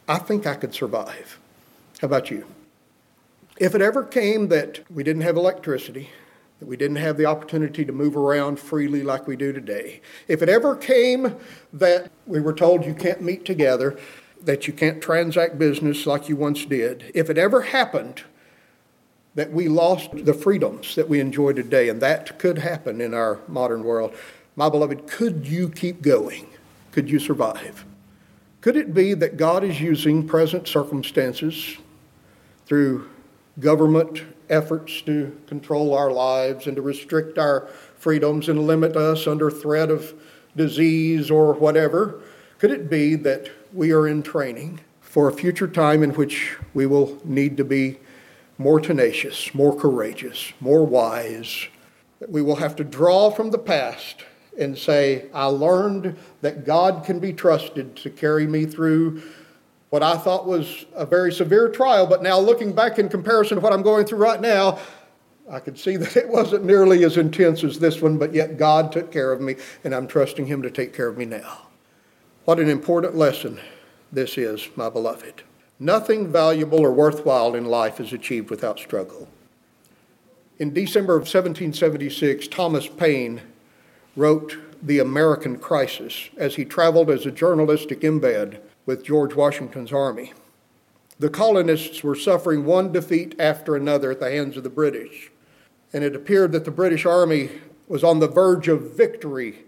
I 0.07 0.19
think 0.19 0.47
I 0.47 0.55
could 0.55 0.75
survive. 0.75 1.39
How 2.01 2.07
about 2.07 2.31
you? 2.31 2.47
If 3.59 3.75
it 3.75 3.81
ever 3.81 4.05
came 4.05 4.49
that 4.49 4.81
we 4.91 5.03
didn't 5.03 5.23
have 5.23 5.37
electricity, 5.37 6.11
that 6.61 6.67
we 6.67 6.77
didn't 6.77 6.97
have 6.97 7.17
the 7.17 7.27
opportunity 7.27 7.85
to 7.85 7.93
move 7.93 8.17
around 8.17 8.59
freely 8.59 9.03
like 9.03 9.27
we 9.27 9.37
do 9.37 9.53
today, 9.53 10.01
if 10.27 10.43
it 10.43 10.49
ever 10.49 10.77
came 10.77 11.37
that 11.73 12.11
we 12.27 12.41
were 12.41 12.53
told 12.53 12.85
you 12.85 12.95
can't 12.95 13.23
meet 13.23 13.45
together, 13.45 13.99
that 14.43 14.67
you 14.67 14.73
can't 14.73 15.03
transact 15.03 15.59
business 15.59 16.07
like 16.07 16.29
you 16.29 16.37
once 16.37 16.65
did, 16.65 17.11
if 17.15 17.29
it 17.31 17.39
ever 17.39 17.63
happened 17.63 18.23
that 19.39 19.53
we 19.53 19.69
lost 19.69 20.11
the 20.25 20.35
freedoms 20.35 20.97
that 20.97 21.09
we 21.09 21.21
enjoy 21.21 21.53
today, 21.53 21.89
and 21.89 22.03
that 22.03 22.41
could 22.41 22.59
happen 22.59 23.01
in 23.01 23.15
our 23.15 23.39
modern 23.47 23.85
world. 23.85 24.13
My 24.57 24.69
beloved, 24.69 25.07
could 25.07 25.47
you 25.47 25.69
keep 25.69 26.03
going? 26.03 26.49
Could 26.91 27.09
you 27.09 27.21
survive? 27.21 27.85
Could 28.63 28.75
it 28.75 28.93
be 28.93 29.15
that 29.15 29.37
God 29.37 29.63
is 29.63 29.81
using 29.81 30.27
present 30.27 30.67
circumstances 30.67 31.77
through 32.67 33.09
government 33.61 34.25
efforts 34.51 35.03
to 35.03 35.39
control 35.47 35.95
our 35.95 36.11
lives 36.11 36.67
and 36.67 36.75
to 36.75 36.83
restrict 36.83 37.39
our 37.39 37.69
freedoms 37.97 38.49
and 38.49 38.67
limit 38.67 38.97
us 38.97 39.29
under 39.29 39.53
threat 39.53 39.89
of 39.89 40.15
disease 40.57 41.31
or 41.31 41.53
whatever? 41.53 42.23
Could 42.59 42.73
it 42.73 42.91
be 42.91 43.15
that 43.15 43.49
we 43.73 43.93
are 43.93 44.09
in 44.09 44.25
training 44.25 44.81
for 45.01 45.29
a 45.29 45.33
future 45.33 45.69
time 45.69 46.03
in 46.03 46.11
which 46.15 46.57
we 46.75 46.87
will 46.87 47.21
need 47.25 47.57
to 47.59 47.65
be 47.65 48.01
more 48.59 48.81
tenacious, 48.81 49.55
more 49.55 49.75
courageous, 49.75 50.53
more 50.61 50.85
wise, 50.85 51.69
that 52.21 52.31
we 52.31 52.43
will 52.43 52.57
have 52.57 52.75
to 52.77 52.85
draw 52.85 53.31
from 53.31 53.51
the 53.51 53.59
past 53.59 54.25
and 54.59 54.77
say, 54.77 55.27
I 55.33 55.47
learned 55.47 56.17
that 56.41 56.67
God 56.67 57.05
can 57.05 57.21
be 57.21 57.33
trusted 57.33 57.95
to 57.97 58.11
carry 58.11 58.47
me 58.47 58.67
through 58.67 59.23
what 59.91 60.03
I 60.03 60.19
thought 60.19 60.47
was 60.47 60.85
a 60.95 61.07
very 61.07 61.33
severe 61.33 61.69
trial, 61.71 62.07
but 62.07 62.23
now 62.23 62.39
looking 62.39 62.75
back 62.75 62.99
in 62.99 63.09
comparison 63.09 63.57
to 63.57 63.61
what 63.63 63.73
I'm 63.73 63.83
going 63.83 64.05
through 64.05 64.19
right 64.19 64.41
now, 64.41 64.79
I 65.51 65.61
could 65.61 65.79
see 65.79 65.97
that 65.99 66.17
it 66.17 66.29
wasn't 66.29 66.65
nearly 66.65 67.05
as 67.05 67.17
intense 67.17 67.65
as 67.65 67.79
this 67.79 68.03
one, 68.03 68.19
but 68.19 68.35
yet 68.35 68.59
God 68.59 68.93
took 68.93 69.11
care 69.11 69.33
of 69.33 69.41
me, 69.41 69.57
and 69.85 69.95
I'm 69.95 70.07
trusting 70.07 70.47
Him 70.47 70.63
to 70.63 70.71
take 70.71 70.93
care 70.93 71.09
of 71.09 71.17
me 71.17 71.25
now. 71.25 71.69
What 72.45 72.59
an 72.59 72.69
important 72.69 73.15
lesson 73.15 73.61
this 74.13 74.37
is, 74.39 74.69
my 74.75 74.91
beloved. 74.91 75.43
Nothing 75.81 76.27
valuable 76.33 76.81
or 76.81 76.93
worthwhile 76.93 77.55
in 77.55 77.65
life 77.65 78.01
is 78.01 78.13
achieved 78.13 78.51
without 78.51 78.81
struggle. 78.81 79.29
In 80.59 80.75
December 80.75 81.15
of 81.15 81.21
1776, 81.21 82.49
Thomas 82.49 82.89
Paine 82.89 83.43
wrote 84.17 84.57
The 84.83 84.99
American 84.99 85.57
Crisis 85.57 86.31
as 86.37 86.57
he 86.57 86.65
traveled 86.65 87.11
as 87.11 87.27
a 87.27 87.31
journalistic 87.31 88.01
embed 88.01 88.59
with 88.87 89.05
George 89.05 89.37
Washington's 89.37 89.93
army. 89.93 90.33
The 91.21 91.31
colonists 91.31 92.03
were 92.03 92.17
suffering 92.17 92.65
one 92.65 92.91
defeat 92.91 93.37
after 93.39 93.77
another 93.77 94.11
at 94.11 94.19
the 94.19 94.31
hands 94.31 94.57
of 94.57 94.65
the 94.65 94.71
British, 94.71 95.31
and 95.93 96.03
it 96.03 96.17
appeared 96.17 96.51
that 96.53 96.65
the 96.65 96.73
British 96.73 97.07
army 97.07 97.51
was 97.87 98.03
on 98.03 98.19
the 98.19 98.29
verge 98.29 98.67
of 98.67 98.97
victory. 98.97 99.65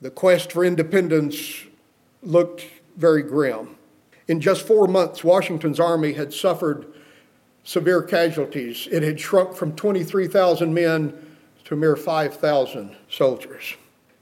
The 0.00 0.10
quest 0.10 0.50
for 0.50 0.64
independence 0.64 1.64
looked 2.22 2.64
very 2.96 3.22
grim. 3.22 3.76
In 4.26 4.40
just 4.40 4.66
four 4.66 4.86
months, 4.86 5.22
Washington's 5.22 5.80
army 5.80 6.14
had 6.14 6.32
suffered 6.32 6.86
severe 7.62 8.02
casualties. 8.02 8.88
It 8.90 9.02
had 9.02 9.20
shrunk 9.20 9.54
from 9.54 9.74
23,000 9.74 10.72
men 10.72 11.36
to 11.64 11.76
mere 11.76 11.96
5,000 11.96 12.96
soldiers. 13.10 13.74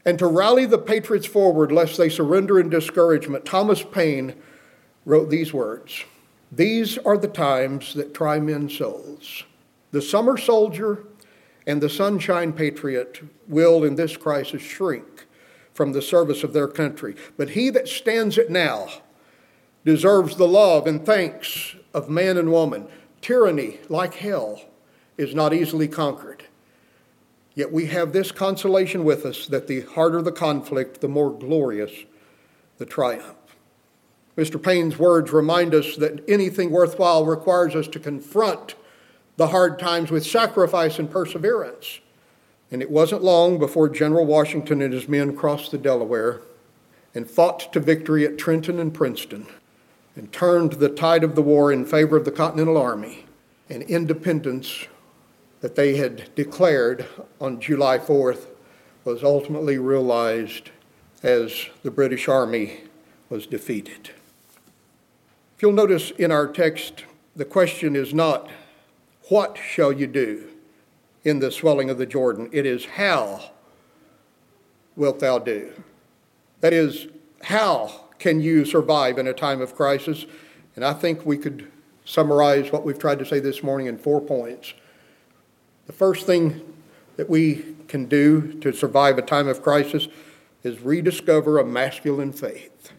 And 0.05 0.19
to 0.19 0.27
rally 0.27 0.67
the 0.67 0.79
patriots 0.79 1.27
forward 1.27 1.71
lest 1.71 1.97
they 1.97 2.09
surrender 2.09 2.59
in 2.59 2.69
discouragement, 2.69 3.45
Thomas 3.45 3.83
Paine 3.83 4.35
wrote 5.05 5.31
these 5.31 5.53
words 5.53 6.05
These 6.51 6.99
are 6.99 7.19
the 7.19 7.29
times 7.29 7.95
that 7.95 8.15
try 8.15 8.41
men's 8.41 8.77
souls. 8.77 9.45
The 9.93 10.03
summer 10.03 10.37
soldier 10.37 11.05
and 11.67 11.81
the 11.81 11.89
sunshine 11.89 12.53
patriot 12.53 13.21
will, 13.47 13.85
in 13.85 13.95
this 13.95 14.17
crisis, 14.17 14.63
shrink 14.63 15.27
from 15.75 15.93
the 15.93 16.03
service 16.03 16.43
of 16.43 16.53
their 16.53 16.69
country. 16.69 17.15
But 17.37 17.51
he 17.51 17.71
that 17.71 17.89
stands 17.89 18.37
it 18.39 18.51
now 18.51 18.89
deserves 19.85 20.37
the 20.37 20.49
love 20.49 20.87
and 20.87 21.05
thanks 21.05 21.75
of 21.93 22.09
man 22.09 22.37
and 22.37 22.51
woman. 22.51 22.87
Tyranny, 23.21 23.79
like 23.89 24.15
hell, 24.15 24.63
is 25.17 25.35
not 25.35 25.53
easily 25.53 25.89
conquered. 25.89 26.45
Yet 27.55 27.73
we 27.73 27.87
have 27.87 28.13
this 28.13 28.33
consolation 28.33 29.05
with 29.05 29.27
us 29.27 29.47
that 29.47 29.67
the 29.67 29.83
harder 29.83 30.23
the 30.23 30.33
conflict, 30.33 31.01
the 31.01 31.09
more 31.09 31.31
glorious 31.31 31.93
the 32.79 32.87
triumph. 32.87 33.37
Mr. 34.37 34.63
Paine's 34.63 34.99
words 34.99 35.31
remind 35.31 35.75
us 35.75 35.97
that 35.97 36.25
anything 36.29 36.71
worthwhile 36.71 37.27
requires 37.27 37.75
us 37.75 37.87
to 37.89 38.01
confront 38.01 38.75
the 39.37 39.49
hard 39.49 39.79
times 39.79 40.11
with 40.11 40.25
sacrifice 40.25 40.99
and 40.99 41.11
perseverance. 41.11 42.01
And 42.71 42.81
it 42.81 42.91
wasn't 42.91 43.23
long 43.23 43.59
before 43.59 43.91
General 43.91 44.25
Washington 44.25 44.81
and 44.81 44.95
his 44.95 45.07
men 45.07 45.37
crossed 45.37 45.71
the 45.71 45.79
Delaware 45.79 46.41
and 47.15 47.31
fought 47.31 47.71
to 47.75 47.81
victory 47.81 48.25
at 48.25 48.39
Trenton 48.39 48.79
and 48.79 48.95
Princeton 48.95 49.47
and 50.15 50.33
turned 50.33 50.75
the 50.75 50.89
tide 50.89 51.25
of 51.25 51.35
the 51.35 51.43
war 51.43 51.73
in 51.73 51.85
favor 51.85 52.17
of 52.17 52.25
the 52.25 52.31
Continental 52.31 52.77
Army 52.77 53.27
and 53.69 53.83
independence 53.85 54.87
that 55.61 55.77
they 55.77 55.97
had 55.97 56.35
declared 56.35 57.07
on 57.41 57.61
July 57.61 57.99
4th 57.99 58.47
was 59.05 59.25
ultimately 59.25 59.79
realized 59.79 60.71
as 61.23 61.69
the 61.83 61.91
British 61.91 62.29
Army 62.29 62.81
was 63.31 63.47
defeated. 63.47 64.11
If 65.57 65.63
you'll 65.63 65.73
notice 65.73 66.11
in 66.13 66.31
our 66.31 66.47
text, 66.47 67.05
the 67.35 67.45
question 67.45 67.97
is 67.97 68.13
not, 68.13 68.51
What 69.29 69.57
shall 69.57 69.93
you 69.93 70.07
do 70.07 70.49
in 71.25 71.39
the 71.39 71.51
swelling 71.51 71.89
of 71.89 71.99
the 71.99 72.07
Jordan? 72.07 72.51
It 72.53 72.67
is, 72.67 72.85
How 72.85 73.51
wilt 74.97 75.21
thou 75.21 75.39
do? 75.39 75.73
That 76.61 76.73
is, 76.73 77.09
how 77.43 78.02
can 78.23 78.41
you 78.41 78.65
survive 78.65 79.19
in 79.19 79.27
a 79.27 79.33
time 79.33 79.61
of 79.61 79.75
crisis? 79.75 80.27
And 80.77 80.85
I 80.85 80.93
think 80.93 81.27
we 81.27 81.37
could 81.37 81.71
summarize 82.05 82.71
what 82.71 82.85
we've 82.85 82.99
tried 82.99 83.19
to 83.19 83.27
say 83.27 83.41
this 83.41 83.65
morning 83.65 83.89
in 83.89 83.99
four 83.99 84.21
points. 84.21 84.75
The 85.89 85.93
first 85.93 86.25
thing 86.25 86.61
that 87.17 87.29
we 87.29 87.75
can 87.89 88.07
do 88.07 88.53
to 88.61 88.73
survive 88.73 89.19
a 89.19 89.23
time 89.23 89.49
of 89.49 89.61
crisis 89.61 90.07
is 90.63 90.81
rediscover 90.81 91.59
a 91.59 91.65
masculine 91.65 92.33
faith. 92.33 92.93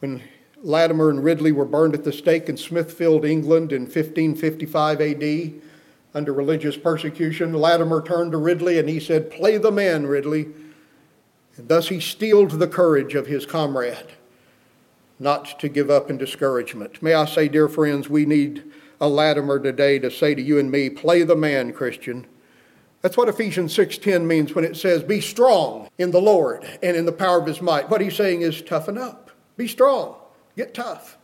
When 0.00 0.22
Latimer 0.62 1.08
and 1.08 1.24
Ridley 1.24 1.52
were 1.52 1.64
burned 1.64 1.94
at 1.94 2.04
the 2.04 2.12
stake 2.12 2.50
in 2.50 2.58
Smithfield, 2.58 3.24
England 3.24 3.72
in 3.72 3.84
1555 3.84 5.00
AD 5.00 5.52
under 6.12 6.34
religious 6.34 6.76
persecution, 6.76 7.54
Latimer 7.54 8.02
turned 8.02 8.32
to 8.32 8.38
Ridley 8.38 8.78
and 8.78 8.86
he 8.86 9.00
said, 9.00 9.30
Play 9.30 9.56
the 9.56 9.72
man, 9.72 10.06
Ridley. 10.06 10.48
And 11.56 11.68
thus 11.68 11.88
he 11.88 12.00
steeled 12.00 12.50
the 12.50 12.68
courage 12.68 13.14
of 13.14 13.28
his 13.28 13.46
comrade 13.46 14.12
not 15.18 15.58
to 15.60 15.68
give 15.68 15.90
up 15.90 16.10
in 16.10 16.18
discouragement. 16.18 17.02
May 17.02 17.14
I 17.14 17.24
say, 17.24 17.48
dear 17.48 17.68
friends, 17.68 18.08
we 18.08 18.26
need 18.26 18.64
a 19.00 19.08
Latimer 19.08 19.58
today 19.58 19.98
to 19.98 20.10
say 20.10 20.34
to 20.34 20.42
you 20.42 20.58
and 20.58 20.70
me, 20.70 20.90
play 20.90 21.22
the 21.22 21.36
man, 21.36 21.72
Christian. 21.72 22.26
That's 23.02 23.16
what 23.16 23.28
Ephesians 23.28 23.72
6:10 23.74 24.26
means 24.26 24.54
when 24.54 24.64
it 24.64 24.76
says, 24.76 25.02
"Be 25.02 25.20
strong 25.20 25.88
in 25.98 26.10
the 26.10 26.20
Lord 26.20 26.66
and 26.82 26.96
in 26.96 27.06
the 27.06 27.12
power 27.12 27.38
of 27.38 27.46
his 27.46 27.62
might." 27.62 27.88
What 27.88 28.00
he's 28.00 28.16
saying 28.16 28.42
is 28.42 28.62
toughen 28.62 28.98
up. 28.98 29.30
Be 29.56 29.68
strong. 29.68 30.16
Get 30.56 30.74
tough. 30.74 31.18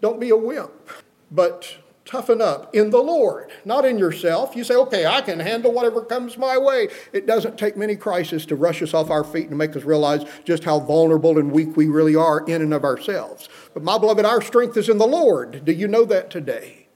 Don't 0.00 0.20
be 0.20 0.30
a 0.30 0.36
wimp, 0.36 0.90
but 1.30 1.76
toughen 2.04 2.42
up 2.42 2.74
in 2.74 2.90
the 2.90 3.00
Lord, 3.00 3.50
not 3.64 3.84
in 3.84 3.98
yourself. 3.98 4.54
You 4.54 4.64
say, 4.64 4.74
okay, 4.74 5.06
I 5.06 5.22
can 5.22 5.40
handle 5.40 5.72
whatever 5.72 6.02
comes 6.02 6.36
my 6.36 6.58
way. 6.58 6.88
It 7.12 7.26
doesn't 7.26 7.58
take 7.58 7.76
many 7.76 7.96
crises 7.96 8.44
to 8.46 8.56
rush 8.56 8.82
us 8.82 8.92
off 8.92 9.10
our 9.10 9.24
feet 9.24 9.48
and 9.48 9.56
make 9.56 9.74
us 9.74 9.84
realize 9.84 10.24
just 10.44 10.64
how 10.64 10.80
vulnerable 10.80 11.38
and 11.38 11.50
weak 11.50 11.76
we 11.76 11.88
really 11.88 12.14
are 12.14 12.44
in 12.46 12.60
and 12.60 12.74
of 12.74 12.84
ourselves. 12.84 13.48
But 13.72 13.82
my 13.82 13.98
beloved, 13.98 14.24
our 14.24 14.42
strength 14.42 14.76
is 14.76 14.88
in 14.88 14.98
the 14.98 15.06
Lord. 15.06 15.64
Do 15.64 15.72
you 15.72 15.88
know 15.88 16.04
that 16.04 16.30
today? 16.30 16.88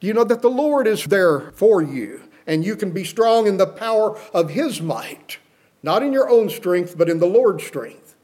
Do 0.00 0.06
you 0.06 0.14
know 0.14 0.24
that 0.24 0.42
the 0.42 0.50
Lord 0.50 0.86
is 0.86 1.04
there 1.04 1.50
for 1.52 1.82
you 1.82 2.22
and 2.46 2.64
you 2.64 2.76
can 2.76 2.92
be 2.92 3.04
strong 3.04 3.46
in 3.46 3.56
the 3.56 3.66
power 3.66 4.16
of 4.32 4.50
His 4.50 4.80
might, 4.80 5.38
not 5.82 6.02
in 6.02 6.12
your 6.12 6.30
own 6.30 6.48
strength, 6.48 6.96
but 6.96 7.08
in 7.08 7.18
the 7.18 7.26
Lord's 7.26 7.64
strength? 7.64 8.14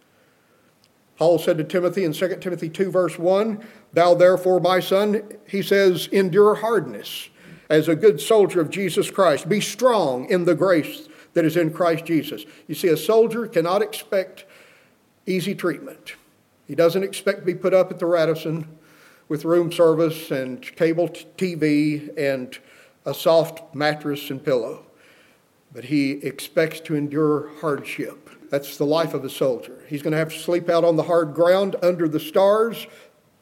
Paul 1.16 1.38
said 1.38 1.58
to 1.58 1.64
Timothy 1.64 2.04
in 2.04 2.12
2 2.12 2.36
Timothy 2.40 2.68
2, 2.68 2.90
verse 2.90 3.18
1, 3.18 3.64
Thou 3.94 4.14
therefore, 4.14 4.60
my 4.60 4.80
son, 4.80 5.22
he 5.48 5.62
says, 5.62 6.08
endure 6.08 6.56
hardness 6.56 7.28
as 7.70 7.88
a 7.88 7.94
good 7.94 8.20
soldier 8.20 8.60
of 8.60 8.68
Jesus 8.68 9.10
Christ. 9.10 9.48
Be 9.48 9.60
strong 9.60 10.28
in 10.28 10.44
the 10.44 10.54
grace 10.54 11.08
that 11.34 11.44
is 11.44 11.56
in 11.56 11.72
Christ 11.72 12.04
Jesus. 12.04 12.44
You 12.66 12.74
see, 12.74 12.88
a 12.88 12.96
soldier 12.96 13.46
cannot 13.46 13.82
expect 13.82 14.44
easy 15.26 15.54
treatment. 15.54 16.16
He 16.66 16.74
doesn't 16.74 17.04
expect 17.04 17.40
to 17.40 17.46
be 17.46 17.54
put 17.54 17.72
up 17.72 17.90
at 17.90 17.98
the 17.98 18.06
Radisson 18.06 18.66
with 19.28 19.44
room 19.44 19.70
service 19.70 20.30
and 20.30 20.60
cable 20.76 21.08
TV 21.08 22.16
and 22.18 22.58
a 23.06 23.14
soft 23.14 23.74
mattress 23.74 24.30
and 24.30 24.44
pillow. 24.44 24.84
But 25.72 25.84
he 25.84 26.12
expects 26.12 26.80
to 26.80 26.94
endure 26.94 27.50
hardship. 27.60 28.30
That's 28.50 28.76
the 28.76 28.86
life 28.86 29.14
of 29.14 29.24
a 29.24 29.30
soldier. 29.30 29.84
He's 29.88 30.02
going 30.02 30.12
to 30.12 30.18
have 30.18 30.32
to 30.32 30.38
sleep 30.38 30.68
out 30.68 30.84
on 30.84 30.96
the 30.96 31.02
hard 31.04 31.34
ground 31.34 31.76
under 31.82 32.08
the 32.08 32.20
stars, 32.20 32.86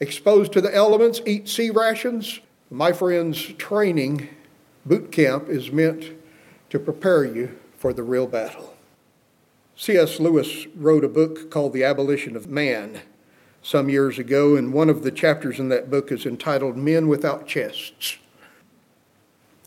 exposed 0.03 0.53
to 0.53 0.61
the 0.61 0.75
elements, 0.75 1.21
eat 1.25 1.49
C 1.49 1.71
rations. 1.71 2.41
My 2.71 2.93
friends, 2.93 3.41
training, 3.57 4.29
boot 4.85 5.13
camp, 5.13 5.49
is 5.49 5.71
meant 5.71 6.11
to 6.71 6.79
prepare 6.81 7.25
you 7.25 7.57
for 7.77 7.93
the 7.93 8.03
real 8.03 8.27
battle. 8.27 8.75
C.S. 9.77 10.19
Lewis 10.19 10.67
wrote 10.75 11.05
a 11.05 11.09
book 11.09 11.51
called 11.51 11.73
The 11.73 11.85
Abolition 11.85 12.37
of 12.37 12.49
Man 12.49 13.01
some 13.63 13.89
years 13.89 14.19
ago, 14.19 14.57
and 14.57 14.73
one 14.73 14.91
of 14.91 15.05
the 15.05 15.13
chapters 15.13 15.61
in 15.61 15.69
that 15.69 15.89
book 15.89 16.11
is 16.11 16.27
entitled 16.27 16.77
Men 16.77 17.07
Without 17.07 17.47
Chests. 17.47 18.19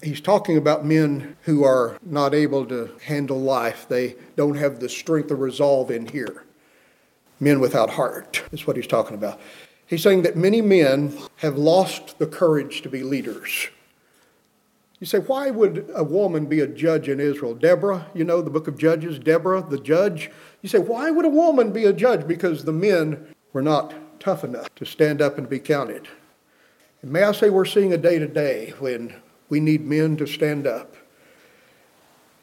He's 0.04 0.22
talking 0.22 0.58
about 0.58 0.86
men 0.86 1.38
who 1.44 1.64
are 1.64 1.98
not 2.04 2.34
able 2.34 2.66
to 2.66 2.92
handle 3.06 3.40
life. 3.40 3.88
They 3.88 4.16
don't 4.36 4.56
have 4.56 4.80
the 4.80 4.90
strength 4.90 5.32
of 5.32 5.40
resolve 5.40 5.90
in 5.90 6.08
here. 6.08 6.44
Men 7.40 7.60
without 7.60 7.92
heart 7.92 8.44
is 8.52 8.68
what 8.68 8.76
he's 8.76 8.88
talking 8.88 9.16
about. 9.16 9.40
He's 9.88 10.02
saying 10.02 10.24
that 10.24 10.36
many 10.36 10.62
men 10.62 11.16
have 11.38 11.58
lost 11.58 12.18
the 12.18 12.26
courage 12.26 12.82
to 12.82 12.90
be 12.90 13.04
leaders. 13.04 13.68
You 15.00 15.06
say, 15.06 15.20
why 15.20 15.52
would 15.52 15.92
a 15.94 16.04
woman 16.04 16.46
be 16.46 16.62
a 16.62 16.68
judge 16.68 17.10
in 17.10 17.20
Israel? 17.20 17.54
Deborah, 17.54 18.08
you 18.16 18.24
know, 18.24 18.42
the 18.42 18.50
book 18.50 18.68
of 18.68 18.78
Judges, 18.78 19.20
Deborah, 19.20 19.62
the 19.62 19.80
judge. 19.80 20.32
You 20.62 20.70
say, 20.70 20.80
why 20.80 21.12
would 21.12 21.26
a 21.26 21.30
woman 21.30 21.72
be 21.72 21.84
a 21.84 21.94
judge? 21.94 22.28
Because 22.28 22.64
the 22.64 22.72
men 22.72 23.36
were 23.54 23.62
not 23.62 23.94
tough 24.20 24.44
enough 24.44 24.74
to 24.76 24.86
stand 24.86 25.22
up 25.22 25.38
and 25.38 25.48
be 25.50 25.60
counted. 25.60 26.08
And 27.02 27.12
may 27.12 27.24
I 27.24 27.34
say, 27.34 27.50
we're 27.50 27.66
seeing 27.66 27.94
a 27.94 27.98
day 27.98 28.18
to 28.18 28.28
day 28.28 28.74
when 28.80 29.14
we 29.50 29.60
need 29.60 29.86
men 29.86 30.18
to 30.18 30.26
stand 30.26 30.66
up 30.66 30.96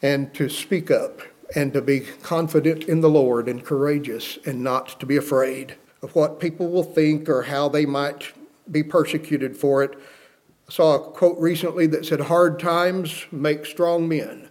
and 0.03 0.32
to 0.34 0.49
speak 0.49 0.90
up 0.90 1.22
and 1.57 1.72
to 1.72 1.82
be 1.82 2.01
confident 2.01 2.84
in 2.84 3.01
the 3.01 3.11
Lord 3.11 3.49
and 3.49 3.64
courageous 3.64 4.38
and 4.45 4.62
not 4.62 5.01
to 5.01 5.07
be 5.07 5.16
afraid 5.16 5.76
of 6.03 6.14
what 6.14 6.40
people 6.40 6.68
will 6.68 6.82
think 6.82 7.28
or 7.28 7.42
how 7.42 7.68
they 7.68 7.86
might 7.86 8.32
be 8.70 8.82
persecuted 8.82 9.57
for 9.57 9.82
it. 9.82 9.98
I 10.68 10.72
saw 10.72 10.94
a 10.94 11.11
quote 11.11 11.38
recently 11.38 11.86
that 11.88 12.05
said, 12.05 12.20
Hard 12.20 12.59
times 12.59 13.26
make 13.30 13.66
strong 13.66 14.09
men. 14.09 14.48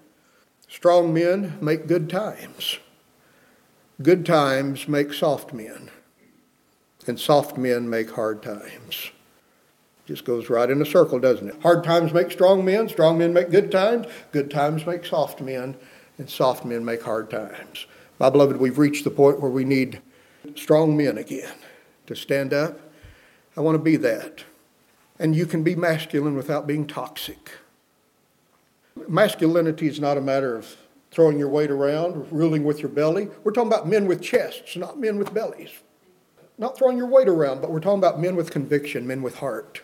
Strong 0.68 1.14
men 1.14 1.58
make 1.62 1.88
good 1.88 2.10
times. 2.10 2.80
Good 4.02 4.26
times 4.26 4.88
make 4.88 5.14
soft 5.14 5.54
men. 5.54 5.90
And 7.08 7.20
soft 7.20 7.58
men 7.58 7.90
make 7.90 8.12
hard 8.12 8.42
times. 8.42 9.12
Just 10.06 10.26
goes 10.26 10.50
right 10.50 10.70
in 10.70 10.82
a 10.82 10.86
circle, 10.86 11.20
doesn't 11.20 11.50
it? 11.50 11.62
Hard 11.62 11.84
times 11.84 12.14
make 12.14 12.32
strong 12.32 12.66
men, 12.66 12.90
strong 12.90 13.18
men 13.18 13.34
make 13.34 13.50
good 13.50 13.72
times, 13.72 14.08
good 14.32 14.50
times 14.50 14.86
make 14.86 15.06
soft 15.06 15.42
men, 15.42 15.76
and 16.18 16.30
soft 16.30 16.66
men 16.66 16.84
make 16.84 17.04
hard 17.04 17.30
times. 17.30 17.86
My 18.20 18.30
beloved, 18.30 18.58
we've 18.58 18.78
reached 18.78 19.04
the 19.04 19.12
point 19.12 19.40
where 19.40 19.52
we 19.52 19.64
need 19.64 20.02
strong 20.56 20.96
men 20.98 21.18
again 21.18 21.54
to 22.08 22.16
stand 22.16 22.54
up. 22.54 22.80
I 23.56 23.62
want 23.62 23.76
to 23.76 23.84
be 23.84 23.98
that. 23.98 24.44
And 25.20 25.36
you 25.36 25.46
can 25.46 25.64
be 25.64 25.76
masculine 25.76 26.36
without 26.36 26.66
being 26.66 26.88
toxic. 26.88 27.52
Masculinity 29.08 29.88
is 29.88 30.00
not 30.00 30.18
a 30.18 30.22
matter 30.22 30.56
of 30.56 30.76
throwing 31.12 31.38
your 31.38 31.50
weight 31.50 31.70
around, 31.70 32.32
ruling 32.32 32.64
with 32.64 32.80
your 32.80 32.90
belly. 32.90 33.30
We're 33.44 33.52
talking 33.52 33.72
about 33.72 33.88
men 33.88 34.08
with 34.08 34.22
chests, 34.22 34.76
not 34.76 35.00
men 35.00 35.18
with 35.18 35.34
bellies. 35.34 35.72
Not 36.58 36.78
throwing 36.78 36.98
your 36.98 37.08
weight 37.08 37.28
around, 37.28 37.62
but 37.62 37.72
we're 37.72 37.80
talking 37.80 38.00
about 38.00 38.20
men 38.20 38.36
with 38.36 38.52
conviction, 38.52 39.08
men 39.08 39.22
with 39.22 39.38
heart. 39.38 39.82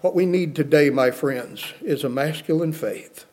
What 0.00 0.14
we 0.14 0.26
need 0.26 0.54
today, 0.54 0.90
my 0.90 1.10
friends, 1.10 1.72
is 1.82 2.04
a 2.04 2.08
masculine 2.08 2.72
faith. 2.72 3.26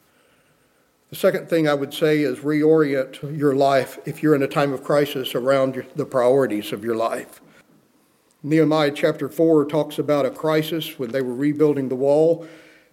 The 1.16 1.22
second 1.22 1.48
thing 1.48 1.66
I 1.66 1.74
would 1.74 1.94
say 1.94 2.24
is 2.24 2.40
reorient 2.40 3.38
your 3.38 3.56
life 3.56 4.00
if 4.06 4.22
you're 4.22 4.36
in 4.36 4.44
a 4.44 4.50
time 4.50 4.74
of 4.74 4.84
crisis 4.84 5.34
around 5.34 5.86
the 5.96 6.06
priorities 6.06 6.74
of 6.74 6.84
your 6.84 6.98
life. 6.98 7.40
Nehemiah 8.44 8.92
chapter 8.92 9.30
4 9.30 9.64
talks 9.64 9.98
about 9.98 10.26
a 10.26 10.30
crisis 10.30 11.00
when 11.00 11.14
they 11.14 11.22
were 11.22 11.34
rebuilding 11.34 11.88
the 11.88 11.96
wall. 11.96 12.46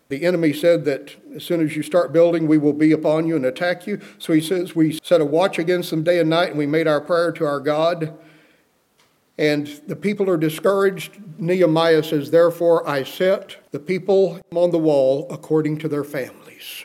The 0.09 0.23
enemy 0.23 0.53
said 0.53 0.85
that 0.85 1.17
as 1.35 1.43
soon 1.43 1.61
as 1.63 1.75
you 1.75 1.83
start 1.83 2.13
building, 2.13 2.47
we 2.47 2.59
will 2.59 2.73
be 2.73 2.93
upon 2.93 3.27
you 3.27 3.35
and 3.35 3.45
attack 3.45 3.89
you. 3.89 4.01
So 4.19 4.33
he 4.33 4.41
says, 4.41 4.77
We 4.77 5.01
set 5.03 5.21
a 5.21 5.25
watch 5.25 5.59
against 5.59 5.91
them 5.91 6.05
day 6.05 6.21
and 6.21 6.31
night, 6.31 6.51
and 6.51 6.59
we 6.59 6.67
made 6.67 6.87
our 6.87 7.01
prayer 7.01 7.33
to 7.33 7.45
our 7.45 7.59
God. 7.59 8.17
And 9.37 9.67
the 9.89 9.97
people 9.97 10.31
are 10.31 10.37
discouraged. 10.37 11.19
Nehemiah 11.41 12.05
says, 12.05 12.31
Therefore, 12.31 12.89
I 12.89 13.03
set 13.03 13.57
the 13.73 13.81
people 13.81 14.41
on 14.55 14.71
the 14.71 14.79
wall 14.79 15.27
according 15.29 15.79
to 15.79 15.89
their 15.89 16.05
families. 16.05 16.85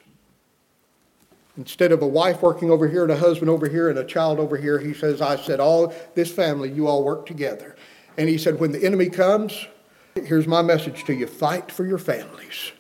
Instead 1.58 1.92
of 1.92 2.04
a 2.04 2.08
wife 2.08 2.42
working 2.44 2.70
over 2.70 2.88
here 2.88 3.04
and 3.04 3.12
a 3.12 3.18
husband 3.18 3.50
over 3.50 3.68
here 3.68 3.90
and 3.90 3.98
a 3.98 4.06
child 4.06 4.40
over 4.40 4.58
here, 4.58 4.80
he 4.80 4.94
says, 4.94 5.22
I 5.22 5.38
said, 5.38 5.60
All 5.60 5.94
this 6.14 6.32
family, 6.32 6.72
you 6.72 6.88
all 6.88 7.04
work 7.04 7.26
together. 7.26 7.76
And 8.18 8.30
he 8.30 8.38
said, 8.38 8.60
When 8.60 8.72
the 8.72 8.86
enemy 8.86 9.10
comes, 9.10 9.68
here's 10.16 10.48
my 10.48 10.62
message 10.62 11.04
to 11.06 11.14
you 11.14 11.28
fight 11.28 11.72
for 11.72 11.86
your 11.86 11.98
families 11.98 12.72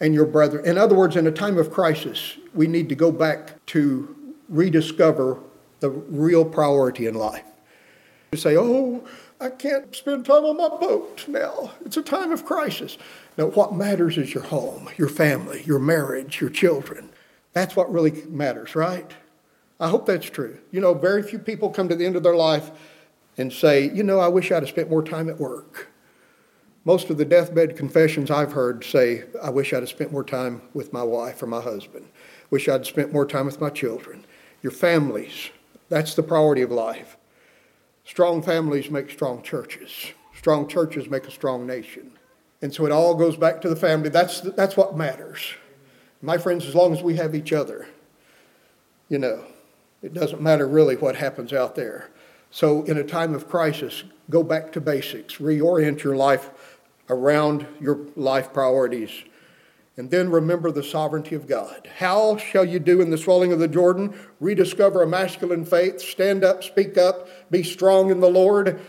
and 0.00 0.14
your 0.14 0.26
brethren. 0.26 0.64
In 0.64 0.78
other 0.78 0.94
words, 0.94 1.16
in 1.16 1.26
a 1.26 1.32
time 1.32 1.58
of 1.58 1.70
crisis, 1.70 2.36
we 2.54 2.66
need 2.66 2.88
to 2.88 2.94
go 2.94 3.12
back 3.12 3.64
to 3.66 4.16
rediscover 4.48 5.38
the 5.80 5.90
real 5.90 6.44
priority 6.44 7.06
in 7.06 7.14
life. 7.14 7.44
You 8.32 8.38
say, 8.38 8.56
oh, 8.56 9.04
I 9.40 9.50
can't 9.50 9.94
spend 9.94 10.26
time 10.26 10.44
on 10.44 10.56
my 10.56 10.68
boat 10.68 11.24
now. 11.28 11.72
It's 11.84 11.96
a 11.96 12.02
time 12.02 12.32
of 12.32 12.44
crisis. 12.44 12.98
Now, 13.36 13.46
what 13.46 13.74
matters 13.74 14.18
is 14.18 14.34
your 14.34 14.42
home, 14.42 14.88
your 14.96 15.08
family, 15.08 15.62
your 15.64 15.78
marriage, 15.78 16.40
your 16.40 16.50
children. 16.50 17.10
That's 17.52 17.76
what 17.76 17.92
really 17.92 18.22
matters, 18.28 18.74
right? 18.74 19.10
I 19.80 19.88
hope 19.88 20.06
that's 20.06 20.28
true. 20.28 20.58
You 20.70 20.80
know, 20.80 20.94
very 20.94 21.22
few 21.22 21.38
people 21.38 21.70
come 21.70 21.88
to 21.88 21.94
the 21.94 22.04
end 22.04 22.16
of 22.16 22.22
their 22.22 22.36
life 22.36 22.70
and 23.36 23.52
say, 23.52 23.90
you 23.90 24.02
know, 24.02 24.18
I 24.18 24.28
wish 24.28 24.50
I'd 24.50 24.62
have 24.62 24.68
spent 24.68 24.90
more 24.90 25.02
time 25.02 25.28
at 25.28 25.38
work. 25.38 25.88
Most 26.84 27.10
of 27.10 27.18
the 27.18 27.24
deathbed 27.24 27.76
confessions 27.76 28.30
I've 28.30 28.52
heard 28.52 28.82
say, 28.82 29.24
I 29.42 29.50
wish 29.50 29.72
I'd 29.72 29.82
have 29.82 29.88
spent 29.88 30.12
more 30.12 30.24
time 30.24 30.62
with 30.74 30.92
my 30.92 31.02
wife 31.02 31.42
or 31.42 31.46
my 31.46 31.60
husband. 31.60 32.06
Wish 32.50 32.68
I'd 32.68 32.86
spent 32.86 33.12
more 33.12 33.26
time 33.26 33.46
with 33.46 33.60
my 33.60 33.70
children. 33.70 34.24
Your 34.62 34.72
families, 34.72 35.50
that's 35.88 36.14
the 36.14 36.22
priority 36.22 36.62
of 36.62 36.70
life. 36.70 37.16
Strong 38.04 38.42
families 38.42 38.90
make 38.90 39.10
strong 39.10 39.42
churches. 39.42 40.12
Strong 40.34 40.68
churches 40.68 41.10
make 41.10 41.26
a 41.26 41.30
strong 41.30 41.66
nation. 41.66 42.12
And 42.62 42.72
so 42.72 42.86
it 42.86 42.92
all 42.92 43.14
goes 43.14 43.36
back 43.36 43.60
to 43.60 43.68
the 43.68 43.76
family. 43.76 44.08
That's, 44.08 44.40
that's 44.40 44.76
what 44.76 44.96
matters. 44.96 45.54
My 46.20 46.38
friends, 46.38 46.66
as 46.66 46.74
long 46.74 46.92
as 46.92 47.02
we 47.02 47.16
have 47.16 47.34
each 47.34 47.52
other, 47.52 47.88
you 49.08 49.18
know, 49.18 49.44
it 50.02 50.14
doesn't 50.14 50.42
matter 50.42 50.66
really 50.66 50.96
what 50.96 51.16
happens 51.16 51.52
out 51.52 51.74
there. 51.74 52.10
So, 52.50 52.82
in 52.84 52.96
a 52.96 53.04
time 53.04 53.34
of 53.34 53.48
crisis, 53.48 54.04
go 54.30 54.42
back 54.42 54.72
to 54.72 54.80
basics, 54.80 55.36
reorient 55.36 56.02
your 56.02 56.16
life 56.16 56.50
around 57.10 57.66
your 57.80 58.06
life 58.16 58.52
priorities. 58.52 59.10
And 59.96 60.10
then 60.10 60.30
remember 60.30 60.70
the 60.70 60.82
sovereignty 60.82 61.34
of 61.34 61.48
God. 61.48 61.90
How 61.98 62.36
shall 62.36 62.64
you 62.64 62.78
do 62.78 63.00
in 63.00 63.10
the 63.10 63.18
swelling 63.18 63.52
of 63.52 63.58
the 63.58 63.66
Jordan? 63.66 64.16
Rediscover 64.38 65.02
a 65.02 65.06
masculine 65.06 65.64
faith, 65.64 66.00
stand 66.00 66.44
up, 66.44 66.62
speak 66.62 66.96
up, 66.96 67.28
be 67.50 67.64
strong 67.64 68.10
in 68.10 68.20
the 68.20 68.30
Lord, 68.30 68.80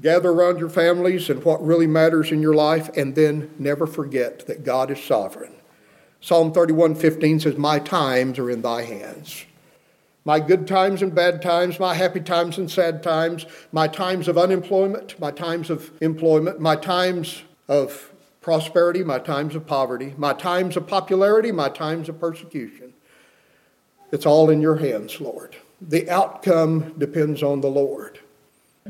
gather 0.00 0.30
around 0.30 0.60
your 0.60 0.68
families 0.68 1.28
and 1.28 1.44
what 1.44 1.64
really 1.64 1.88
matters 1.88 2.30
in 2.30 2.40
your 2.40 2.54
life, 2.54 2.88
and 2.96 3.16
then 3.16 3.52
never 3.58 3.86
forget 3.86 4.46
that 4.46 4.64
God 4.64 4.92
is 4.92 5.02
sovereign. 5.02 5.54
Psalm 6.24 6.52
31 6.52 6.94
15 6.94 7.40
says, 7.40 7.56
My 7.56 7.78
times 7.78 8.38
are 8.38 8.50
in 8.50 8.62
thy 8.62 8.82
hands 8.82 9.44
my 10.24 10.40
good 10.40 10.66
times 10.66 11.02
and 11.02 11.14
bad 11.14 11.42
times, 11.42 11.78
my 11.78 11.94
happy 11.94 12.20
times 12.20 12.56
and 12.56 12.70
sad 12.70 13.02
times, 13.02 13.44
my 13.72 13.86
times 13.86 14.26
of 14.26 14.38
unemployment, 14.38 15.18
my 15.20 15.30
times 15.30 15.68
of 15.68 15.90
employment, 16.00 16.60
my 16.60 16.76
times 16.76 17.42
of 17.68 18.10
prosperity, 18.40 19.04
my 19.04 19.18
times 19.18 19.54
of 19.54 19.66
poverty, 19.66 20.14
my 20.16 20.32
times 20.32 20.76
of 20.76 20.86
popularity, 20.86 21.52
my 21.52 21.68
times 21.68 22.08
of 22.08 22.18
persecution. 22.18 22.94
It's 24.12 24.26
all 24.26 24.48
in 24.48 24.60
your 24.60 24.76
hands, 24.76 25.20
Lord. 25.20 25.56
The 25.80 26.08
outcome 26.08 26.94
depends 26.98 27.42
on 27.42 27.60
the 27.60 27.68
Lord. 27.68 28.20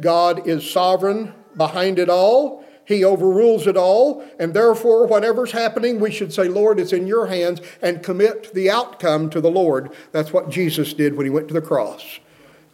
God 0.01 0.47
is 0.47 0.68
sovereign 0.68 1.35
behind 1.57 1.99
it 1.99 2.09
all, 2.09 2.64
he 2.87 3.05
overrules 3.05 3.66
it 3.66 3.76
all, 3.76 4.24
and 4.39 4.53
therefore, 4.53 5.07
whatever's 5.07 5.53
happening, 5.53 6.01
we 6.01 6.11
should 6.11 6.32
say, 6.32 6.49
Lord, 6.49 6.78
it's 6.78 6.93
in 6.93 7.07
your 7.07 7.26
hands, 7.26 7.61
and 7.80 8.03
commit 8.03 8.53
the 8.55 8.70
outcome 8.70 9.30
to 9.30 9.41
the 9.41 9.51
Lord. 9.51 9.91
That's 10.12 10.32
what 10.32 10.51
Jesus 10.51 10.93
did 10.93 11.16
when 11.16 11.26
he 11.26 11.30
went 11.30 11.49
to 11.49 11.55
the 11.55 11.62
cross. 11.62 12.18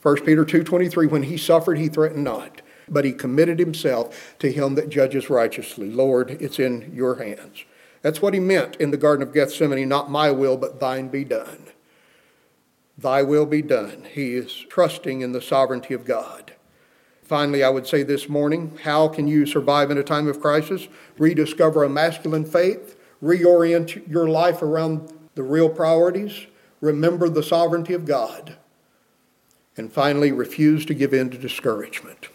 1 0.02 0.24
Peter 0.24 0.44
2.23, 0.44 1.10
when 1.10 1.24
he 1.24 1.36
suffered, 1.36 1.78
he 1.78 1.88
threatened 1.88 2.24
not, 2.24 2.62
but 2.88 3.04
he 3.04 3.12
committed 3.12 3.58
himself 3.58 4.34
to 4.38 4.50
him 4.50 4.74
that 4.74 4.88
judges 4.88 5.30
righteously. 5.30 5.90
Lord, 5.90 6.30
it's 6.40 6.58
in 6.58 6.90
your 6.94 7.16
hands. 7.16 7.64
That's 8.02 8.22
what 8.22 8.34
he 8.34 8.40
meant 8.40 8.76
in 8.76 8.90
the 8.90 8.96
Garden 8.96 9.26
of 9.26 9.34
Gethsemane, 9.34 9.88
not 9.88 10.10
my 10.10 10.30
will, 10.30 10.56
but 10.56 10.80
thine 10.80 11.08
be 11.08 11.24
done. 11.24 11.66
Thy 12.96 13.22
will 13.22 13.46
be 13.46 13.62
done. 13.62 14.06
He 14.10 14.34
is 14.34 14.52
trusting 14.68 15.20
in 15.20 15.32
the 15.32 15.42
sovereignty 15.42 15.94
of 15.94 16.04
God. 16.04 16.54
Finally, 17.30 17.62
I 17.62 17.68
would 17.68 17.86
say 17.86 18.02
this 18.02 18.28
morning 18.28 18.76
how 18.82 19.06
can 19.06 19.28
you 19.28 19.46
survive 19.46 19.92
in 19.92 19.98
a 19.98 20.02
time 20.02 20.26
of 20.26 20.40
crisis? 20.40 20.88
Rediscover 21.16 21.84
a 21.84 21.88
masculine 21.88 22.44
faith, 22.44 22.98
reorient 23.22 24.10
your 24.10 24.28
life 24.28 24.62
around 24.62 25.12
the 25.36 25.44
real 25.44 25.68
priorities, 25.68 26.48
remember 26.80 27.28
the 27.28 27.44
sovereignty 27.44 27.94
of 27.94 28.04
God, 28.04 28.56
and 29.76 29.92
finally, 29.92 30.32
refuse 30.32 30.84
to 30.86 30.92
give 30.92 31.14
in 31.14 31.30
to 31.30 31.38
discouragement. 31.38 32.30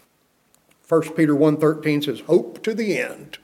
1 0.88 1.14
Peter 1.14 1.36
1:13 1.36 2.00
says, 2.00 2.20
"Hope 2.20 2.62
to 2.62 2.72
the 2.72 2.96
end 2.96 3.36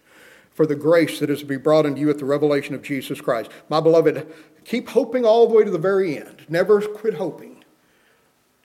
for 0.54 0.64
the 0.64 0.74
grace 0.74 1.20
that 1.20 1.28
is 1.28 1.40
to 1.40 1.44
be 1.44 1.58
brought 1.58 1.84
unto 1.84 2.00
you 2.00 2.08
at 2.08 2.16
the 2.16 2.24
revelation 2.24 2.74
of 2.74 2.80
Jesus 2.80 3.20
Christ." 3.20 3.50
My 3.68 3.78
beloved, 3.78 4.26
keep 4.64 4.88
hoping 4.88 5.26
all 5.26 5.46
the 5.46 5.54
way 5.54 5.64
to 5.64 5.70
the 5.70 5.76
very 5.76 6.16
end. 6.16 6.46
Never 6.48 6.80
quit 6.80 7.16
hoping. 7.16 7.62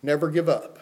Never 0.02 0.30
give 0.30 0.48
up. 0.48 0.80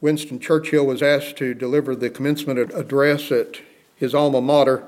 Winston 0.00 0.38
Churchill 0.38 0.86
was 0.86 1.02
asked 1.02 1.36
to 1.36 1.52
deliver 1.52 1.94
the 1.94 2.08
commencement 2.08 2.58
address 2.72 3.30
at 3.30 3.60
his 3.96 4.14
alma 4.14 4.40
mater 4.40 4.84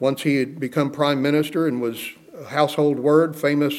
once 0.00 0.22
he 0.22 0.36
had 0.36 0.58
become 0.58 0.90
prime 0.90 1.20
minister 1.20 1.66
and 1.66 1.80
was 1.80 2.10
a 2.38 2.46
household 2.46 2.98
word, 2.98 3.36
famous 3.36 3.74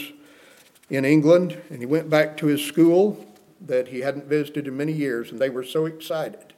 in 0.89 1.03
England. 1.03 1.59
And 1.69 1.79
he 1.79 1.85
went 1.85 2.09
back 2.09 2.37
to 2.37 2.45
his 2.45 2.63
school 2.63 3.25
that 3.59 3.87
he 3.87 4.01
hadn't 4.01 4.25
visited 4.25 4.67
in 4.67 4.77
many 4.77 4.93
years, 4.93 5.31
and 5.31 5.39
they 5.39 5.49
were 5.49 5.63
so 5.63 5.85
excited. 5.85 6.53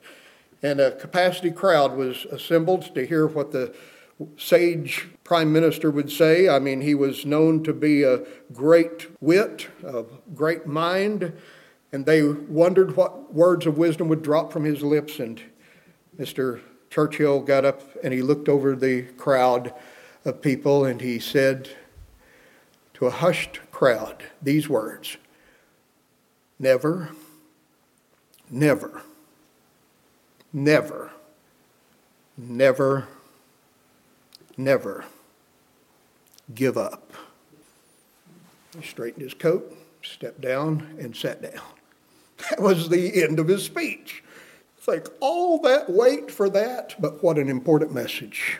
And 0.61 0.79
a 0.79 0.91
capacity 0.91 1.51
crowd 1.51 1.95
was 1.95 2.25
assembled 2.25 2.93
to 2.93 3.05
hear 3.05 3.27
what 3.27 3.51
the 3.51 3.73
sage 4.37 5.07
prime 5.23 5.53
minister 5.53 5.91
would 5.91 6.11
say. 6.11 6.49
I 6.49 6.59
mean, 6.59 6.81
he 6.81 6.95
was 6.95 7.25
known 7.25 7.63
to 7.63 7.73
be 7.73 8.03
a 8.03 8.21
great 8.51 9.07
wit, 9.21 9.67
a 9.83 10.03
great 10.33 10.65
mind 10.65 11.33
and 11.91 12.05
they 12.05 12.23
wondered 12.23 12.95
what 12.95 13.33
words 13.33 13.65
of 13.65 13.77
wisdom 13.77 14.07
would 14.09 14.21
drop 14.21 14.51
from 14.51 14.63
his 14.63 14.81
lips. 14.81 15.19
And 15.19 15.41
Mr. 16.19 16.59
Churchill 16.89 17.41
got 17.41 17.65
up 17.65 17.81
and 18.03 18.13
he 18.13 18.21
looked 18.21 18.49
over 18.49 18.75
the 18.75 19.03
crowd 19.03 19.73
of 20.25 20.41
people 20.41 20.85
and 20.85 20.99
he 21.01 21.19
said 21.19 21.69
to 22.95 23.05
a 23.05 23.11
hushed 23.11 23.59
crowd 23.71 24.23
these 24.41 24.67
words 24.67 25.17
Never, 26.59 27.09
never, 28.49 29.03
never, 30.51 31.11
never, 32.35 33.07
never 34.57 35.05
give 36.55 36.77
up. 36.77 37.13
He 38.75 38.85
straightened 38.85 39.23
his 39.23 39.35
coat, 39.35 39.77
stepped 40.01 40.41
down, 40.41 40.97
and 40.99 41.15
sat 41.15 41.43
down. 41.43 41.61
That 42.49 42.59
was 42.61 42.89
the 42.89 43.23
end 43.23 43.39
of 43.39 43.47
his 43.47 43.63
speech. 43.63 44.23
It's 44.77 44.87
like 44.87 45.07
all 45.19 45.59
that 45.61 45.89
wait 45.89 46.31
for 46.31 46.49
that, 46.49 46.95
but 46.99 47.23
what 47.23 47.37
an 47.37 47.49
important 47.49 47.93
message. 47.93 48.59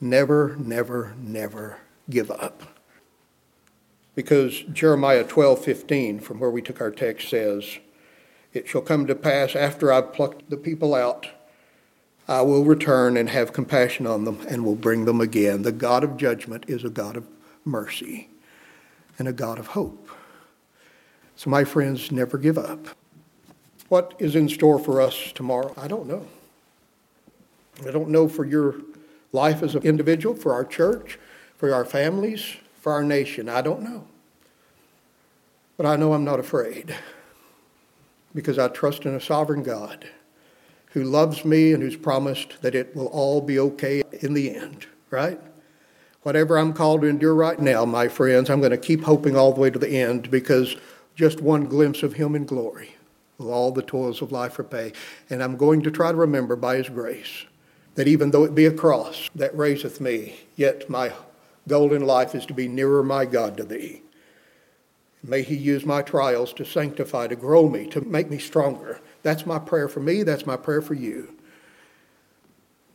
Never, 0.00 0.56
never, 0.58 1.14
never 1.18 1.78
give 2.10 2.30
up. 2.30 2.62
Because 4.14 4.60
Jeremiah 4.72 5.24
12 5.24 5.64
15, 5.64 6.20
from 6.20 6.38
where 6.38 6.50
we 6.50 6.60
took 6.60 6.80
our 6.80 6.90
text, 6.90 7.30
says, 7.30 7.78
It 8.52 8.68
shall 8.68 8.82
come 8.82 9.06
to 9.06 9.14
pass 9.14 9.56
after 9.56 9.92
I've 9.92 10.12
plucked 10.12 10.50
the 10.50 10.56
people 10.56 10.94
out, 10.94 11.28
I 12.28 12.42
will 12.42 12.64
return 12.64 13.16
and 13.16 13.28
have 13.30 13.52
compassion 13.52 14.06
on 14.06 14.24
them 14.24 14.44
and 14.48 14.64
will 14.64 14.76
bring 14.76 15.06
them 15.06 15.20
again. 15.20 15.62
The 15.62 15.72
God 15.72 16.04
of 16.04 16.16
judgment 16.16 16.64
is 16.68 16.84
a 16.84 16.90
God 16.90 17.16
of 17.16 17.26
mercy 17.64 18.28
and 19.18 19.26
a 19.26 19.32
God 19.32 19.58
of 19.58 19.68
hope. 19.68 20.08
So, 21.36 21.50
my 21.50 21.64
friends, 21.64 22.12
never 22.12 22.38
give 22.38 22.58
up. 22.58 22.88
What 23.88 24.14
is 24.18 24.36
in 24.36 24.48
store 24.48 24.78
for 24.78 25.00
us 25.00 25.32
tomorrow? 25.34 25.74
I 25.76 25.88
don't 25.88 26.06
know. 26.06 26.26
I 27.86 27.90
don't 27.90 28.10
know 28.10 28.28
for 28.28 28.44
your 28.44 28.76
life 29.32 29.62
as 29.62 29.74
an 29.74 29.82
individual, 29.82 30.34
for 30.34 30.52
our 30.52 30.64
church, 30.64 31.18
for 31.56 31.74
our 31.74 31.84
families, 31.84 32.56
for 32.80 32.92
our 32.92 33.02
nation. 33.02 33.48
I 33.48 33.62
don't 33.62 33.82
know. 33.82 34.06
But 35.76 35.86
I 35.86 35.96
know 35.96 36.12
I'm 36.12 36.24
not 36.24 36.38
afraid 36.38 36.94
because 38.34 38.58
I 38.58 38.68
trust 38.68 39.04
in 39.04 39.14
a 39.14 39.20
sovereign 39.20 39.62
God 39.62 40.06
who 40.92 41.02
loves 41.02 41.44
me 41.44 41.72
and 41.72 41.82
who's 41.82 41.96
promised 41.96 42.60
that 42.62 42.74
it 42.74 42.94
will 42.94 43.06
all 43.06 43.40
be 43.40 43.58
okay 43.58 44.02
in 44.20 44.34
the 44.34 44.54
end, 44.54 44.86
right? 45.10 45.40
Whatever 46.22 46.58
I'm 46.58 46.72
called 46.72 47.02
to 47.02 47.08
endure 47.08 47.34
right 47.34 47.58
now, 47.58 47.84
my 47.84 48.08
friends, 48.08 48.50
I'm 48.50 48.60
going 48.60 48.70
to 48.70 48.78
keep 48.78 49.02
hoping 49.02 49.36
all 49.36 49.52
the 49.52 49.60
way 49.60 49.70
to 49.70 49.78
the 49.78 49.88
end 49.88 50.30
because 50.30 50.76
just 51.14 51.40
one 51.40 51.64
glimpse 51.64 52.02
of 52.02 52.14
Him 52.14 52.34
in 52.34 52.44
glory 52.44 52.96
will 53.38 53.52
all 53.52 53.72
the 53.72 53.82
toils 53.82 54.22
of 54.22 54.32
life 54.32 54.58
repay. 54.58 54.92
And 55.30 55.42
I'm 55.42 55.56
going 55.56 55.82
to 55.82 55.90
try 55.90 56.10
to 56.10 56.16
remember 56.16 56.56
by 56.56 56.76
His 56.76 56.88
grace 56.88 57.44
that 57.94 58.08
even 58.08 58.30
though 58.30 58.44
it 58.44 58.54
be 58.54 58.66
a 58.66 58.72
cross 58.72 59.28
that 59.34 59.56
raiseth 59.56 60.00
me, 60.00 60.36
yet 60.56 60.88
my 60.88 61.12
goal 61.68 61.92
in 61.92 62.06
life 62.06 62.34
is 62.34 62.46
to 62.46 62.54
be 62.54 62.68
nearer 62.68 63.02
my 63.02 63.24
God 63.24 63.56
to 63.58 63.64
Thee. 63.64 64.02
May 65.22 65.42
He 65.42 65.54
use 65.54 65.84
my 65.84 66.02
trials 66.02 66.52
to 66.54 66.64
sanctify, 66.64 67.28
to 67.28 67.36
grow 67.36 67.68
me, 67.68 67.86
to 67.88 68.00
make 68.00 68.30
me 68.30 68.38
stronger. 68.38 69.00
That's 69.22 69.46
my 69.46 69.58
prayer 69.58 69.88
for 69.88 70.00
me. 70.00 70.22
That's 70.22 70.46
my 70.46 70.56
prayer 70.56 70.82
for 70.82 70.94
you. 70.94 71.36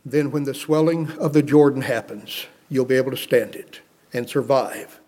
Then, 0.04 0.30
when 0.30 0.44
the 0.44 0.54
swelling 0.54 1.10
of 1.12 1.32
the 1.32 1.42
Jordan 1.42 1.82
happens, 1.82 2.46
you'll 2.68 2.84
be 2.84 2.96
able 2.96 3.10
to 3.10 3.16
stand 3.16 3.54
it 3.54 3.80
and 4.12 4.28
survive 4.28 5.00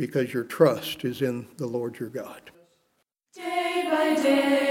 because 0.00 0.32
your 0.32 0.44
trust 0.44 1.04
is 1.04 1.20
in 1.20 1.46
the 1.58 1.66
Lord 1.66 1.98
your 1.98 2.08
God. 2.08 2.50
Day 3.34 3.86
by 3.90 4.14
day, 4.14 4.69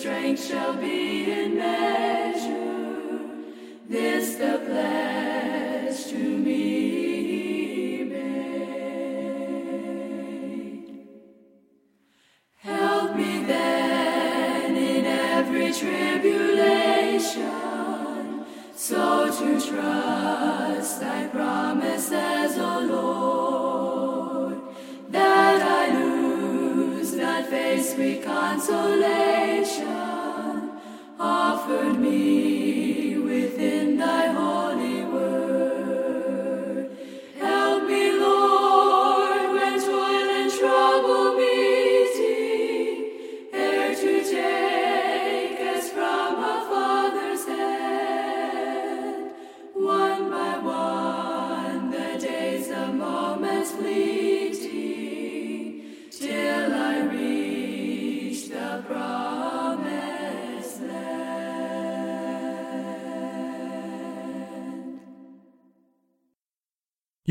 strength 0.00 0.48
shall 0.48 0.74
be 0.74 1.30
in 1.30 1.56
measure. 1.56 2.09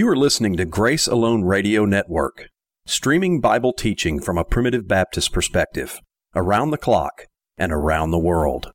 Are 0.10 0.16
listening 0.16 0.57
to 0.57 0.66
Grace 0.66 1.05
Alone 1.05 1.43
Radio 1.43 1.86
Network, 1.86 2.47
streaming 2.84 3.39
Bible 3.39 3.72
teaching 3.72 4.20
from 4.20 4.39
a 4.39 4.43
primitive 4.43 4.88
Baptist 4.88 5.32
perspective, 5.32 5.99
around 6.34 6.72
the 6.72 6.80
clock 6.80 7.28
and 7.60 7.72
around 7.72 8.10
the 8.10 8.18
world. 8.18 8.72